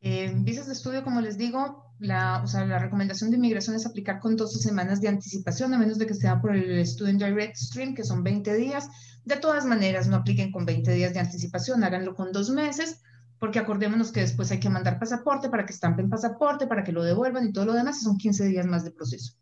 En 0.01 0.43
visas 0.43 0.67
de 0.67 0.73
estudio, 0.73 1.05
como 1.05 1.21
les 1.21 1.37
digo, 1.37 1.95
la, 1.99 2.43
o 2.43 2.65
la 2.65 2.77
recomendación 2.77 3.31
de 3.31 3.37
inmigración 3.37 3.77
es 3.77 3.85
aplicar 3.85 4.19
con 4.19 4.35
12 4.35 4.59
semanas 4.59 4.99
de 4.99 5.07
anticipación, 5.07 5.73
a 5.73 5.77
menos 5.77 5.97
de 5.97 6.07
que 6.07 6.13
sea 6.13 6.41
por 6.41 6.53
el 6.53 6.85
Student 6.85 7.23
Direct 7.23 7.55
Stream, 7.55 7.95
que 7.95 8.03
son 8.03 8.21
20 8.21 8.53
días. 8.55 8.89
De 9.23 9.37
todas 9.37 9.63
maneras, 9.65 10.09
no 10.09 10.17
apliquen 10.17 10.51
con 10.51 10.65
20 10.65 10.91
días 10.91 11.13
de 11.13 11.21
anticipación, 11.21 11.85
háganlo 11.85 12.13
con 12.15 12.33
dos 12.33 12.49
meses, 12.49 13.01
porque 13.43 13.59
acordémonos 13.59 14.13
que 14.13 14.21
después 14.21 14.49
hay 14.51 14.61
que 14.61 14.69
mandar 14.69 14.97
pasaporte 14.97 15.49
para 15.49 15.65
que 15.65 15.73
estampen 15.73 16.09
pasaporte, 16.09 16.65
para 16.65 16.81
que 16.81 16.93
lo 16.93 17.03
devuelvan 17.03 17.45
y 17.45 17.51
todo 17.51 17.65
lo 17.65 17.73
demás, 17.73 18.01
son 18.01 18.17
15 18.17 18.45
días 18.45 18.65
más 18.65 18.85
de 18.85 18.91
proceso. 18.91 19.33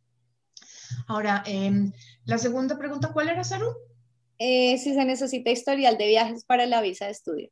Ahora, 1.06 1.43
em, 1.45 1.91
la 2.26 2.39
segunda 2.39 2.80
pregunta, 2.80 3.12
¿cuál 3.14 3.30
era, 3.30 3.43
Saru? 3.43 3.68
Eh, 4.39 4.80
si 4.80 4.95
se 4.95 5.06
necesita 5.06 5.52
historial 5.52 5.99
de 5.99 6.08
viajes 6.08 6.43
para 6.43 6.66
la 6.66 6.82
visa 6.82 7.06
de 7.06 7.12
estudio. 7.12 7.52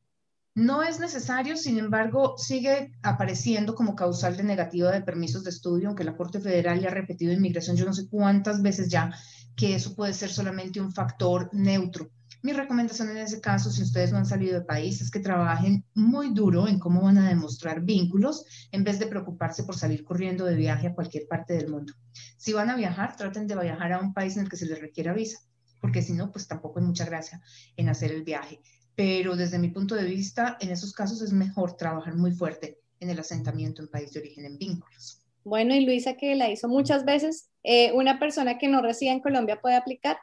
No 0.56 0.82
es 0.82 1.00
necesario, 1.00 1.56
sin 1.56 1.78
embargo, 1.78 2.36
sigue 2.40 2.94
apareciendo 3.04 3.76
como 3.76 3.96
causal 3.96 4.36
de 4.36 4.42
negativa 4.42 4.92
de 4.92 5.04
permisos 5.04 5.44
de 5.44 5.52
estudio, 5.52 5.90
aunque 5.90 6.04
la 6.04 6.18
Corte 6.18 6.40
Federal 6.40 6.80
ya 6.80 6.88
ha 6.88 6.96
repetido 6.96 7.32
inmigración, 7.32 7.76
yo 7.78 7.86
no 7.86 7.94
sé 7.94 8.10
cuántas 8.10 8.64
veces 8.64 8.90
ya, 8.90 9.14
que 9.56 9.76
eso 9.76 9.94
puede 9.94 10.16
ser 10.16 10.32
solamente 10.32 10.82
un 10.82 10.92
factor 10.92 11.52
neutro. 11.54 12.10
Mi 12.42 12.54
recomendación 12.54 13.10
en 13.10 13.18
ese 13.18 13.42
caso, 13.42 13.70
si 13.70 13.84
ustedes 13.84 14.14
no 14.14 14.18
han 14.18 14.26
salido 14.26 14.58
de 14.58 14.66
país, 14.66 15.02
es 15.02 15.12
que 15.12 15.20
trabajen 15.20 15.84
muy 15.94 16.34
duro 16.34 16.70
en 16.70 16.80
cómo 16.80 17.02
van 17.02 17.18
a 17.18 17.28
demostrar 17.28 17.82
vínculos 17.82 18.46
en 18.72 18.86
vez 18.86 18.98
de 18.98 19.08
preocuparse 19.08 19.64
por 19.64 19.76
salir 19.76 20.06
corriendo 20.06 20.46
de 20.46 20.56
viaje 20.56 20.88
a 20.88 20.96
cualquier 20.96 21.28
parte 21.28 21.54
del 21.56 21.70
mundo. 21.70 21.94
Si 22.38 22.54
van 22.54 22.70
a 22.70 22.78
viajar, 22.78 23.18
traten 23.18 23.46
de 23.46 23.60
viajar 23.60 23.92
a 23.92 24.00
un 24.00 24.14
país 24.14 24.38
en 24.38 24.44
el 24.44 24.50
que 24.50 24.56
se 24.56 24.68
les 24.68 24.80
requiera 24.80 25.14
visa, 25.14 25.40
porque 25.82 26.02
si 26.02 26.14
no, 26.14 26.32
pues 26.32 26.48
tampoco 26.48 26.80
hay 26.80 26.86
mucha 26.86 27.04
gracia 27.04 27.42
en 27.76 27.90
hacer 27.90 28.14
el 28.14 28.24
viaje. 28.24 28.62
Pero 28.96 29.36
desde 29.36 29.60
mi 29.60 29.68
punto 29.68 29.96
de 29.96 30.06
vista, 30.06 30.58
en 30.62 30.70
esos 30.70 30.94
casos 30.94 31.22
es 31.22 31.34
mejor 31.34 31.76
trabajar 31.76 32.16
muy 32.16 32.32
fuerte 32.32 32.80
en 33.02 33.10
el 33.10 33.20
asentamiento 33.20 33.82
en 33.82 33.90
país 33.90 34.14
de 34.14 34.22
origen 34.22 34.46
en 34.46 34.58
vínculos. 34.58 35.26
Bueno, 35.44 35.76
y 35.76 35.86
Luisa, 35.86 36.16
que 36.16 36.36
la 36.36 36.50
hizo 36.50 36.70
muchas 36.70 37.04
veces, 37.04 37.50
eh, 37.64 37.92
¿una 37.94 38.18
persona 38.18 38.58
que 38.58 38.70
no 38.70 38.82
reside 38.82 39.12
en 39.12 39.20
Colombia 39.20 39.60
puede 39.62 39.76
aplicar? 39.76 40.18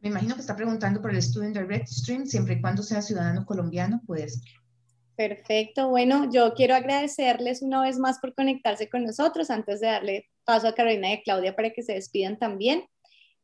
Me 0.00 0.10
imagino 0.10 0.34
que 0.34 0.40
está 0.40 0.54
preguntando 0.54 1.02
por 1.02 1.10
el 1.10 1.22
Student 1.22 1.56
Direct 1.56 1.88
Stream, 1.88 2.26
siempre 2.26 2.54
y 2.54 2.60
cuando 2.60 2.82
sea 2.82 3.02
ciudadano 3.02 3.44
colombiano, 3.44 4.00
puede 4.06 4.28
ser. 4.28 4.42
Perfecto. 5.16 5.88
Bueno, 5.88 6.30
yo 6.30 6.54
quiero 6.54 6.76
agradecerles 6.76 7.62
una 7.62 7.82
vez 7.82 7.98
más 7.98 8.20
por 8.20 8.34
conectarse 8.34 8.88
con 8.88 9.04
nosotros 9.04 9.50
antes 9.50 9.80
de 9.80 9.88
darle 9.88 10.28
paso 10.44 10.68
a 10.68 10.74
Carolina 10.74 11.12
y 11.12 11.22
Claudia 11.22 11.56
para 11.56 11.70
que 11.70 11.82
se 11.82 11.94
despidan 11.94 12.38
también. 12.38 12.84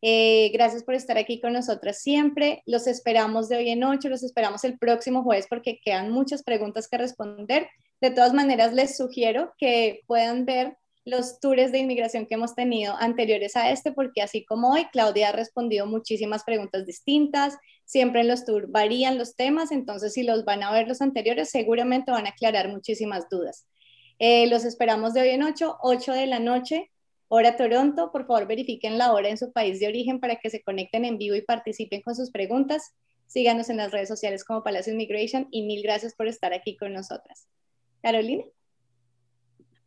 Eh, 0.00 0.50
gracias 0.52 0.84
por 0.84 0.94
estar 0.94 1.18
aquí 1.18 1.40
con 1.40 1.52
nosotras 1.52 2.00
siempre. 2.00 2.62
Los 2.66 2.86
esperamos 2.86 3.48
de 3.48 3.56
hoy 3.56 3.70
en 3.70 3.82
ocho, 3.82 4.08
los 4.08 4.22
esperamos 4.22 4.62
el 4.62 4.78
próximo 4.78 5.24
jueves 5.24 5.46
porque 5.48 5.80
quedan 5.84 6.12
muchas 6.12 6.44
preguntas 6.44 6.86
que 6.86 6.98
responder. 6.98 7.68
De 8.00 8.10
todas 8.10 8.34
maneras, 8.34 8.72
les 8.72 8.96
sugiero 8.96 9.52
que 9.58 10.02
puedan 10.06 10.44
ver 10.44 10.76
los 11.04 11.38
tours 11.40 11.70
de 11.70 11.78
inmigración 11.78 12.26
que 12.26 12.34
hemos 12.34 12.54
tenido 12.54 12.94
anteriores 12.98 13.56
a 13.56 13.70
este, 13.70 13.92
porque 13.92 14.22
así 14.22 14.44
como 14.44 14.72
hoy, 14.72 14.86
Claudia 14.92 15.28
ha 15.28 15.32
respondido 15.32 15.86
muchísimas 15.86 16.44
preguntas 16.44 16.86
distintas, 16.86 17.56
siempre 17.84 18.22
en 18.22 18.28
los 18.28 18.44
tours 18.44 18.70
varían 18.70 19.18
los 19.18 19.36
temas, 19.36 19.70
entonces 19.70 20.14
si 20.14 20.22
los 20.22 20.44
van 20.44 20.62
a 20.62 20.72
ver 20.72 20.88
los 20.88 21.02
anteriores, 21.02 21.50
seguramente 21.50 22.10
van 22.10 22.26
a 22.26 22.30
aclarar 22.30 22.68
muchísimas 22.68 23.28
dudas. 23.28 23.66
Eh, 24.18 24.46
los 24.46 24.64
esperamos 24.64 25.12
de 25.12 25.22
hoy 25.22 25.28
en 25.30 25.42
8, 25.42 25.78
8 25.82 26.12
de 26.12 26.26
la 26.26 26.38
noche, 26.38 26.90
hora 27.28 27.56
Toronto. 27.56 28.10
Por 28.12 28.26
favor, 28.26 28.46
verifiquen 28.46 28.96
la 28.96 29.12
hora 29.12 29.28
en 29.28 29.38
su 29.38 29.52
país 29.52 29.80
de 29.80 29.88
origen 29.88 30.20
para 30.20 30.36
que 30.36 30.50
se 30.50 30.62
conecten 30.62 31.04
en 31.04 31.18
vivo 31.18 31.34
y 31.34 31.42
participen 31.42 32.00
con 32.00 32.14
sus 32.14 32.30
preguntas. 32.30 32.94
Síganos 33.26 33.68
en 33.70 33.78
las 33.78 33.90
redes 33.90 34.08
sociales 34.08 34.44
como 34.44 34.62
Palacio 34.62 34.92
Immigration 34.92 35.48
y 35.50 35.62
mil 35.62 35.82
gracias 35.82 36.14
por 36.14 36.28
estar 36.28 36.54
aquí 36.54 36.76
con 36.76 36.92
nosotras. 36.92 37.48
Carolina. 38.02 38.44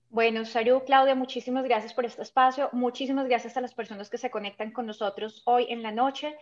Bueno, 0.09 0.45
Saru, 0.45 0.83
Claudia, 0.85 1.15
muchísimas 1.15 1.65
gracias 1.65 1.93
por 1.93 2.05
este 2.05 2.21
espacio. 2.21 2.69
Muchísimas 2.71 3.27
gracias 3.27 3.57
a 3.57 3.61
las 3.61 3.73
personas 3.73 4.09
que 4.09 4.17
se 4.17 4.31
conectan 4.31 4.71
con 4.71 4.85
nosotros 4.85 5.41
hoy 5.45 5.67
en 5.69 5.83
la 5.83 5.91
noche. 5.91 6.35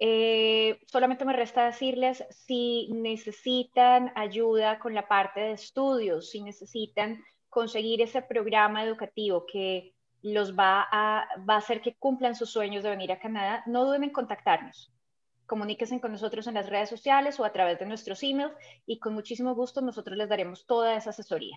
Eh, 0.00 0.80
solamente 0.86 1.24
me 1.24 1.32
resta 1.32 1.64
decirles 1.66 2.24
si 2.30 2.88
necesitan 2.92 4.12
ayuda 4.16 4.80
con 4.80 4.94
la 4.94 5.06
parte 5.06 5.40
de 5.40 5.52
estudios, 5.52 6.30
si 6.30 6.42
necesitan 6.42 7.22
conseguir 7.48 8.02
ese 8.02 8.22
programa 8.22 8.84
educativo 8.84 9.46
que 9.46 9.94
los 10.22 10.58
va 10.58 10.88
a, 10.90 11.28
va 11.48 11.54
a 11.54 11.58
hacer 11.58 11.80
que 11.80 11.94
cumplan 11.94 12.34
sus 12.34 12.50
sueños 12.50 12.82
de 12.82 12.90
venir 12.90 13.12
a 13.12 13.20
Canadá, 13.20 13.62
no 13.66 13.84
duden 13.84 14.02
en 14.02 14.10
contactarnos. 14.10 14.92
Comuníquense 15.46 16.00
con 16.00 16.10
nosotros 16.10 16.48
en 16.48 16.54
las 16.54 16.68
redes 16.68 16.88
sociales 16.88 17.38
o 17.38 17.44
a 17.44 17.52
través 17.52 17.78
de 17.78 17.86
nuestros 17.86 18.22
emails 18.24 18.54
y 18.84 18.98
con 18.98 19.14
muchísimo 19.14 19.54
gusto 19.54 19.80
nosotros 19.80 20.16
les 20.16 20.28
daremos 20.28 20.66
toda 20.66 20.96
esa 20.96 21.10
asesoría. 21.10 21.56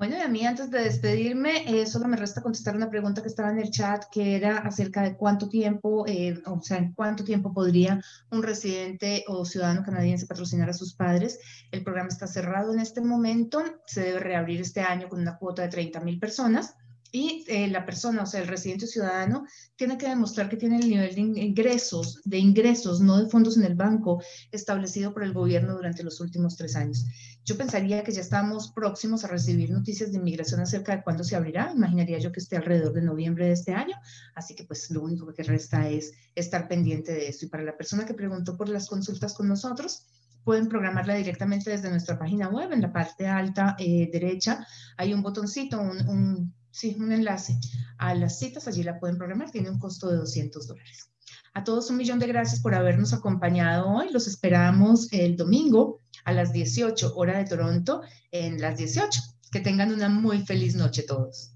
Bueno, 0.00 0.16
y 0.16 0.22
a 0.22 0.28
mí 0.28 0.46
antes 0.46 0.70
de 0.70 0.82
despedirme, 0.82 1.62
eh, 1.66 1.84
solo 1.84 2.08
me 2.08 2.16
resta 2.16 2.40
contestar 2.40 2.74
una 2.74 2.88
pregunta 2.88 3.20
que 3.20 3.28
estaba 3.28 3.50
en 3.50 3.58
el 3.58 3.70
chat, 3.70 4.04
que 4.10 4.34
era 4.34 4.56
acerca 4.56 5.02
de 5.02 5.14
cuánto 5.14 5.50
tiempo, 5.50 6.06
eh, 6.06 6.40
o 6.46 6.62
sea, 6.62 6.78
en 6.78 6.94
cuánto 6.94 7.22
tiempo 7.22 7.52
podría 7.52 8.00
un 8.30 8.42
residente 8.42 9.24
o 9.28 9.44
ciudadano 9.44 9.82
canadiense 9.84 10.26
patrocinar 10.26 10.70
a 10.70 10.72
sus 10.72 10.94
padres. 10.94 11.38
El 11.70 11.84
programa 11.84 12.08
está 12.08 12.26
cerrado 12.26 12.72
en 12.72 12.80
este 12.80 13.02
momento, 13.02 13.62
se 13.84 14.00
debe 14.00 14.20
reabrir 14.20 14.62
este 14.62 14.80
año 14.80 15.06
con 15.06 15.20
una 15.20 15.36
cuota 15.36 15.60
de 15.60 15.68
30 15.68 16.00
mil 16.00 16.18
personas 16.18 16.76
y 17.12 17.44
eh, 17.48 17.68
la 17.68 17.84
persona, 17.84 18.22
o 18.22 18.26
sea, 18.26 18.40
el 18.40 18.48
residente 18.48 18.86
ciudadano, 18.86 19.46
tiene 19.76 19.98
que 19.98 20.08
demostrar 20.08 20.48
que 20.48 20.56
tiene 20.56 20.78
el 20.78 20.88
nivel 20.88 21.14
de 21.14 21.20
ingresos, 21.20 22.20
de 22.24 22.38
ingresos, 22.38 23.00
no 23.00 23.18
de 23.22 23.28
fondos 23.28 23.56
en 23.56 23.64
el 23.64 23.74
banco, 23.74 24.22
establecido 24.52 25.12
por 25.12 25.24
el 25.24 25.32
gobierno 25.32 25.74
durante 25.74 26.02
los 26.02 26.20
últimos 26.20 26.56
tres 26.56 26.76
años. 26.76 27.06
Yo 27.44 27.56
pensaría 27.56 28.04
que 28.04 28.12
ya 28.12 28.20
estamos 28.20 28.70
próximos 28.72 29.24
a 29.24 29.28
recibir 29.28 29.70
noticias 29.70 30.12
de 30.12 30.18
inmigración 30.18 30.60
acerca 30.60 30.94
de 30.94 31.02
cuándo 31.02 31.24
se 31.24 31.36
abrirá. 31.36 31.72
Imaginaría 31.74 32.18
yo 32.18 32.30
que 32.30 32.40
esté 32.40 32.56
alrededor 32.56 32.92
de 32.92 33.02
noviembre 33.02 33.46
de 33.46 33.52
este 33.52 33.72
año. 33.72 33.96
Así 34.34 34.54
que 34.54 34.64
pues 34.64 34.90
lo 34.90 35.02
único 35.02 35.32
que 35.32 35.42
resta 35.42 35.88
es 35.88 36.12
estar 36.34 36.68
pendiente 36.68 37.12
de 37.12 37.28
eso. 37.28 37.46
Y 37.46 37.48
para 37.48 37.64
la 37.64 37.76
persona 37.76 38.04
que 38.04 38.14
preguntó 38.14 38.56
por 38.56 38.68
las 38.68 38.86
consultas 38.86 39.34
con 39.34 39.48
nosotros, 39.48 40.06
pueden 40.44 40.68
programarla 40.68 41.14
directamente 41.14 41.70
desde 41.70 41.90
nuestra 41.90 42.18
página 42.18 42.48
web. 42.48 42.72
En 42.72 42.82
la 42.82 42.92
parte 42.92 43.26
alta 43.26 43.74
eh, 43.78 44.08
derecha 44.12 44.66
hay 44.96 45.14
un 45.14 45.22
botoncito, 45.22 45.80
un, 45.80 46.06
un 46.08 46.54
sí, 46.70 46.96
un 46.98 47.12
enlace 47.12 47.58
a 47.98 48.14
las 48.14 48.38
citas, 48.38 48.66
allí 48.68 48.82
la 48.82 48.98
pueden 48.98 49.16
programar, 49.16 49.50
tiene 49.50 49.70
un 49.70 49.78
costo 49.78 50.08
de 50.08 50.16
200 50.16 50.66
dólares. 50.66 51.10
A 51.52 51.64
todos 51.64 51.90
un 51.90 51.96
millón 51.96 52.18
de 52.20 52.28
gracias 52.28 52.60
por 52.60 52.74
habernos 52.74 53.12
acompañado 53.12 53.88
hoy. 53.88 54.10
Los 54.10 54.28
esperamos 54.28 55.12
el 55.12 55.36
domingo 55.36 56.00
a 56.24 56.32
las 56.32 56.52
18 56.52 57.14
hora 57.16 57.38
de 57.38 57.44
Toronto 57.44 58.02
en 58.30 58.60
las 58.60 58.76
18. 58.76 59.20
Que 59.50 59.60
tengan 59.60 59.92
una 59.92 60.08
muy 60.08 60.46
feliz 60.46 60.76
noche 60.76 61.02
todos. 61.02 61.49